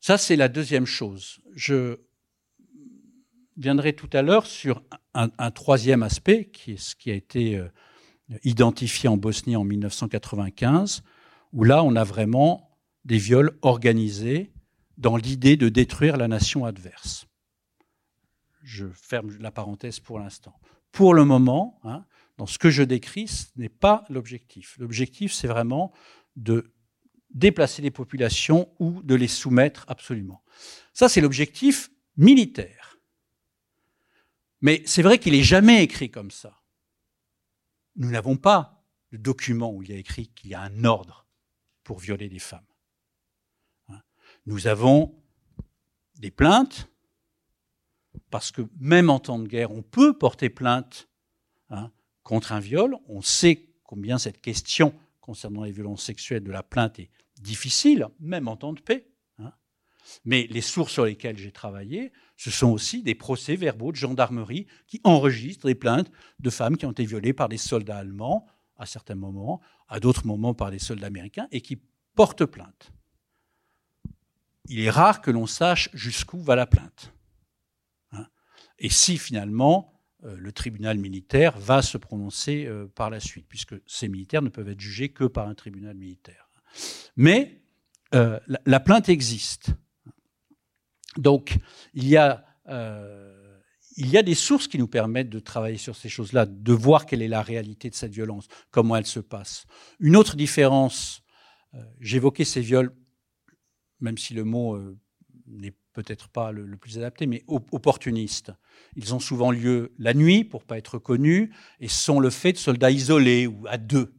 ça, 0.00 0.18
c'est 0.18 0.36
la 0.36 0.48
deuxième 0.48 0.84
chose. 0.84 1.40
Je 1.54 2.00
viendrai 3.56 3.94
tout 3.94 4.10
à 4.12 4.20
l'heure 4.20 4.44
sur 4.44 4.82
un, 5.14 5.50
troisième 5.50 6.02
aspect, 6.02 6.50
qui 6.52 6.72
est 6.72 6.76
ce 6.76 6.94
qui 6.94 7.10
a 7.10 7.14
été 7.14 7.62
identifié 8.44 9.08
en 9.08 9.16
Bosnie 9.16 9.56
en 9.56 9.64
1995, 9.64 11.02
où 11.54 11.64
là, 11.64 11.82
on 11.82 11.96
a 11.96 12.04
vraiment 12.04 12.78
des 13.06 13.16
viols 13.16 13.56
organisés 13.62 14.52
dans 14.98 15.16
l'idée 15.16 15.56
de 15.56 15.70
détruire 15.70 16.18
la 16.18 16.28
nation 16.28 16.66
adverse 16.66 17.26
je 18.62 18.86
ferme 18.88 19.36
la 19.38 19.50
parenthèse 19.50 20.00
pour 20.00 20.18
l'instant. 20.18 20.58
Pour 20.90 21.14
le 21.14 21.24
moment, 21.24 21.80
hein, 21.84 22.04
dans 22.36 22.46
ce 22.46 22.58
que 22.58 22.70
je 22.70 22.82
décris, 22.82 23.28
ce 23.28 23.46
n'est 23.56 23.68
pas 23.68 24.04
l'objectif. 24.08 24.76
L'objectif, 24.78 25.32
c'est 25.32 25.48
vraiment 25.48 25.92
de 26.36 26.72
déplacer 27.30 27.82
les 27.82 27.90
populations 27.90 28.72
ou 28.78 29.02
de 29.02 29.14
les 29.14 29.28
soumettre 29.28 29.84
absolument. 29.88 30.42
Ça, 30.92 31.08
c'est 31.08 31.20
l'objectif 31.20 31.90
militaire. 32.16 32.98
Mais 34.60 34.82
c'est 34.86 35.02
vrai 35.02 35.18
qu'il 35.18 35.32
n'est 35.32 35.42
jamais 35.42 35.82
écrit 35.82 36.10
comme 36.10 36.30
ça. 36.30 36.62
Nous 37.96 38.10
n'avons 38.10 38.36
pas 38.36 38.84
de 39.10 39.16
document 39.16 39.72
où 39.72 39.82
il 39.82 39.90
y 39.90 39.94
a 39.94 39.98
écrit 39.98 40.28
qu'il 40.28 40.50
y 40.50 40.54
a 40.54 40.60
un 40.60 40.84
ordre 40.84 41.26
pour 41.84 41.98
violer 41.98 42.28
des 42.28 42.38
femmes. 42.38 42.66
Hein. 43.88 44.00
Nous 44.46 44.66
avons 44.66 45.14
des 46.16 46.30
plaintes 46.30 46.91
parce 48.32 48.50
que 48.50 48.62
même 48.80 49.10
en 49.10 49.20
temps 49.20 49.38
de 49.38 49.46
guerre, 49.46 49.70
on 49.70 49.82
peut 49.82 50.16
porter 50.16 50.48
plainte 50.48 51.08
hein, 51.68 51.92
contre 52.24 52.52
un 52.52 52.60
viol. 52.60 52.96
On 53.06 53.20
sait 53.20 53.68
combien 53.84 54.16
cette 54.16 54.40
question 54.40 54.94
concernant 55.20 55.64
les 55.64 55.70
violences 55.70 56.02
sexuelles 56.02 56.42
de 56.42 56.50
la 56.50 56.62
plainte 56.62 56.98
est 56.98 57.10
difficile, 57.40 58.08
même 58.18 58.48
en 58.48 58.56
temps 58.56 58.72
de 58.72 58.80
paix. 58.80 59.06
Hein. 59.38 59.52
Mais 60.24 60.48
les 60.50 60.62
sources 60.62 60.94
sur 60.94 61.04
lesquelles 61.04 61.36
j'ai 61.36 61.52
travaillé, 61.52 62.10
ce 62.38 62.50
sont 62.50 62.70
aussi 62.70 63.02
des 63.02 63.14
procès-verbaux 63.14 63.92
de 63.92 63.96
gendarmerie 63.96 64.66
qui 64.86 65.02
enregistrent 65.04 65.66
des 65.66 65.74
plaintes 65.74 66.10
de 66.40 66.50
femmes 66.50 66.78
qui 66.78 66.86
ont 66.86 66.92
été 66.92 67.04
violées 67.04 67.34
par 67.34 67.50
des 67.50 67.58
soldats 67.58 67.98
allemands 67.98 68.46
à 68.76 68.86
certains 68.86 69.14
moments, 69.14 69.60
à 69.88 70.00
d'autres 70.00 70.26
moments 70.26 70.54
par 70.54 70.70
des 70.70 70.78
soldats 70.78 71.06
américains, 71.08 71.48
et 71.52 71.60
qui 71.60 71.82
portent 72.14 72.46
plainte. 72.46 72.92
Il 74.68 74.80
est 74.80 74.90
rare 74.90 75.20
que 75.20 75.30
l'on 75.30 75.46
sache 75.46 75.90
jusqu'où 75.92 76.40
va 76.40 76.56
la 76.56 76.66
plainte. 76.66 77.11
Et 78.82 78.90
si 78.90 79.16
finalement 79.16 79.92
euh, 80.24 80.36
le 80.36 80.52
tribunal 80.52 80.98
militaire 80.98 81.58
va 81.58 81.82
se 81.82 81.96
prononcer 81.96 82.66
euh, 82.66 82.86
par 82.86 83.10
la 83.10 83.20
suite, 83.20 83.46
puisque 83.48 83.74
ces 83.86 84.08
militaires 84.08 84.42
ne 84.42 84.50
peuvent 84.50 84.68
être 84.68 84.80
jugés 84.80 85.08
que 85.08 85.24
par 85.24 85.48
un 85.48 85.54
tribunal 85.54 85.96
militaire. 85.96 86.50
Mais 87.16 87.62
euh, 88.14 88.38
la, 88.66 88.80
plainte 88.80 89.08
existe. 89.08 89.70
Donc, 91.16 91.56
il 91.94 92.08
y, 92.08 92.16
a, 92.16 92.44
il 93.96 94.08
y 94.08 94.16
a 94.16 94.22
des 94.22 94.34
sources 94.34 94.68
qui 94.68 94.78
nous 94.78 94.88
permettent 94.88 95.28
de 95.28 95.38
travailler 95.38 95.78
sur 95.78 95.96
ces 95.96 96.08
choses-là, 96.08 96.46
de 96.46 96.72
voir 96.72 97.06
quelle 97.06 97.22
est 97.22 97.28
la 97.28 97.42
réalité 97.42 97.90
de 97.90 97.94
cette 97.94 98.12
violence, 98.12 98.48
comment 98.70 98.96
elle 98.96 99.06
se 99.06 99.20
passe. 99.20 99.66
Une 99.98 100.16
autre 100.16 100.36
différence, 100.36 101.22
j'évoquais 102.00 102.44
ces 102.44 102.60
viols, 102.62 102.94
même 104.00 104.16
si 104.16 104.32
le 104.32 104.44
mot 104.44 104.78
n'est 105.46 105.74
peut-être 105.92 106.28
pas 106.28 106.52
le, 106.52 106.76
plus 106.76 106.98
adapté, 106.98 107.26
mais 107.26 107.44
opportunistes. 107.46 108.52
Ils 108.96 109.14
ont 109.14 109.20
souvent 109.20 109.50
lieu 109.50 109.92
la 109.98 110.14
nuit 110.14 110.44
pour 110.44 110.64
pas 110.64 110.78
être 110.78 110.98
connus 110.98 111.52
et 111.80 111.88
sont 111.88 112.20
le 112.20 112.30
fait 112.30 112.52
de 112.52 112.58
soldats 112.58 112.90
isolés 112.90 113.46
ou 113.46 113.66
à 113.68 113.78
deux. 113.78 114.14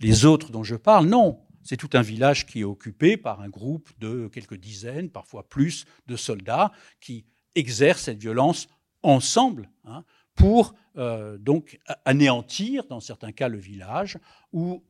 Les 0.00 0.24
autres 0.24 0.50
dont 0.50 0.64
je 0.64 0.76
parle, 0.76 1.06
non. 1.06 1.40
C'est 1.62 1.78
tout 1.78 1.90
un 1.94 2.02
village 2.02 2.46
qui 2.46 2.60
est 2.60 2.64
occupé 2.64 3.16
par 3.16 3.40
un 3.40 3.48
groupe 3.48 3.90
de 3.98 4.28
quelques 4.28 4.56
dizaines, 4.56 5.08
parfois 5.08 5.48
plus, 5.48 5.86
de 6.06 6.16
soldats 6.16 6.72
qui 7.00 7.24
exercent 7.54 8.02
cette 8.02 8.20
violence 8.20 8.68
ensemble 9.02 9.70
hein, 9.84 10.04
pour 10.34 10.74
euh, 10.96 11.38
donc 11.38 11.78
anéantir, 12.04 12.84
dans 12.84 13.00
certains 13.00 13.32
cas, 13.32 13.48
le 13.48 13.58
village 13.58 14.18
ou 14.52 14.82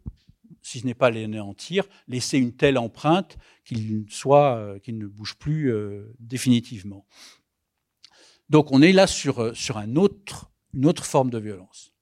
si 0.62 0.80
ce 0.80 0.86
n'est 0.86 0.95
pas 0.95 1.11
l'anéantir, 1.11 1.84
laisser 2.09 2.38
une 2.38 2.57
telle 2.57 2.78
empreinte 2.78 3.36
qu'il 3.64 4.07
euh, 4.26 4.78
ne 4.88 5.07
bouge 5.07 5.34
plus 5.36 5.70
euh, 5.70 6.14
définitivement. 6.18 7.07
Donc 8.49 8.72
on 8.72 8.82
est 8.82 8.92
là 8.92 9.07
sur, 9.07 9.40
euh, 9.40 9.53
une 9.84 9.99
autre 9.99 11.05
forme 11.05 11.30
de 11.30 11.38
violence. 11.38 11.92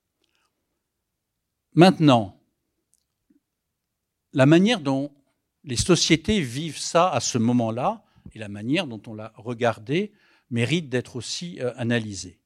Maintenant, 1.74 2.40
la 4.32 4.46
manière 4.46 4.80
dont 4.80 5.12
les 5.64 5.76
sociétés 5.76 6.40
vivent 6.40 6.78
ça 6.78 7.10
à 7.10 7.20
ce 7.20 7.38
moment-là 7.38 8.04
et 8.32 8.38
la 8.38 8.48
manière 8.48 8.86
dont 8.86 9.02
on 9.06 9.14
l'a 9.14 9.32
regardé 9.36 10.12
mérite 10.50 10.88
d'être 10.88 11.16
aussi 11.16 11.60
analysée. 11.76 12.40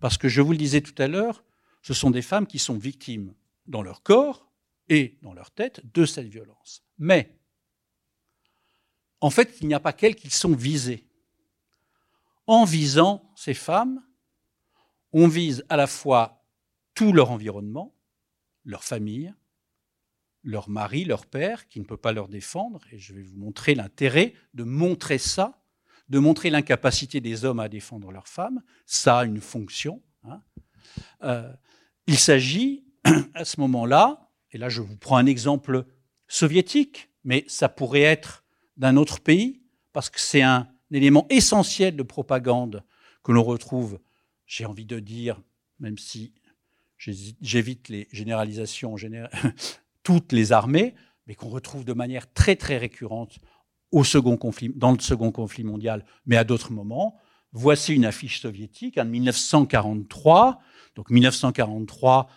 Parce 0.00 0.18
que 0.18 0.28
je 0.28 0.40
vous 0.40 0.52
le 0.52 0.58
disais 0.58 0.80
tout 0.80 0.94
à 0.98 1.08
l'heure, 1.08 1.44
ce 1.82 1.94
sont 1.94 2.10
des 2.10 2.22
femmes 2.22 2.46
qui 2.46 2.58
sont 2.58 2.76
victimes 2.76 3.34
dans 3.66 3.82
leur 3.82 4.02
corps, 4.02 4.50
et 4.88 5.18
dans 5.22 5.32
leur 5.32 5.50
tête 5.50 5.80
de 5.94 6.04
cette 6.04 6.28
violence. 6.28 6.84
Mais, 6.98 7.38
en 9.20 9.30
fait, 9.30 9.56
il 9.60 9.68
n'y 9.68 9.74
a 9.74 9.80
pas 9.80 9.92
qu'elles 9.92 10.16
qui 10.16 10.30
sont 10.30 10.54
visées. 10.54 11.08
En 12.46 12.64
visant 12.64 13.32
ces 13.36 13.54
femmes, 13.54 14.04
on 15.12 15.28
vise 15.28 15.64
à 15.68 15.76
la 15.76 15.86
fois 15.86 16.44
tout 16.94 17.12
leur 17.12 17.30
environnement, 17.30 17.94
leur 18.64 18.84
famille, 18.84 19.32
leur 20.42 20.68
mari, 20.68 21.04
leur 21.04 21.26
père, 21.26 21.68
qui 21.68 21.80
ne 21.80 21.84
peut 21.84 21.96
pas 21.96 22.12
leur 22.12 22.28
défendre, 22.28 22.82
et 22.92 22.98
je 22.98 23.14
vais 23.14 23.22
vous 23.22 23.36
montrer 23.36 23.74
l'intérêt 23.74 24.34
de 24.52 24.62
montrer 24.62 25.18
ça, 25.18 25.62
de 26.10 26.18
montrer 26.18 26.50
l'incapacité 26.50 27.20
des 27.20 27.44
hommes 27.46 27.60
à 27.60 27.68
défendre 27.68 28.12
leurs 28.12 28.28
femmes, 28.28 28.62
ça 28.84 29.20
a 29.20 29.24
une 29.24 29.40
fonction. 29.40 30.02
Hein. 30.24 30.42
Euh, 31.22 31.52
il 32.06 32.18
s'agit 32.18 32.84
à 33.34 33.44
ce 33.44 33.58
moment-là 33.60 34.23
et 34.54 34.58
là 34.58 34.70
je 34.70 34.80
vous 34.80 34.96
prends 34.96 35.16
un 35.16 35.26
exemple 35.26 35.84
soviétique, 36.28 37.10
mais 37.24 37.44
ça 37.48 37.68
pourrait 37.68 38.02
être 38.02 38.44
d'un 38.78 38.96
autre 38.96 39.20
pays, 39.20 39.60
parce 39.92 40.08
que 40.08 40.20
c'est 40.20 40.42
un 40.42 40.68
élément 40.90 41.26
essentiel 41.28 41.96
de 41.96 42.02
propagande 42.02 42.82
que 43.22 43.32
l'on 43.32 43.42
retrouve, 43.42 43.98
j'ai 44.46 44.64
envie 44.64 44.86
de 44.86 45.00
dire, 45.00 45.40
même 45.80 45.98
si 45.98 46.32
j'évite 46.98 47.88
les 47.88 48.08
généralisations, 48.12 48.96
toutes 50.02 50.32
les 50.32 50.52
armées, 50.52 50.94
mais 51.26 51.34
qu'on 51.34 51.48
retrouve 51.48 51.84
de 51.84 51.92
manière 51.92 52.32
très 52.32 52.56
très 52.56 52.78
récurrente 52.78 53.38
au 53.90 54.04
second 54.04 54.36
conflit, 54.36 54.72
dans 54.74 54.92
le 54.92 54.98
second 55.00 55.32
conflit 55.32 55.64
mondial, 55.64 56.04
mais 56.26 56.36
à 56.36 56.44
d'autres 56.44 56.72
moments. 56.72 57.18
Voici 57.52 57.94
une 57.94 58.04
affiche 58.04 58.40
soviétique 58.40 58.98
en 58.98 59.04
1943. 59.04 60.60
Donc 60.96 61.10
1943, 61.10 62.28
euh, 62.28 62.32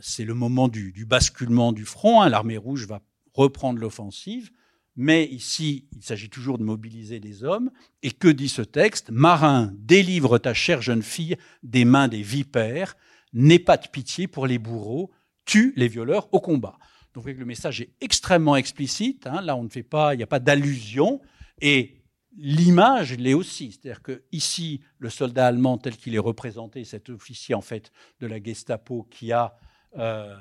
c'est 0.00 0.24
le 0.24 0.34
moment 0.34 0.68
du, 0.68 1.04
basculement 1.06 1.72
du 1.72 1.84
front. 1.84 2.22
Hein. 2.22 2.28
L'armée 2.28 2.56
rouge 2.56 2.86
va 2.86 3.00
reprendre 3.34 3.78
l'offensive. 3.78 4.50
Mais 4.96 5.24
ici, 5.26 5.88
il 5.96 6.02
s'agit 6.02 6.28
toujours 6.28 6.58
de 6.58 6.64
mobiliser 6.64 7.20
des 7.20 7.44
hommes. 7.44 7.70
Et 8.02 8.10
que 8.10 8.28
dit 8.28 8.48
ce 8.48 8.62
texte? 8.62 9.10
Marin, 9.10 9.72
délivre 9.78 10.38
ta 10.38 10.52
chère 10.52 10.82
jeune 10.82 11.02
fille 11.02 11.36
des 11.62 11.84
mains 11.84 12.08
des 12.08 12.22
vipères, 12.22 12.96
n'aie 13.32 13.58
pas 13.58 13.76
de 13.76 13.88
pitié 13.88 14.26
pour 14.26 14.46
les 14.46 14.58
bourreaux, 14.58 15.10
tue 15.44 15.72
les 15.76 15.88
violeurs 15.88 16.28
au 16.32 16.40
combat. 16.40 16.78
Donc 17.14 17.24
le 17.24 17.44
message 17.44 17.80
est 17.80 17.90
extrêmement 18.00 18.56
explicite. 18.56 19.26
Hein. 19.26 19.40
Là, 19.42 19.56
on 19.56 19.64
ne 19.64 19.68
fait 19.68 19.82
pas, 19.82 20.14
il 20.14 20.18
n'y 20.18 20.22
a 20.22 20.28
pas 20.28 20.40
d'allusion. 20.40 21.20
Et 21.60 22.02
l'image 22.36 23.16
l'est 23.16 23.34
aussi. 23.34 23.72
C'est-à-dire 23.72 24.02
que 24.02 24.24
ici, 24.32 24.80
le 24.98 25.08
soldat 25.08 25.46
allemand 25.46 25.78
tel 25.78 25.96
qu'il 25.96 26.14
est 26.14 26.18
représenté, 26.18 26.84
cet 26.84 27.08
officier 27.10 27.54
en 27.54 27.62
fait 27.62 27.92
de 28.20 28.26
la 28.26 28.42
Gestapo 28.42 29.06
qui 29.10 29.32
a 29.32 29.56
euh, 29.98 30.36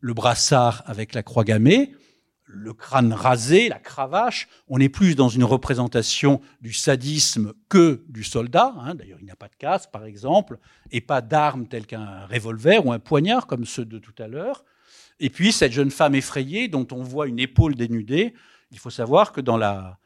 le 0.00 0.14
brassard 0.14 0.82
avec 0.86 1.14
la 1.14 1.22
croix 1.22 1.44
gammée, 1.44 1.94
le 2.46 2.72
crâne 2.72 3.12
rasé, 3.12 3.68
la 3.68 3.78
cravache. 3.78 4.48
On 4.68 4.78
est 4.78 4.88
plus 4.88 5.16
dans 5.16 5.28
une 5.28 5.44
représentation 5.44 6.40
du 6.60 6.72
sadisme 6.72 7.52
que 7.68 8.04
du 8.08 8.22
soldat. 8.22 8.74
Hein. 8.78 8.94
D'ailleurs, 8.94 9.18
il 9.20 9.26
n'a 9.26 9.36
pas 9.36 9.48
de 9.48 9.56
casque, 9.56 9.90
par 9.90 10.04
exemple, 10.04 10.58
et 10.90 11.00
pas 11.00 11.20
d'armes 11.20 11.66
telles 11.66 11.86
qu'un 11.86 12.26
revolver 12.26 12.86
ou 12.86 12.92
un 12.92 12.98
poignard, 12.98 13.46
comme 13.46 13.64
ceux 13.64 13.84
de 13.84 13.98
tout 13.98 14.14
à 14.18 14.28
l'heure. 14.28 14.64
Et 15.20 15.30
puis, 15.30 15.52
cette 15.52 15.72
jeune 15.72 15.90
femme 15.90 16.14
effrayée, 16.14 16.68
dont 16.68 16.86
on 16.92 17.02
voit 17.02 17.26
une 17.26 17.38
épaule 17.38 17.74
dénudée, 17.74 18.34
il 18.70 18.78
faut 18.78 18.90
savoir 18.90 19.32
que 19.32 19.40
dans 19.40 19.56
la, 19.56 19.98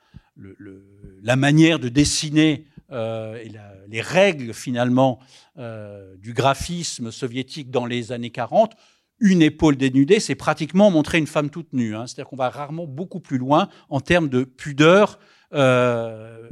la 1.22 1.36
manière 1.36 1.78
de 1.78 1.88
dessiner 1.88 2.66
euh, 2.90 3.36
et 3.36 3.50
les 3.88 4.00
règles, 4.00 4.54
finalement, 4.54 5.18
euh, 5.58 6.16
du 6.16 6.32
graphisme 6.32 7.10
soviétique 7.10 7.70
dans 7.70 7.86
les 7.86 8.12
années 8.12 8.30
40, 8.30 8.74
une 9.20 9.42
épaule 9.42 9.76
dénudée, 9.76 10.20
c'est 10.20 10.36
pratiquement 10.36 10.90
montrer 10.90 11.18
une 11.18 11.26
femme 11.26 11.50
toute 11.50 11.72
nue. 11.72 11.94
Hein. 11.94 12.06
C'est-à-dire 12.06 12.28
qu'on 12.28 12.36
va 12.36 12.50
rarement 12.50 12.86
beaucoup 12.86 13.20
plus 13.20 13.38
loin 13.38 13.68
en 13.88 14.00
termes 14.00 14.28
de 14.28 14.44
pudeur 14.44 15.18
euh, 15.52 16.48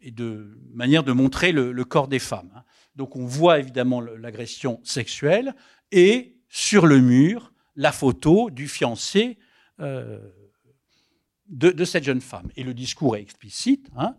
et 0.00 0.10
de 0.10 0.58
manière 0.72 1.04
de 1.04 1.12
montrer 1.12 1.52
le, 1.52 1.84
corps 1.84 2.08
des 2.08 2.18
femmes. 2.18 2.50
Hein. 2.56 2.62
Donc 2.96 3.16
on 3.16 3.26
voit 3.26 3.58
évidemment 3.58 4.00
l'agression 4.00 4.80
sexuelle 4.82 5.54
et 5.92 6.36
sur 6.48 6.86
le 6.86 7.00
mur 7.00 7.52
la 7.76 7.92
photo 7.92 8.50
du 8.50 8.66
fiancé 8.66 9.38
de, 9.78 11.84
cette 11.84 12.04
jeune 12.04 12.20
femme. 12.20 12.50
Et 12.56 12.62
le 12.62 12.74
discours 12.74 13.16
est 13.16 13.22
explicite. 13.22 13.88
Hein. 13.96 14.16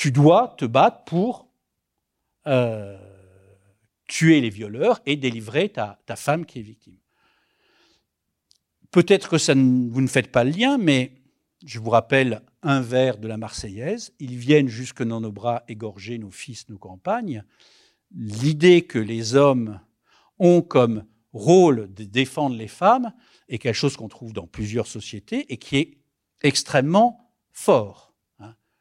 Tu 0.00 0.12
dois 0.12 0.54
te 0.56 0.64
battre 0.64 1.04
pour 1.04 1.52
euh, 2.46 2.96
tuer 4.08 4.40
les 4.40 4.48
violeurs 4.48 5.02
et 5.04 5.14
délivrer 5.16 5.68
ta, 5.68 5.98
femme 6.16 6.46
qui 6.46 6.60
est 6.60 6.62
victime. 6.62 6.96
Peut-être 8.92 9.28
que 9.28 9.36
ça 9.36 9.52
vous 9.52 10.00
ne 10.00 10.06
faites 10.06 10.32
pas 10.32 10.42
le 10.42 10.52
lien, 10.52 10.78
mais 10.78 11.20
je 11.66 11.78
vous 11.78 11.90
rappelle 11.90 12.40
un 12.62 12.80
vers 12.80 13.18
de 13.18 13.28
la 13.28 13.36
Marseillaise. 13.36 14.14
Ils 14.20 14.38
viennent 14.38 14.68
jusque 14.68 15.02
dans 15.02 15.20
nos 15.20 15.32
bras 15.32 15.64
égorger 15.68 16.16
nos 16.16 16.30
fils, 16.30 16.70
nos 16.70 16.78
campagnes. 16.78 17.44
L'idée 18.10 18.86
que 18.86 18.98
les 18.98 19.34
hommes 19.34 19.82
ont 20.38 20.62
comme 20.62 21.04
rôle 21.34 21.92
de 21.92 22.04
défendre 22.04 22.56
les 22.56 22.68
femmes 22.68 23.12
est 23.50 23.58
quelque 23.58 23.74
chose 23.74 23.98
qu'on 23.98 24.08
trouve 24.08 24.32
dans 24.32 24.46
plusieurs 24.46 24.86
sociétés 24.86 25.52
et 25.52 25.58
qui 25.58 25.76
est 25.76 25.98
extrêmement 26.40 27.34
fort 27.52 28.09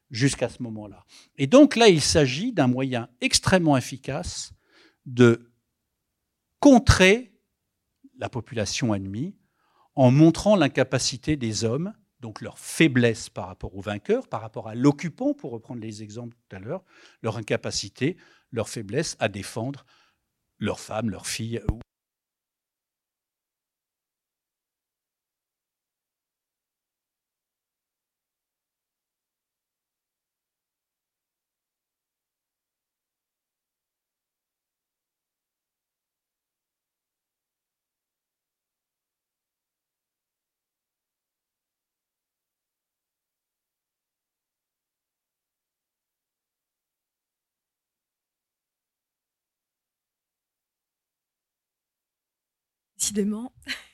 jusqu'à 0.10 0.50
ce 0.50 0.62
moment-là. 0.64 1.06
Et 1.38 1.48
donc 1.48 1.76
là, 1.76 1.88
il 1.88 2.02
s'agit 2.02 2.52
d'un 2.52 2.68
moyen 2.68 3.10
extrêmement 3.22 3.78
efficace 3.78 4.54
de 5.06 5.52
contrer 6.60 7.34
la 8.18 8.30
population 8.30 8.94
ennemie 8.94 9.36
en 9.96 10.12
montrant 10.12 10.56
l'incapacité 10.56 11.36
des 11.36 11.64
hommes, 11.64 11.94
donc 12.20 12.42
leur 12.42 12.60
faiblesse 12.60 13.30
par 13.30 13.48
rapport 13.48 13.76
aux 13.76 13.82
vainqueurs, 13.82 14.28
par 14.28 14.42
rapport 14.42 14.68
à 14.68 14.76
l'occupant, 14.76 15.34
pour 15.34 15.52
reprendre 15.52 15.82
les 15.82 16.04
exemples 16.04 16.36
tout 16.36 16.56
à 16.56 16.60
l'heure, 16.60 16.84
leur 17.22 17.38
incapacité, 17.38 18.18
leur 18.52 18.70
faiblesse 18.70 19.16
à 19.20 19.30
défendre 19.30 19.86
leurs 20.58 20.80
femmes, 20.80 21.10
leurs 21.10 21.28
filles 21.28 21.62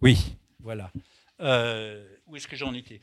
Oui, 0.00 0.36
voilà. 0.60 0.92
Euh, 1.40 2.06
où 2.26 2.36
est-ce 2.36 2.46
que 2.46 2.54
j'en 2.54 2.72
étais? 2.72 3.00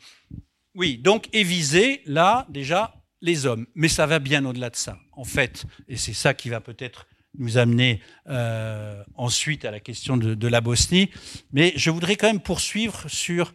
Oui, 0.76 0.98
donc 0.98 1.28
et 1.34 1.44
viser, 1.44 2.02
là, 2.06 2.46
déjà, 2.50 2.96
les 3.22 3.46
hommes. 3.46 3.68
Mais 3.76 3.90
ça 3.90 4.06
va 4.06 4.20
bien 4.20 4.46
au-delà 4.46 4.70
de 4.70 4.76
ça, 4.76 4.98
en 5.12 5.24
fait. 5.24 5.66
Et 5.88 5.98
c'est 5.98 6.14
ça 6.14 6.34
qui 6.34 6.50
va 6.50 6.62
peut-être 6.62 7.08
nous 7.38 7.58
amener 7.58 8.02
euh, 8.28 9.04
ensuite 9.16 9.66
à 9.66 9.72
la 9.72 9.80
question 9.80 10.18
de, 10.18 10.48
la 10.48 10.62
Bosnie. 10.62 11.10
Mais 11.52 11.74
je 11.76 11.90
voudrais 11.90 12.16
quand 12.16 12.28
même 12.28 12.42
poursuivre 12.42 13.10
sur 13.10 13.54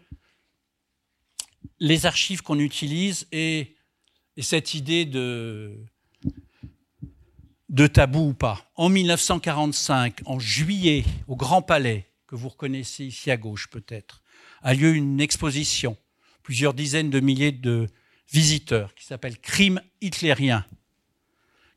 les 1.78 2.06
archives 2.06 2.42
qu'on 2.42 2.58
utilise 2.58 3.26
et, 3.32 3.76
cette 4.38 4.72
idée 4.72 5.04
de, 5.04 5.84
de 7.70 7.86
tabou 7.86 8.30
ou 8.30 8.34
pas. 8.34 8.70
En 8.74 8.88
1945, 8.88 10.22
en 10.26 10.38
juillet, 10.38 11.04
au 11.28 11.36
Grand 11.36 11.62
Palais, 11.62 12.06
que 12.26 12.34
vous 12.34 12.48
reconnaissez 12.48 13.04
ici 13.04 13.30
à 13.30 13.36
gauche 13.36 13.68
peut-être, 13.70 14.22
a 14.62 14.74
lieu 14.74 14.94
une 14.94 15.20
exposition, 15.20 15.96
plusieurs 16.42 16.74
dizaines 16.74 17.10
de 17.10 17.20
milliers 17.20 17.52
de 17.52 17.86
visiteurs, 18.30 18.94
qui 18.94 19.06
s'appelle 19.06 19.38
Crime 19.38 19.80
hitlérien, 20.00 20.66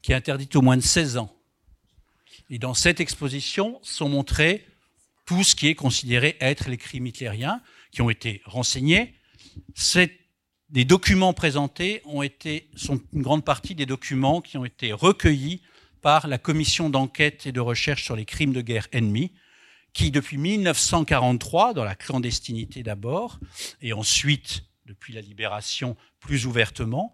qui 0.02 0.12
est 0.12 0.16
interdite 0.16 0.56
au 0.56 0.62
moins 0.62 0.78
de 0.78 0.82
16 0.82 1.18
ans. 1.18 1.34
Et 2.50 2.58
dans 2.58 2.74
cette 2.74 3.00
exposition 3.00 3.80
sont 3.84 4.10
montrés 4.10 4.66
tout 5.26 5.44
ce 5.44 5.56
qui 5.56 5.68
est 5.68 5.76
considéré 5.76 6.36
être 6.42 6.70
les 6.70 6.78
crimes 6.78 7.08
hitlériens, 7.08 7.62
qui 7.92 8.02
ont 8.02 8.10
été 8.10 8.42
renseignés. 8.46 9.14
Les 10.74 10.86
documents 10.86 11.34
présentés 11.34 12.02
ont 12.06 12.24
été, 12.24 12.68
sont 12.76 13.00
une 13.14 13.22
grande 13.22 13.46
partie 13.46 13.76
des 13.76 13.86
documents 13.86 14.42
qui 14.42 14.58
ont 14.58 14.66
été 14.66 14.92
recueillis 14.92 15.62
par 16.04 16.28
la 16.28 16.38
commission 16.38 16.90
d'enquête 16.90 17.48
et 17.48 17.52
de 17.52 17.62
recherche 17.62 18.04
sur 18.04 18.16
les 18.16 18.26
crimes 18.26 18.54
de 18.54 18.62
guerre 18.62 18.88
ennemis, 18.92 19.32
qui 19.94 20.12
depuis 20.12 20.38
1943, 20.38 21.74
dans 21.74 21.86
la 21.86 21.96
clandestinité 21.96 22.84
d'abord, 22.84 23.40
et 23.82 23.94
ensuite 23.94 24.66
depuis 24.86 25.14
la 25.14 25.22
libération 25.22 25.96
plus 26.20 26.46
ouvertement, 26.46 27.14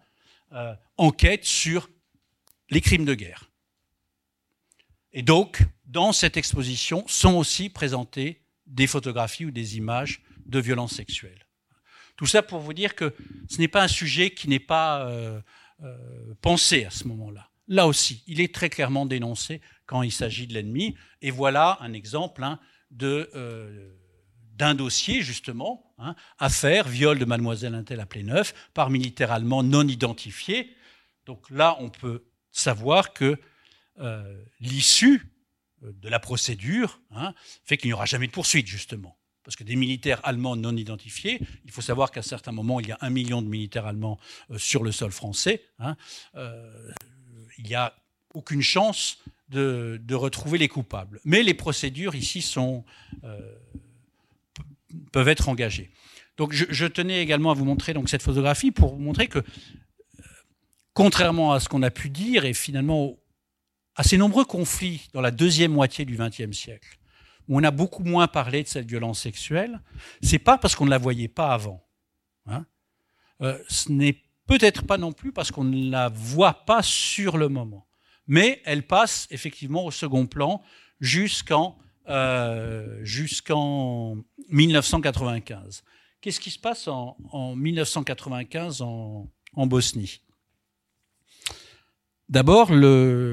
euh, 0.52 0.74
enquête 0.96 1.44
sur 1.44 1.88
les 2.70 2.80
crimes 2.80 3.04
de 3.04 3.14
guerre. 3.14 3.50
Et 5.12 5.22
donc, 5.22 5.62
dans 5.86 6.12
cette 6.12 6.36
exposition 6.36 7.04
sont 7.06 7.34
aussi 7.34 7.68
présentées 7.68 8.42
des 8.66 8.88
photographies 8.88 9.44
ou 9.44 9.50
des 9.52 9.76
images 9.76 10.22
de 10.46 10.58
violences 10.58 10.94
sexuelles. 10.94 11.46
Tout 12.16 12.26
ça 12.26 12.42
pour 12.42 12.58
vous 12.60 12.74
dire 12.74 12.96
que 12.96 13.14
ce 13.48 13.58
n'est 13.58 13.68
pas 13.68 13.84
un 13.84 13.88
sujet 13.88 14.30
qui 14.30 14.48
n'est 14.48 14.58
pas 14.58 15.06
euh, 15.06 15.40
euh, 15.82 16.34
pensé 16.42 16.84
à 16.84 16.90
ce 16.90 17.06
moment-là. 17.06 17.49
Là 17.70 17.86
aussi, 17.86 18.24
il 18.26 18.40
est 18.40 18.52
très 18.52 18.68
clairement 18.68 19.06
dénoncé 19.06 19.60
quand 19.86 20.02
il 20.02 20.10
s'agit 20.10 20.48
de 20.48 20.54
l'ennemi. 20.54 20.96
Et 21.22 21.30
voilà 21.30 21.78
un 21.80 21.92
exemple 21.92 22.42
hein, 22.42 22.58
euh, 23.00 23.92
d'un 24.56 24.74
dossier, 24.74 25.22
justement, 25.22 25.94
hein, 25.98 26.16
affaire 26.40 26.88
viol 26.88 27.20
de 27.20 27.24
mademoiselle 27.24 27.76
Intel 27.76 28.00
à 28.00 28.06
Pléneuf 28.06 28.54
par 28.74 28.90
militaire 28.90 29.30
allemand 29.30 29.62
non 29.62 29.86
identifié. 29.86 30.74
Donc 31.26 31.48
là, 31.48 31.76
on 31.78 31.90
peut 31.90 32.24
savoir 32.50 33.12
que 33.12 33.38
euh, 34.00 34.44
l'issue 34.58 35.28
euh, 35.84 35.92
de 35.92 36.08
la 36.08 36.18
procédure 36.18 37.00
hein, 37.12 37.34
fait 37.64 37.76
qu'il 37.76 37.90
n'y 37.90 37.94
aura 37.94 38.06
jamais 38.06 38.26
de 38.26 38.32
poursuite, 38.32 38.66
justement. 38.66 39.16
Parce 39.44 39.54
que 39.54 39.62
des 39.62 39.76
militaires 39.76 40.20
allemands 40.24 40.56
non 40.56 40.76
identifiés, 40.76 41.40
il 41.64 41.70
faut 41.70 41.82
savoir 41.82 42.10
qu'à 42.10 42.22
certains 42.22 42.52
moments, 42.52 42.80
il 42.80 42.88
y 42.88 42.92
a 42.92 42.98
un 43.00 43.10
million 43.10 43.42
de 43.42 43.48
militaires 43.48 43.86
allemands 43.86 44.18
sur 44.56 44.82
le 44.82 44.90
sol 44.90 45.12
français, 45.12 45.64
hein, 45.78 45.96
il 47.58 47.66
n'y 47.66 47.74
a 47.74 47.94
aucune 48.34 48.62
chance 48.62 49.18
de, 49.48 50.00
retrouver 50.14 50.58
les 50.58 50.68
coupables. 50.68 51.20
Mais 51.24 51.42
les 51.42 51.54
procédures 51.54 52.14
ici 52.14 52.42
sont, 52.42 52.84
peuvent 55.12 55.28
être 55.28 55.48
engagées. 55.48 55.90
Donc 56.36 56.52
je, 56.52 56.86
tenais 56.86 57.22
également 57.22 57.50
à 57.50 57.54
vous 57.54 57.64
montrer 57.64 57.94
cette 58.06 58.22
photographie 58.22 58.70
pour 58.70 58.94
vous 58.94 59.02
montrer 59.02 59.28
que, 59.28 59.40
contrairement 60.94 61.52
à 61.52 61.60
ce 61.60 61.68
qu'on 61.68 61.82
a 61.82 61.90
pu 61.90 62.08
dire, 62.08 62.44
et 62.44 62.54
finalement 62.54 63.16
à 63.96 64.02
ces 64.02 64.16
nombreux 64.16 64.46
conflits 64.46 65.08
dans 65.12 65.20
la 65.20 65.30
deuxième 65.30 65.72
moitié 65.72 66.04
du 66.06 66.16
XXe 66.16 66.56
siècle, 66.56 66.98
où 67.48 67.58
on 67.58 67.62
a 67.62 67.70
beaucoup 67.70 68.04
moins 68.04 68.26
parlé 68.26 68.62
de 68.62 68.68
cette 68.68 68.88
violence 68.88 69.20
sexuelle, 69.20 69.80
c'est 70.22 70.38
pas 70.38 70.56
parce 70.56 70.74
qu'on 70.74 70.86
ne 70.86 70.90
la 70.90 70.98
voyait 70.98 71.28
pas 71.28 71.52
avant. 71.52 71.84
Hein. 72.46 72.64
Euh, 73.42 73.58
ce 73.68 73.92
n'est 73.92 74.16
peut-être 74.50 74.84
pas 74.84 74.98
non 74.98 75.12
plus 75.12 75.30
parce 75.32 75.52
qu'on 75.52 75.62
ne 75.62 75.90
la 75.90 76.08
voit 76.08 76.64
pas 76.64 76.82
sur 76.82 77.38
le 77.38 77.48
moment. 77.48 77.86
Mais 78.26 78.60
elle 78.64 78.84
passe 78.84 79.28
effectivement 79.30 79.84
au 79.84 79.92
second 79.92 80.26
plan 80.26 80.60
jusqu'en 80.98 81.78
euh, 82.08 82.98
jusqu'en 83.04 84.16
1995. 84.48 85.84
Qu'est-ce 86.20 86.40
qui 86.40 86.50
se 86.50 86.58
passe 86.58 86.88
en, 86.88 87.16
1995 87.54 88.82
en, 88.82 89.30
en 89.54 89.66
Bosnie? 89.68 90.20
D'abord, 92.28 92.72
l'Europe 92.72 93.30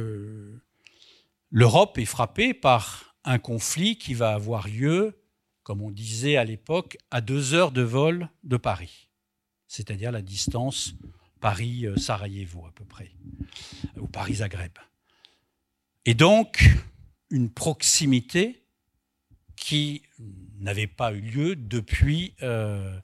est 1.98 2.06
frappée 2.06 2.54
par 2.54 3.16
un 3.24 3.40
conflit 3.40 3.98
qui 3.98 4.14
va 4.14 4.34
avoir 4.34 4.68
lieu, 4.68 5.20
comme 5.64 5.82
on 5.82 5.90
disait 5.90 6.38
à 6.38 6.44
l'époque, 6.44 6.98
à 7.10 7.22
deux 7.22 7.56
heures 7.56 7.72
de 7.72 7.82
vol 7.82 8.30
de 8.44 8.58
Paris, 8.58 9.07
c'est-à-dire 9.68 10.12
la 10.12 10.22
distance 10.22 10.96
Paris-Sarajevo 11.40 12.66
à 12.66 12.72
peu 12.72 12.86
près, 12.86 13.12
ou 13.98 14.08
Paris-Zagreb. 14.08 14.72
Et 16.06 16.14
donc, 16.14 16.64
une 17.30 17.50
proximité 17.50 18.64
qui 19.56 20.04
n'avait 20.60 20.88
pas 20.88 21.12
eu 21.14 21.20
lieu 21.20 21.56
depuis, 21.56 22.34
euh, 22.42 23.00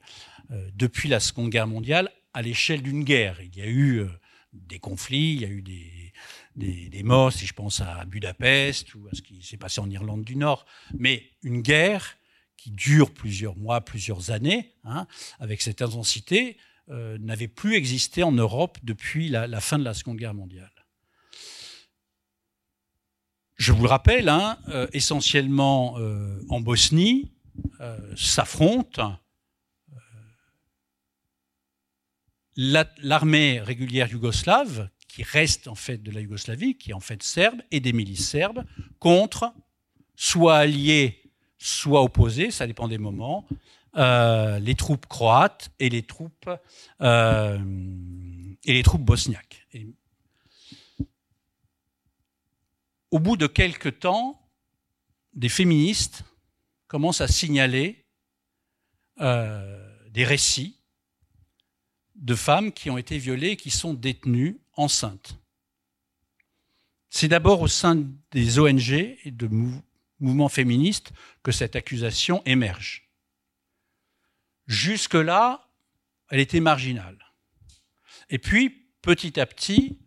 euh, 0.50 0.70
depuis 0.74 1.08
la 1.08 1.20
Seconde 1.20 1.50
Guerre 1.50 1.66
mondiale 1.66 2.10
à 2.32 2.42
l'échelle 2.42 2.82
d'une 2.82 3.04
guerre. 3.04 3.40
Il 3.42 3.56
y 3.56 3.62
a 3.62 3.66
eu 3.66 3.98
euh, 3.98 4.08
des 4.52 4.78
conflits, 4.78 5.34
il 5.34 5.40
y 5.42 5.44
a 5.44 5.48
eu 5.48 5.62
des, 5.62 6.12
des, 6.56 7.02
morts, 7.02 7.32
si 7.32 7.46
je 7.46 7.52
pense 7.52 7.80
à 7.80 8.04
Budapest 8.04 8.94
ou 8.94 9.08
à 9.08 9.14
ce 9.14 9.22
qui 9.22 9.42
s'est 9.42 9.56
passé 9.56 9.80
en 9.80 9.90
Irlande 9.90 10.24
du 10.24 10.36
Nord, 10.36 10.64
mais 10.96 11.24
une 11.42 11.60
guerre 11.60 12.16
qui 12.56 12.70
dure 12.70 13.12
plusieurs 13.12 13.56
mois, 13.56 13.80
plusieurs 13.80 14.30
années, 14.30 14.74
hein, 14.84 15.06
avec 15.38 15.60
cette 15.60 15.82
intensité, 15.82 16.56
euh, 16.90 17.16
n'avait 17.18 17.48
plus 17.48 17.76
existé 17.76 18.22
en 18.22 18.32
Europe 18.32 18.78
depuis 18.82 19.28
la, 19.28 19.60
fin 19.60 19.78
de 19.78 19.84
la 19.84 19.94
Seconde 19.94 20.18
Guerre 20.18 20.34
mondiale. 20.34 20.70
Je 23.56 23.72
vous 23.72 23.82
le 23.82 23.88
rappelle, 23.88 24.28
hein, 24.28 24.58
euh, 24.68 24.86
essentiellement 24.92 25.98
euh, 25.98 26.42
en 26.48 26.60
Bosnie, 26.60 27.30
s'affrontent 28.16 29.16
l'armée 32.56 33.60
régulière 33.60 34.10
yougoslave, 34.10 34.88
qui 35.08 35.22
reste 35.22 35.68
en 35.68 35.74
fait 35.74 36.02
de 36.02 36.10
la 36.10 36.20
Yougoslavie, 36.20 36.76
qui 36.76 36.90
est 36.90 36.94
en 36.94 37.00
fait 37.00 37.22
serbe, 37.22 37.60
et 37.70 37.80
des 37.80 37.92
milices 37.92 38.28
serbes, 38.28 38.64
contre, 38.98 39.52
soit 40.16 40.56
alliés, 40.56 41.23
soit 41.64 42.02
opposés, 42.02 42.50
ça 42.50 42.66
dépend 42.66 42.88
des 42.88 42.98
moments, 42.98 43.46
euh, 43.96 44.58
les 44.58 44.74
troupes 44.74 45.06
croates 45.06 45.70
et 45.78 45.88
les 45.88 46.02
troupes, 46.02 46.50
euh, 47.00 47.58
bosniaques. 48.98 49.66
au 53.10 53.18
bout 53.20 53.36
de 53.36 53.46
quelques 53.46 54.00
temps, 54.00 54.40
des 55.34 55.48
féministes 55.48 56.24
commencent 56.88 57.20
à 57.20 57.28
signaler 57.28 58.04
euh, 59.20 60.10
des 60.10 60.24
récits 60.24 60.80
de 62.16 62.34
femmes 62.34 62.72
qui 62.72 62.90
ont 62.90 62.98
été 62.98 63.18
violées 63.18 63.50
et 63.50 63.56
qui 63.56 63.70
sont 63.70 63.94
détenues 63.94 64.58
enceintes. 64.72 65.38
C'est 67.08 67.28
d'abord 67.28 67.60
au 67.60 67.68
sein 67.68 68.04
des 68.32 68.58
ONG 68.58 68.90
et 68.90 69.30
de 69.30 69.46
mouvements 70.24 70.48
féministes 70.48 71.12
que 71.42 71.52
cette 71.52 71.76
accusation 71.76 72.42
émerge. 72.44 73.08
Jusque-là, 74.66 75.68
elle 76.30 76.40
était 76.40 76.60
marginale. 76.60 77.18
Et 78.30 78.38
puis, 78.38 78.70
petit 79.02 79.38
à 79.38 79.46
petit, 79.46 79.98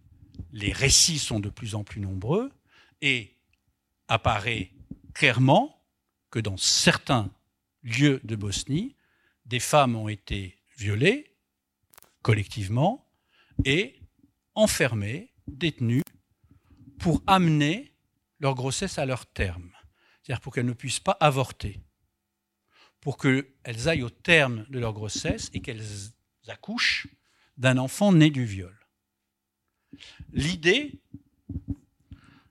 les 0.51 0.73
récits 0.73 1.19
sont 1.19 1.39
de 1.39 1.49
plus 1.49 1.75
en 1.75 1.83
plus 1.83 2.01
nombreux 2.01 2.51
et 3.01 3.37
apparaît 4.07 4.71
clairement 5.13 5.81
que 6.31 6.39
dans 6.39 6.57
certains 6.57 7.31
lieux 7.83 8.19
de 8.23 8.35
Bosnie, 8.35 8.95
des 9.45 9.59
femmes 9.59 9.95
ont 9.95 10.09
été 10.09 10.57
violées 10.77 11.35
collectivement 12.21 13.07
et 13.63 14.01
enfermés, 14.55 15.31
détenus, 15.47 16.03
pour 16.99 17.21
amener 17.27 17.93
leur 18.39 18.55
grossesse 18.55 18.97
à 18.97 19.05
leur 19.05 19.25
terme, 19.25 19.71
c'est-à-dire 20.27 20.41
pour 20.41 20.53
qu'elles 20.53 20.65
ne 20.65 20.73
puissent 20.73 20.99
pas 20.99 21.15
avorter, 21.21 21.79
pour 22.99 23.17
qu'elles 23.17 23.87
aillent 23.87 24.03
au 24.03 24.09
terme 24.09 24.65
de 24.67 24.77
leur 24.77 24.91
grossesse 24.91 25.49
et 25.53 25.61
qu'elles 25.61 26.11
accouchent 26.49 27.07
d'un 27.55 27.77
enfant 27.77 28.11
né 28.11 28.29
du 28.29 28.43
viol. 28.43 28.77
L'idée 30.33 30.99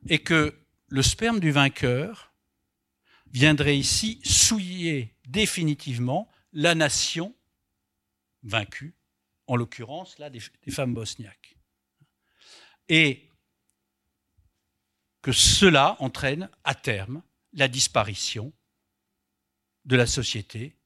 et 0.09 0.21
que 0.21 0.59
le 0.89 1.03
sperme 1.03 1.39
du 1.39 1.51
vainqueur 1.51 2.33
viendrait 3.31 3.77
ici 3.77 4.23
souiller 4.25 5.15
définitivement 5.29 6.31
la 6.55 6.75
nation 6.75 7.37
vaincue, 8.43 8.95
en 9.49 9.57
l'occurrence 9.57 10.19
là 10.19 10.31
des, 10.31 10.41
femmes 10.71 10.95
bosniaques. 10.95 11.59
Et 12.89 13.29
que 15.21 15.33
cela 15.33 15.97
entraîne 15.99 16.49
à 16.65 16.75
terme 16.75 17.23
disparition 17.69 18.53
de 19.85 19.97
la 19.97 20.07
société, 20.07 20.77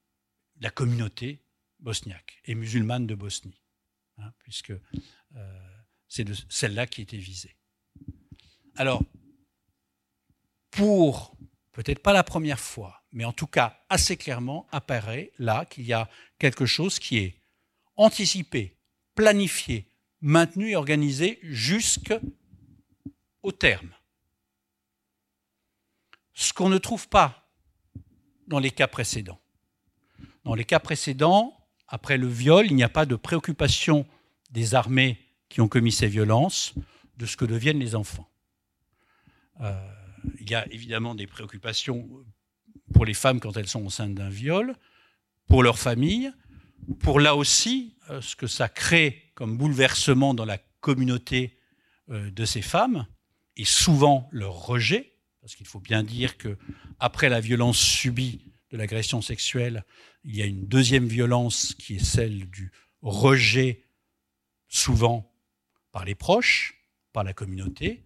de 0.56 0.62
la 0.62 0.70
communauté 0.70 1.42
bosniaque 1.80 2.40
et 2.44 2.54
musulmane 2.54 3.06
de 3.06 3.14
Bosnie, 3.14 3.60
hein, 4.18 4.32
puisque 4.38 4.70
euh, 4.70 5.82
c'est 6.08 6.26
celle-là 6.48 6.86
qui 6.86 7.02
était 7.02 7.16
visée. 7.16 7.56
Alors, 8.76 9.02
pour 10.70 11.36
peut-être 11.72 12.02
pas 12.02 12.12
la 12.12 12.22
première 12.22 12.60
fois, 12.60 13.02
mais 13.12 13.24
en 13.24 13.32
tout 13.32 13.46
cas 13.46 13.84
assez 13.88 14.16
clairement, 14.16 14.66
apparaît 14.70 15.32
là 15.38 15.64
qu'il 15.64 15.84
y 15.86 15.92
a 15.92 16.08
quelque 16.38 16.66
chose 16.66 16.98
qui 16.98 17.18
est 17.18 17.40
anticipé, 17.96 18.76
planifié, 19.14 19.90
maintenu 20.20 20.70
et 20.70 20.76
organisé 20.76 21.38
jusqu'au 21.42 22.20
terme. 23.58 23.94
Ce 26.40 26.54
qu'on 26.54 26.70
ne 26.70 26.78
trouve 26.78 27.06
pas 27.06 27.52
dans 28.46 28.60
les 28.60 28.70
cas 28.70 28.86
précédents. 28.86 29.38
Dans 30.44 30.54
les 30.54 30.64
cas 30.64 30.78
précédents, 30.78 31.54
après 31.86 32.16
le 32.16 32.28
viol, 32.28 32.64
il 32.64 32.74
n'y 32.74 32.82
a 32.82 32.88
pas 32.88 33.04
de 33.04 33.14
préoccupation 33.14 34.06
des 34.50 34.74
armées 34.74 35.20
qui 35.50 35.60
ont 35.60 35.68
commis 35.68 35.92
ces 35.92 36.06
violences 36.06 36.72
de 37.18 37.26
ce 37.26 37.36
que 37.36 37.44
deviennent 37.44 37.78
les 37.78 37.94
enfants. 37.94 38.26
Euh, 39.60 39.78
il 40.40 40.48
y 40.48 40.54
a 40.54 40.66
évidemment 40.72 41.14
des 41.14 41.26
préoccupations 41.26 42.08
pour 42.94 43.04
les 43.04 43.12
femmes 43.12 43.38
quand 43.38 43.58
elles 43.58 43.68
sont 43.68 43.84
enceintes 43.84 44.14
d'un 44.14 44.30
viol, 44.30 44.76
pour 45.46 45.62
leur 45.62 45.78
famille, 45.78 46.32
pour 47.00 47.20
là 47.20 47.36
aussi 47.36 47.98
euh, 48.08 48.22
ce 48.22 48.34
que 48.34 48.46
ça 48.46 48.70
crée 48.70 49.30
comme 49.34 49.58
bouleversement 49.58 50.32
dans 50.32 50.46
la 50.46 50.56
communauté 50.80 51.58
euh, 52.08 52.30
de 52.30 52.46
ces 52.46 52.62
femmes, 52.62 53.06
et 53.58 53.66
souvent 53.66 54.26
leur 54.32 54.54
rejet, 54.54 55.10
parce 55.40 55.54
qu'il 55.54 55.66
faut 55.66 55.80
bien 55.80 56.02
dire 56.02 56.36
que 56.36 56.58
après 56.98 57.28
la 57.28 57.40
violence 57.40 57.78
subie 57.78 58.40
de 58.70 58.76
l'agression 58.76 59.22
sexuelle, 59.22 59.84
il 60.24 60.36
y 60.36 60.42
a 60.42 60.46
une 60.46 60.66
deuxième 60.66 61.06
violence 61.06 61.74
qui 61.74 61.96
est 61.96 62.04
celle 62.04 62.48
du 62.50 62.70
rejet, 63.02 63.84
souvent 64.68 65.32
par 65.92 66.04
les 66.04 66.14
proches, 66.14 66.84
par 67.12 67.24
la 67.24 67.32
communauté, 67.32 68.04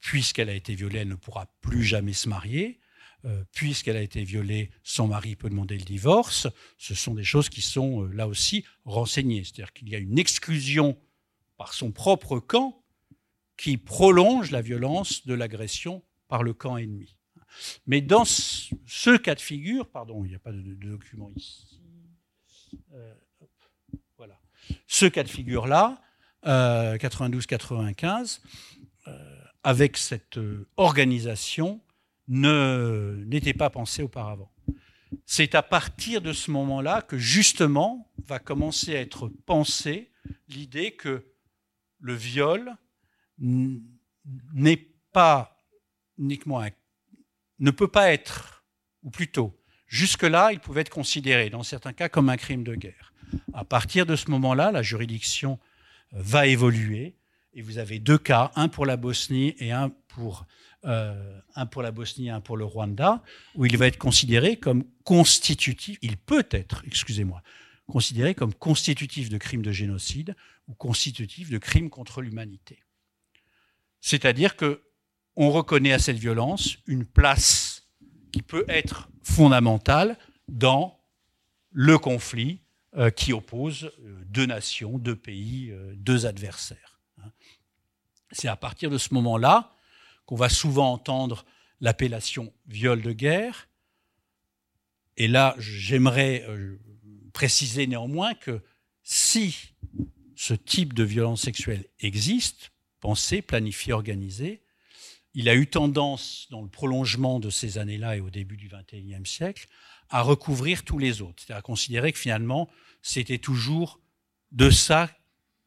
puisqu'elle 0.00 0.50
a 0.50 0.54
été 0.54 0.74
violée, 0.74 1.00
elle 1.00 1.08
ne 1.08 1.14
pourra 1.14 1.46
plus 1.60 1.84
jamais 1.84 2.12
se 2.12 2.28
marier. 2.28 2.80
Euh, 3.26 3.42
puisqu'elle 3.54 3.96
a 3.96 4.02
été 4.02 4.22
violée, 4.22 4.70
son 4.82 5.08
mari 5.08 5.34
peut 5.34 5.48
demander 5.48 5.78
le 5.78 5.84
divorce. 5.84 6.46
Ce 6.76 6.94
sont 6.94 7.14
des 7.14 7.24
choses 7.24 7.48
qui 7.48 7.62
sont 7.62 8.02
euh, 8.02 8.12
là 8.12 8.28
aussi 8.28 8.66
renseignées. 8.84 9.44
C'est-à-dire 9.44 9.72
qu'il 9.72 9.88
y 9.88 9.94
a 9.94 9.98
une 9.98 10.18
exclusion 10.18 10.98
par 11.56 11.72
son 11.72 11.90
propre 11.90 12.38
camp 12.38 12.84
qui 13.56 13.78
prolonge 13.78 14.50
la 14.50 14.60
violence 14.60 15.26
de 15.26 15.32
l'agression 15.32 16.02
par 16.34 16.42
le 16.42 16.52
camp 16.52 16.76
ennemi. 16.78 17.14
Mais 17.86 18.00
dans 18.00 18.24
ce 18.24 19.16
cas 19.16 19.36
de 19.36 19.40
figure, 19.40 19.88
pardon, 19.88 20.24
il 20.24 20.30
n'y 20.30 20.34
a 20.34 20.40
pas 20.40 20.50
de, 20.50 20.74
document 20.74 21.30
ici. 21.36 21.80
Euh, 22.92 23.14
voilà. 24.16 24.40
Ce 24.88 25.06
cas 25.06 25.22
de 25.22 25.28
figure-là, 25.28 26.02
92-95, 26.44 28.40
avec 29.62 29.96
cette 29.96 30.38
euh, 30.38 30.68
organisation 30.76 31.80
n'était 32.26 33.54
pas 33.54 33.70
pensé 33.70 34.02
auparavant. 34.02 34.50
C'est 35.26 35.54
à 35.54 35.62
partir 35.62 36.20
de 36.20 36.32
ce 36.32 36.50
moment-là 36.50 37.00
que 37.00 37.16
justement 37.16 38.10
va 38.26 38.40
commencer 38.40 38.96
à 38.96 39.00
être 39.00 39.28
pensée 39.28 40.10
l'idée 40.48 40.96
que 40.96 41.32
le 42.00 42.14
viol 42.14 42.74
n'est 43.38 44.88
pas 45.12 45.53
uniquement 46.18 46.64
ne 47.58 47.70
peut 47.70 47.88
pas 47.88 48.12
être, 48.12 48.64
ou 49.02 49.10
plutôt, 49.10 49.58
jusque-là, 49.86 50.52
il 50.52 50.60
pouvait 50.60 50.82
être 50.82 50.90
considéré, 50.90 51.50
dans 51.50 51.62
certains 51.62 51.92
cas, 51.92 52.08
comme 52.08 52.28
un 52.28 52.36
crime 52.36 52.64
de 52.64 52.74
guerre. 52.74 53.12
À 53.52 53.64
partir 53.64 54.06
de 54.06 54.16
ce 54.16 54.30
moment-là, 54.30 54.72
la 54.72 54.82
juridiction 54.82 55.58
va 56.12 56.46
évoluer 56.46 57.16
et 57.54 57.62
vous 57.62 57.78
avez 57.78 57.98
deux 57.98 58.18
cas, 58.18 58.50
un 58.56 58.68
pour 58.68 58.84
la 58.84 58.96
Bosnie 58.96 59.54
et 59.58 59.70
un 59.70 59.90
pour, 60.08 60.46
euh, 60.84 61.40
un 61.54 61.66
pour 61.66 61.82
la 61.82 61.92
Bosnie 61.92 62.26
et 62.26 62.30
un 62.30 62.40
pour 62.40 62.56
le 62.56 62.64
Rwanda, 62.64 63.22
où 63.54 63.64
il 63.64 63.76
va 63.76 63.86
être 63.86 63.98
considéré 63.98 64.56
comme 64.56 64.84
constitutif, 65.04 65.98
il 66.02 66.16
peut 66.16 66.46
être, 66.50 66.82
excusez-moi, 66.86 67.42
considéré 67.86 68.34
comme 68.34 68.54
constitutif 68.54 69.28
de 69.28 69.38
crime 69.38 69.62
de 69.62 69.70
génocide 69.70 70.34
ou 70.66 70.74
constitutif 70.74 71.50
de 71.50 71.58
crime 71.58 71.90
contre 71.90 72.22
l'humanité. 72.22 72.82
C'est-à-dire 74.00 74.56
que 74.56 74.82
on 75.36 75.50
reconnaît 75.50 75.92
à 75.92 75.98
cette 75.98 76.18
violence 76.18 76.78
une 76.86 77.04
place 77.04 77.86
qui 78.32 78.42
peut 78.42 78.64
être 78.68 79.08
fondamentale 79.22 80.18
dans 80.48 81.00
le 81.70 81.98
conflit 81.98 82.60
euh, 82.96 83.10
qui 83.10 83.32
oppose 83.32 83.90
euh, 84.00 84.22
deux 84.26 84.46
nations, 84.46 84.98
deux 84.98 85.16
pays, 85.16 85.74
deux 85.94 86.26
adversaires. 86.26 87.00
C'est 88.30 88.48
à 88.48 88.56
partir 88.56 88.90
de 88.90 88.98
ce 88.98 89.14
moment-là 89.14 89.72
qu'on 90.26 90.36
va 90.36 90.48
souvent 90.48 90.92
entendre 90.92 91.44
l'appellation 91.80 92.52
viol 92.66 93.02
de 93.02 93.12
guerre. 93.12 93.68
Et 95.16 95.28
là, 95.28 95.54
j'aimerais 95.58 96.44
euh, 96.48 96.80
préciser 97.32 97.86
néanmoins 97.86 98.34
que 98.34 98.62
si 99.02 99.74
ce 100.34 100.54
type 100.54 100.94
de 100.94 101.04
violence 101.04 101.42
sexuelle 101.42 101.84
existe, 102.00 102.72
pensée, 103.00 103.42
planifiée, 103.42 103.92
organisée, 103.92 104.63
il 105.34 105.48
a 105.48 105.54
eu 105.54 105.66
tendance, 105.66 106.46
dans 106.50 106.62
le 106.62 106.68
prolongement 106.68 107.40
de 107.40 107.50
ces 107.50 107.78
années-là 107.78 108.16
et 108.16 108.20
au 108.20 108.30
début 108.30 108.56
du 108.56 108.68
XXIe 108.68 109.26
siècle, 109.26 109.66
à 110.08 110.22
recouvrir 110.22 110.84
tous 110.84 110.98
les 110.98 111.22
autres, 111.22 111.42
c'est-à-dire 111.42 111.58
à 111.58 111.62
considérer 111.62 112.12
que 112.12 112.18
finalement, 112.18 112.68
c'était 113.02 113.38
toujours 113.38 114.00
de 114.52 114.70
ça 114.70 115.10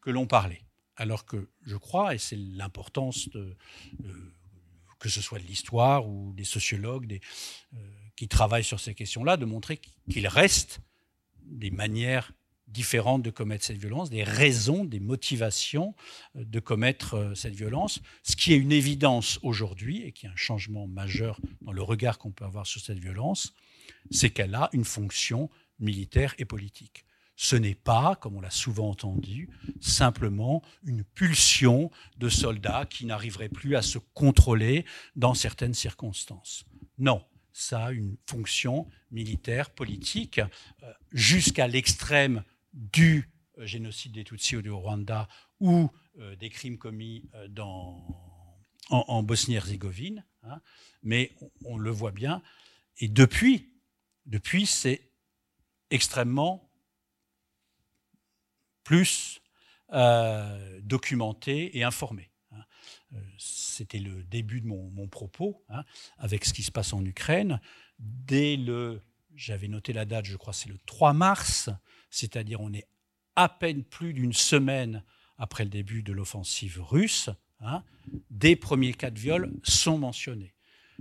que 0.01 0.09
l'on 0.09 0.25
parlait. 0.25 0.63
Alors 0.95 1.25
que 1.25 1.49
je 1.63 1.75
crois, 1.75 2.15
et 2.15 2.17
c'est 2.17 2.37
l'importance 2.37 3.29
de, 3.29 3.55
que 4.99 5.09
ce 5.09 5.21
soit 5.21 5.39
de 5.39 5.45
l'histoire 5.45 6.07
ou 6.07 6.33
des 6.33 6.45
sociologues 6.45 7.19
euh, 7.73 7.77
qui 8.15 8.27
travaillent 8.27 8.63
sur 8.63 8.79
ces 8.79 8.95
questions-là, 8.95 9.37
de 9.37 9.45
montrer 9.45 9.79
qu'il 10.09 10.27
reste 10.27 10.79
des 11.43 11.71
manières 11.71 12.31
différentes 12.67 13.23
de 13.23 13.29
commettre 13.29 13.65
cette 13.65 13.77
violence, 13.77 14.09
des 14.09 14.23
raisons, 14.23 14.85
des 14.85 14.99
motivations 14.99 15.95
euh, 16.35 16.43
de 16.45 16.59
commettre 16.59 17.15
euh, 17.15 17.35
cette 17.35 17.55
violence. 17.55 18.01
Ce 18.23 18.35
qui 18.35 18.53
est 18.53 18.57
une 18.57 18.71
évidence 18.71 19.39
aujourd'hui 19.43 20.03
et 20.03 20.11
qui 20.11 20.25
est 20.25 20.29
un 20.29 20.35
changement 20.35 20.87
majeur 20.87 21.39
dans 21.61 21.71
le 21.71 21.81
regard 21.81 22.17
qu'on 22.17 22.31
peut 22.31 22.45
avoir 22.45 22.67
sur 22.67 22.81
cette 22.81 22.99
violence, 22.99 23.53
c'est 24.11 24.29
qu'elle 24.29 24.55
a 24.55 24.69
une 24.73 24.85
fonction 24.85 25.49
militaire 25.79 26.35
et 26.37 26.45
politique 26.45 27.05
ce 27.37 27.55
n'est 27.55 27.75
pas, 27.75 28.15
comme 28.15 28.35
on 28.35 28.41
l'a 28.41 28.49
souvent 28.49 28.89
entendu, 28.89 29.49
simplement 29.79 30.63
une 30.83 31.03
pulsion 31.03 31.91
de 32.17 32.29
soldats 32.29 32.85
qui 32.89 33.05
n'arriveraient 33.05 33.47
plus 33.47 33.75
à 33.75 33.83
se 33.83 33.99
contrôler 34.15 34.85
dans 35.15 35.35
certaines 35.35 35.75
circonstances. 35.75 36.65
Non, 36.97 37.23
ça 37.53 37.85
a 37.85 37.91
une 37.91 38.17
fonction 38.25 38.87
militaire, 39.11 39.69
politique, 39.69 40.39
euh, 40.39 40.91
jusqu'à 41.11 41.67
l'extrême 41.67 42.43
du 42.77 43.29
euh, 43.57 43.65
génocide 43.65 44.13
des 44.13 44.23
Tutsis 44.23 44.55
au 44.55 44.79
Rwanda 44.79 45.27
ou 45.59 45.89
euh, 46.19 46.35
des 46.35 46.49
crimes 46.49 46.77
commis 46.77 47.29
en, 48.89 49.23
Bosnie-Herzégovine. 49.23 50.23
Hein. 50.43 50.61
mais 51.03 51.31
on, 51.65 51.77
le 51.77 51.89
voit 51.89 52.11
bien. 52.11 52.41
Et 52.99 53.09
depuis, 53.09 53.73
depuis 54.25 54.65
c'est 54.65 55.11
extrêmement 55.89 56.71
plus 58.83 59.41
euh, 59.93 60.79
documenté 60.81 61.77
et 61.77 61.83
informé. 61.83 62.29
Hein. 62.51 62.63
Euh, 63.13 63.19
c'était 63.37 63.99
le 63.99 64.23
début 64.23 64.61
de 64.61 64.67
mon, 64.67 65.07
propos 65.07 65.63
hein, 65.69 65.83
avec 66.17 66.45
ce 66.45 66.53
qui 66.53 66.63
se 66.63 66.71
passe 66.71 66.93
en 66.93 67.03
Ukraine. 67.03 67.61
Dès 67.99 68.55
le, 68.55 69.01
j'avais 69.35 69.67
noté 69.67 69.93
la 69.93 70.05
date, 70.05 70.25
je 70.25 70.35
crois 70.37 70.53
c'est 70.53 70.69
le 70.69 70.77
3 70.85 71.13
mars, 71.13 71.69
c'est-à-dire 72.09 72.61
on 72.61 72.73
est 72.73 72.87
à 73.35 73.49
peine 73.49 73.83
plus 73.83 74.13
d'une 74.13 74.33
semaine 74.33 75.03
après 75.37 75.63
le 75.63 75.69
début 75.69 76.01
de 76.01 76.13
l'offensive 76.13 76.81
russe, 76.81 77.29
hein, 77.59 77.83
des 78.29 78.55
premiers 78.55 78.93
cas 78.93 79.11
de 79.11 79.19
viol 79.19 79.51
sont 79.63 79.97
mentionnés. 79.97 80.53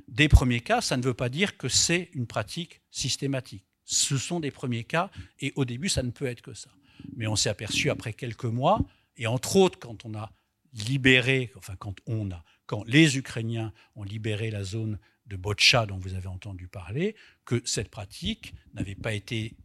Des 0.09 0.29
premiers 0.29 0.61
cas, 0.61 0.83
ça 0.83 0.97
ne 0.97 1.03
veut 1.03 1.15
pas 1.15 1.31
dire 1.31 1.57
que 1.57 1.69
c'est 1.69 2.11
une 2.13 2.27
pratique 2.27 2.83
systématique. 2.91 3.65
Ce 3.85 4.19
sont 4.19 4.41
des 4.41 4.51
premiers 4.51 4.85
cas 4.85 5.11
et 5.41 5.53
au 5.57 5.65
début, 5.65 5.89
ça 5.89 6.03
ne 6.03 6.11
peut 6.11 6.27
être 6.27 6.43
que 6.43 6.53
ça 6.53 6.71
mais 7.17 7.27
on 7.27 7.37
s'est 7.37 7.49
aperçu 7.49 7.91
après 7.91 8.13
quelques 8.13 8.45
mois, 8.45 8.81
et 9.17 9.27
entre 9.27 9.57
autres 9.57 9.79
quand 9.79 10.05
on 10.05 10.15
a 10.15 10.33
libéré, 10.73 11.53
enfin 11.57 11.77
quand 11.77 11.97
on 12.07 12.31
a, 12.31 12.45
quand 12.67 12.85
les 12.87 13.17
Ukrainiens 13.17 13.73
ont 13.95 14.03
libéré 14.03 14.51
la 14.51 14.65
zone 14.65 14.99
de 15.27 15.37
Botcha 15.37 15.87
dont 15.87 15.99
vous 15.99 16.15
avez 16.15 16.29
entendu 16.29 16.69
parler, 16.69 17.17
que 17.45 17.63
cette 17.65 17.89
pratique 17.89 18.55
n'avait 18.75 18.95
pas 18.95 19.13
été 19.13 19.57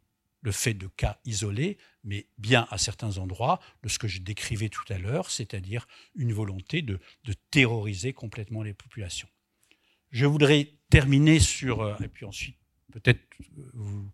le 0.42 0.52
fait 0.52 0.74
de 0.74 0.88
cas 0.88 1.20
isolés, 1.26 1.78
mais 2.04 2.28
bien 2.38 2.68
à 2.72 2.78
certains 2.78 3.18
endroits 3.18 3.60
de 3.84 3.90
ce 3.90 4.00
que 4.00 4.08
je 4.08 4.20
décrivais 4.20 4.70
tout 4.70 4.84
à 4.90 4.98
l'heure, 4.98 5.30
c'est-à-dire 5.30 5.88
une 6.16 6.34
volonté 6.34 6.82
de, 6.82 7.00
terroriser 7.52 8.14
complètement 8.14 8.64
les 8.64 8.74
populations. 8.74 9.30
Je 10.10 10.26
voudrais 10.26 10.74
terminer 10.90 11.40
sur, 11.40 11.82
euh, 11.82 11.96
et 12.04 12.08
puis 12.08 12.26
ensuite 12.26 12.58
peut-être 12.92 13.22
euh, 13.58 13.72
vous 13.74 14.12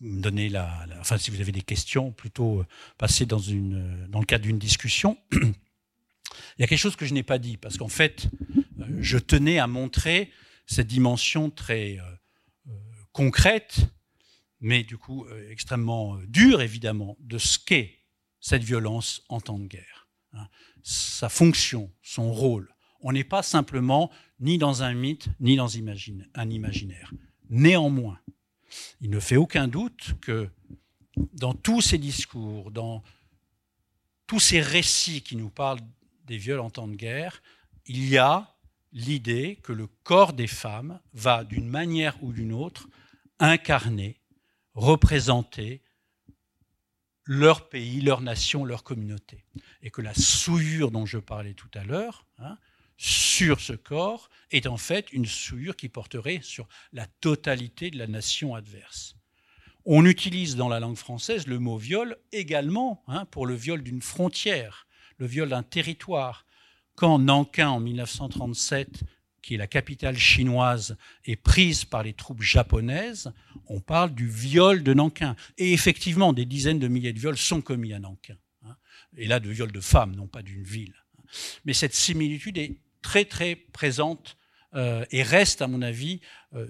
me 0.00 0.20
donner 0.20 0.48
la, 0.48 0.84
enfin 0.98 1.16
si 1.18 1.30
vous 1.30 1.40
avez 1.40 1.52
des 1.52 1.62
questions, 1.62 2.10
plutôt 2.10 2.60
euh, 2.60 2.66
passer 2.98 3.24
dans 3.26 3.38
le 3.38 4.24
cadre 4.24 4.44
d'une 4.44 4.58
discussion. 4.58 5.18
Il 5.32 6.60
y 6.60 6.64
a 6.64 6.66
quelque 6.66 6.78
chose 6.78 6.96
que 6.96 7.06
je 7.06 7.14
n'ai 7.14 7.22
pas 7.22 7.38
dit, 7.38 7.56
parce 7.56 7.76
qu'en 7.76 7.88
fait, 7.88 8.28
je 8.98 9.18
tenais 9.18 9.58
à 9.58 9.66
montrer 9.66 10.30
cette 10.66 10.86
dimension 10.86 11.50
très 11.50 11.98
concrète 13.12 13.86
mais 14.62 14.84
du 14.84 14.96
coup 14.96 15.26
euh, 15.26 15.50
extrêmement 15.50 16.16
euh, 16.16 16.26
dur, 16.26 16.62
évidemment, 16.62 17.18
de 17.20 17.36
ce 17.36 17.58
qu'est 17.58 17.98
cette 18.40 18.64
violence 18.64 19.22
en 19.28 19.40
temps 19.40 19.58
de 19.58 19.66
guerre. 19.66 20.08
Hein. 20.32 20.48
Sa 20.82 21.28
fonction, 21.28 21.90
son 22.02 22.32
rôle. 22.32 22.74
On 23.00 23.12
n'est 23.12 23.24
pas 23.24 23.42
simplement 23.42 24.10
ni 24.40 24.58
dans 24.58 24.82
un 24.82 24.94
mythe, 24.94 25.28
ni 25.40 25.56
dans 25.56 25.76
un 25.76 26.50
imaginaire. 26.50 27.12
Néanmoins, 27.50 28.18
il 29.00 29.10
ne 29.10 29.20
fait 29.20 29.36
aucun 29.36 29.68
doute 29.68 30.14
que 30.20 30.48
dans 31.34 31.52
tous 31.52 31.82
ces 31.82 31.98
discours, 31.98 32.70
dans 32.70 33.02
tous 34.26 34.40
ces 34.40 34.60
récits 34.60 35.22
qui 35.22 35.36
nous 35.36 35.50
parlent 35.50 35.80
des 36.26 36.38
viols 36.38 36.60
en 36.60 36.70
temps 36.70 36.88
de 36.88 36.94
guerre, 36.94 37.42
il 37.86 38.08
y 38.08 38.16
a 38.18 38.56
l'idée 38.92 39.58
que 39.62 39.72
le 39.72 39.88
corps 40.04 40.32
des 40.32 40.46
femmes 40.46 41.00
va, 41.12 41.44
d'une 41.44 41.68
manière 41.68 42.22
ou 42.22 42.32
d'une 42.32 42.52
autre, 42.52 42.88
incarner 43.38 44.21
représenter 44.74 45.82
leur 47.24 47.68
pays, 47.68 48.00
leur 48.00 48.20
nation, 48.20 48.64
leur 48.64 48.82
communauté. 48.82 49.44
Et 49.82 49.90
que 49.90 50.02
la 50.02 50.14
souillure 50.14 50.90
dont 50.90 51.06
je 51.06 51.18
parlais 51.18 51.54
tout 51.54 51.70
à 51.74 51.84
l'heure, 51.84 52.26
hein, 52.38 52.58
sur 52.96 53.60
ce 53.60 53.72
corps, 53.72 54.28
est 54.50 54.66
en 54.66 54.76
fait 54.76 55.12
une 55.12 55.26
souillure 55.26 55.76
qui 55.76 55.88
porterait 55.88 56.40
sur 56.42 56.68
la 56.92 57.06
totalité 57.06 57.90
de 57.90 57.98
la 57.98 58.06
nation 58.06 58.54
adverse. 58.54 59.16
On 59.84 60.04
utilise 60.06 60.54
dans 60.54 60.68
la 60.68 60.78
langue 60.78 60.96
française 60.96 61.46
le 61.48 61.58
mot 61.58 61.76
viol 61.76 62.16
également 62.30 63.02
hein, 63.08 63.24
pour 63.26 63.46
le 63.46 63.54
viol 63.54 63.82
d'une 63.82 64.02
frontière, 64.02 64.86
le 65.18 65.26
viol 65.26 65.48
d'un 65.48 65.64
territoire. 65.64 66.46
Quand 66.94 67.18
Nankin, 67.18 67.68
en 67.68 67.80
1937, 67.80 69.02
qui 69.42 69.54
est 69.54 69.58
la 69.58 69.66
capitale 69.66 70.16
chinoise, 70.16 70.96
est 71.24 71.36
prise 71.36 71.84
par 71.84 72.02
les 72.02 72.12
troupes 72.12 72.42
japonaises, 72.42 73.32
on 73.66 73.80
parle 73.80 74.14
du 74.14 74.28
viol 74.28 74.82
de 74.82 74.94
Nankin. 74.94 75.36
Et 75.58 75.72
effectivement, 75.72 76.32
des 76.32 76.46
dizaines 76.46 76.78
de 76.78 76.88
milliers 76.88 77.12
de 77.12 77.18
viols 77.18 77.36
sont 77.36 77.60
commis 77.60 77.92
à 77.92 77.98
Nankin. 77.98 78.36
Hein. 78.64 78.76
Et 79.16 79.26
là, 79.26 79.40
de 79.40 79.50
viols 79.50 79.72
de 79.72 79.80
femmes, 79.80 80.14
non 80.14 80.28
pas 80.28 80.42
d'une 80.42 80.62
ville. 80.62 80.94
Mais 81.64 81.72
cette 81.72 81.94
similitude 81.94 82.58
est 82.58 82.78
très 83.02 83.24
très 83.24 83.56
présente 83.56 84.36
euh, 84.74 85.04
et 85.10 85.22
reste, 85.22 85.60
à 85.60 85.66
mon 85.66 85.82
avis, 85.82 86.20
euh, 86.54 86.66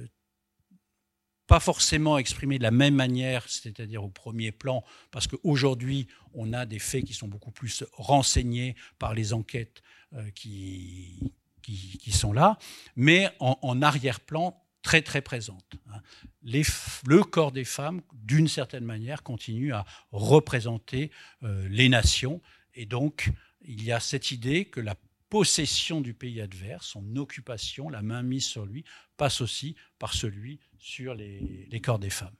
pas 1.47 1.61
forcément 1.61 2.19
exprimée 2.19 2.59
de 2.59 2.63
la 2.63 2.71
même 2.71 2.95
manière, 2.95 3.49
c'est-à-dire 3.49 4.03
au 4.03 4.09
premier 4.09 4.53
plan, 4.53 4.85
parce 5.11 5.27
qu'aujourd'hui, 5.27 6.09
on 6.33 6.53
a 6.53 6.65
des 6.67 6.79
faits 6.79 7.05
qui 7.05 7.15
sont 7.15 7.29
beaucoup 7.29 7.51
plus 7.51 7.85
renseignés 7.93 8.75
par 8.99 9.15
les 9.15 9.35
enquêtes 9.35 9.83
euh, 10.15 10.31
qui, 10.31 11.35
qui, 11.63 12.13
sont 12.13 12.33
là, 12.33 12.59
mais 12.97 13.29
en, 13.41 13.81
arrière-plan 13.83 14.61
très 14.83 15.03
très 15.03 15.23
présente. 15.23 15.77
Hein. 15.93 16.01
le 16.43 17.23
corps 17.23 17.53
des 17.53 17.65
femmes, 17.65 18.03
d'une 18.13 18.49
certaine 18.49 18.85
manière, 18.85 19.23
continue 19.23 19.73
à 19.73 19.85
représenter 20.11 21.11
euh, 21.43 21.69
les 21.69 21.89
nations, 21.89 22.41
et 22.75 22.85
donc 22.85 23.31
il 23.65 23.85
y 23.85 23.93
a 23.93 24.01
cette 24.01 24.33
idée 24.33 24.65
que 24.65 24.81
la 24.81 24.97
possession 25.33 26.03
du 26.03 26.13
pays 26.13 26.43
adverse, 26.43 26.89
son 26.89 27.17
occupation, 27.17 27.89
la 27.89 28.03
main 28.03 28.23
mise 28.23 28.45
sur 28.45 28.67
lui, 28.67 28.85
passe 29.17 29.41
aussi 29.41 29.77
par 29.99 30.13
celui 30.13 30.61
sur 30.79 31.15
les, 31.15 31.81
corps 31.83 31.99
des 31.99 32.11
femmes. 32.11 32.35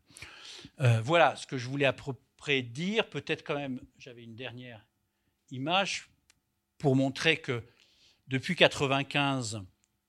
Euh, 0.81 1.01
voilà 1.01 1.35
ce 1.37 1.47
que 1.47 1.57
je 1.57 1.69
voulais 1.69 1.87
à 1.87 1.95
peu 1.95 2.13
près 2.37 2.61
dire. 2.61 3.09
Peut-être 3.09 3.45
quand 3.45 3.55
même, 3.55 3.81
j'avais 3.99 4.25
une 4.25 4.35
dernière 4.35 4.85
image 5.51 6.11
pour 6.77 6.95
montrer 6.95 7.39
que 7.39 7.63
depuis 8.29 8.53
1995, 8.53 9.63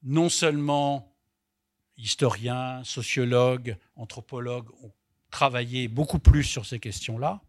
non 0.03 0.29
seulement 0.29 1.13
historiens, 1.97 2.83
sociologues, 2.83 3.77
anthropologues 3.95 4.69
ont 4.81 4.91
travaillé 5.29 5.87
beaucoup 5.87 6.19
plus 6.19 6.43
sur 6.43 6.65
ces 6.65 6.79
questions-là, 6.79 7.41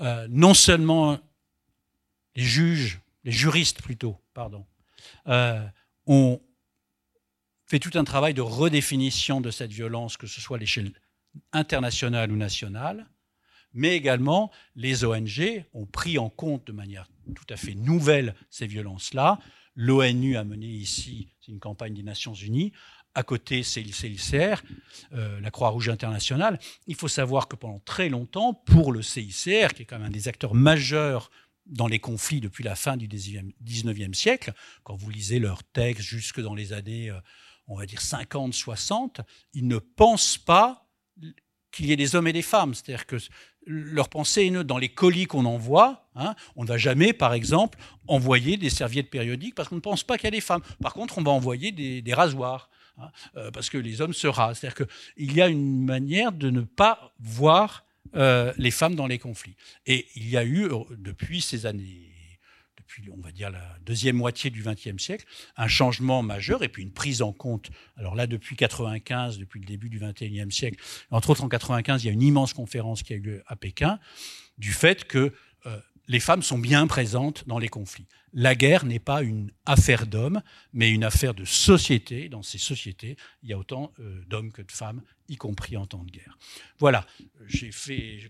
euh, 0.00 0.26
non 0.28 0.54
seulement 0.54 1.18
les 2.34 2.42
juges, 2.42 3.00
les 3.22 3.32
juristes 3.32 3.82
plutôt, 3.82 4.20
pardon, 4.34 4.66
euh, 5.28 5.64
ont 6.06 6.40
fait 7.66 7.78
tout 7.78 7.92
un 7.94 8.04
travail 8.04 8.34
de 8.34 8.40
redéfinition 8.40 9.40
de 9.40 9.50
cette 9.50 9.72
violence, 9.72 10.16
que 10.16 10.26
ce 10.26 10.40
soit 10.40 10.56
à 10.56 10.60
l'échelle 10.60 10.92
internationale 11.52 12.30
ou 12.32 12.36
nationale, 12.36 13.06
mais 13.72 13.96
également 13.96 14.50
les 14.76 15.04
ONG 15.04 15.64
ont 15.72 15.86
pris 15.86 16.18
en 16.18 16.28
compte 16.28 16.66
de 16.66 16.72
manière 16.72 17.08
tout 17.34 17.46
à 17.48 17.56
fait 17.56 17.74
nouvelle 17.74 18.34
ces 18.50 18.66
violences-là. 18.66 19.38
L'ONU 19.76 20.36
a 20.36 20.44
mené 20.44 20.66
ici 20.66 21.28
une 21.48 21.58
campagne 21.58 21.94
des 21.94 22.02
Nations 22.02 22.34
Unies. 22.34 22.72
À 23.14 23.22
côté, 23.22 23.62
c'est 23.62 23.82
le 23.82 23.92
CICR, 23.92 24.62
euh, 25.12 25.40
la 25.40 25.50
Croix-Rouge 25.50 25.88
internationale. 25.88 26.58
Il 26.86 26.96
faut 26.96 27.08
savoir 27.08 27.46
que 27.46 27.54
pendant 27.54 27.80
très 27.80 28.08
longtemps, 28.08 28.54
pour 28.54 28.92
le 28.92 29.02
CICR, 29.02 29.74
qui 29.74 29.82
est 29.82 29.84
quand 29.84 29.98
même 29.98 30.08
un 30.08 30.10
des 30.10 30.26
acteurs 30.26 30.54
majeurs 30.54 31.30
dans 31.66 31.86
les 31.86 31.98
conflits 31.98 32.40
depuis 32.40 32.64
la 32.64 32.74
fin 32.74 32.96
du 32.96 33.08
19e 33.08 34.14
siècle, 34.14 34.52
quand 34.82 34.96
vous 34.96 35.10
lisez 35.10 35.38
leurs 35.38 35.62
textes 35.62 36.02
jusque 36.02 36.40
dans 36.40 36.54
les 36.54 36.72
années, 36.72 37.10
euh, 37.10 37.20
on 37.68 37.76
va 37.76 37.86
dire 37.86 38.00
50, 38.00 38.52
60, 38.52 39.20
ils 39.54 39.66
ne 39.66 39.78
pensent 39.78 40.38
pas 40.38 40.88
qu'il 41.70 41.86
y 41.86 41.92
ait 41.92 41.96
des 41.96 42.14
hommes 42.16 42.28
et 42.28 42.32
des 42.32 42.42
femmes. 42.42 42.74
C'est-à-dire 42.74 43.06
que 43.06 43.16
leur 43.66 44.08
pensée 44.08 44.42
est 44.42 44.64
dans 44.64 44.78
les 44.78 44.88
colis 44.88 45.26
qu'on 45.26 45.44
envoie. 45.44 46.03
Hein, 46.16 46.34
on 46.56 46.62
ne 46.62 46.68
va 46.68 46.76
jamais, 46.76 47.12
par 47.12 47.34
exemple, 47.34 47.78
envoyer 48.06 48.56
des 48.56 48.70
serviettes 48.70 49.10
périodiques 49.10 49.54
parce 49.54 49.68
qu'on 49.68 49.76
ne 49.76 49.80
pense 49.80 50.04
pas 50.04 50.16
qu'il 50.16 50.24
y 50.24 50.28
a 50.28 50.32
des 50.32 50.40
femmes. 50.40 50.62
Par 50.80 50.94
contre, 50.94 51.18
on 51.18 51.22
va 51.22 51.32
envoyer 51.32 51.72
des, 51.72 52.14
rasoirs. 52.14 52.70
Hein, 52.96 53.10
euh, 53.36 53.50
parce 53.50 53.70
que 53.70 53.78
les 53.78 54.00
hommes 54.00 54.12
se 54.12 54.28
rasent. 54.28 54.60
C'est-à-dire 54.60 54.86
qu'il 54.86 55.32
y 55.32 55.42
a 55.42 55.48
une 55.48 55.84
manière 55.84 56.30
de 56.30 56.48
ne 56.50 56.60
pas 56.60 57.12
voir 57.18 57.84
euh, 58.14 58.52
les 58.56 58.70
femmes 58.70 58.94
dans 58.94 59.08
les 59.08 59.18
conflits. 59.18 59.56
Et 59.86 60.06
il 60.14 60.28
y 60.28 60.36
a 60.36 60.44
eu, 60.44 60.66
euh, 60.66 60.78
depuis 60.96 61.40
ces 61.40 61.66
années 61.66 62.10
depuis, 62.76 63.10
on 63.10 63.20
va 63.20 63.32
dire, 63.32 63.50
la 63.50 63.76
deuxième 63.86 64.16
moitié 64.16 64.50
du 64.50 64.62
XXe 64.62 65.02
siècle, 65.02 65.24
un 65.56 65.68
changement 65.68 66.22
majeur 66.22 66.62
et 66.62 66.68
puis 66.68 66.82
une 66.82 66.92
prise 66.92 67.22
en 67.22 67.32
compte. 67.32 67.70
Alors 67.96 68.14
là, 68.14 68.26
depuis 68.26 68.56
95, 68.56 69.38
depuis 69.38 69.58
le 69.58 69.64
début 69.64 69.88
du 69.88 69.98
XXIe 69.98 70.50
siècle, 70.50 70.78
entre 71.10 71.30
autres 71.30 71.42
en 71.42 71.48
95, 71.48 72.04
il 72.04 72.08
y 72.08 72.10
a 72.10 72.12
une 72.12 72.22
immense 72.22 72.52
conférence 72.52 73.02
qui 73.02 73.14
a 73.14 73.16
eu 73.16 73.20
lieu 73.20 73.42
à 73.46 73.56
Pékin, 73.56 73.98
du 74.58 74.70
fait 74.70 75.04
que 75.04 75.32
les 76.08 76.20
femmes 76.20 76.42
sont 76.42 76.58
bien 76.58 76.86
présentes 76.86 77.46
dans 77.46 77.58
les 77.58 77.68
conflits. 77.68 78.06
La 78.32 78.56
guerre 78.56 78.84
n'est 78.84 78.98
pas 78.98 79.22
une 79.22 79.52
affaire 79.64 80.06
d'hommes, 80.06 80.42
mais 80.72 80.90
une 80.90 81.04
affaire 81.04 81.34
de 81.34 81.44
société. 81.44 82.28
Dans 82.28 82.42
ces 82.42 82.58
sociétés, 82.58 83.16
il 83.42 83.50
y 83.50 83.52
a 83.52 83.58
autant 83.58 83.92
euh, 84.00 84.22
d'hommes 84.26 84.50
que 84.50 84.62
de 84.62 84.72
femmes, 84.72 85.02
y 85.28 85.36
compris 85.36 85.76
en 85.76 85.86
temps 85.86 86.02
de 86.02 86.10
guerre. 86.10 86.36
Voilà, 86.78 87.06
j'ai 87.46 87.70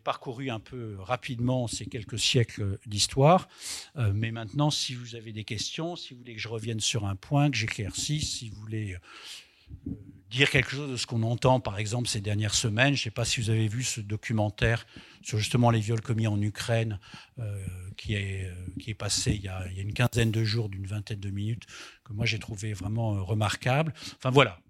parcouru 0.05 0.51
un 0.51 0.61
peu 0.61 0.97
rapidement 1.01 1.67
ces 1.67 1.87
quelques 1.87 2.19
siècles 2.19 2.79
d'histoire, 2.87 3.49
euh, 3.97 4.13
mais 4.15 4.31
maintenant, 4.31 4.71
si 4.71 4.95
vous 4.95 5.15
avez 5.15 5.33
des 5.33 5.45
questions, 5.45 5.97
si 5.97 6.13
vous 6.13 6.21
voulez 6.21 6.35
que 6.35 6.41
je 6.41 6.49
revienne 6.49 6.81
sur 6.81 7.07
un 7.07 7.17
point, 7.17 7.51
que 7.51 7.57
j'éclaircisse, 7.57 8.39
si 8.39 8.51
vous 8.51 8.61
voulez 8.61 8.95
euh, 8.95 9.91
dire 10.35 10.51
quelque 10.51 10.71
chose 10.71 10.91
de 10.91 10.97
ce 10.97 11.07
qu'on 11.07 11.23
entend, 11.23 11.61
par 11.61 11.79
exemple, 11.79 12.09
ces 12.09 12.21
dernières 12.21 12.55
semaines. 12.55 12.95
Je 12.95 13.01
ne 13.01 13.05
sais 13.05 13.11
pas 13.11 13.25
si 13.25 13.41
vous 13.41 13.51
avez 13.51 13.69
vu 13.69 13.83
ce 13.83 14.01
documentaire 14.01 14.87
sur 15.23 15.39
justement 15.39 15.71
les 15.71 15.81
viols 15.81 16.01
commis 16.01 16.27
en 16.27 16.41
Ukraine, 16.41 16.99
euh, 17.39 17.65
qui, 17.97 18.15
est, 18.15 18.47
euh, 18.47 18.55
qui 18.81 18.91
est 18.91 18.95
passé 18.95 19.33
il 19.33 19.43
y, 19.43 19.49
a, 19.49 19.65
il 19.71 19.77
y, 19.77 19.81
a, 19.81 19.83
une 19.83 19.93
quinzaine 19.93 20.31
de 20.31 20.45
jours, 20.45 20.69
d'une 20.69 20.87
vingtaine 20.87 21.21
de 21.21 21.31
minutes, 21.31 21.65
que 22.05 22.13
moi 22.13 22.27
j'ai 22.27 22.39
trouvé 22.39 22.73
vraiment 22.73 23.25
remarquable. 23.25 23.95
Enfin 24.17 24.31
voilà, 24.31 24.61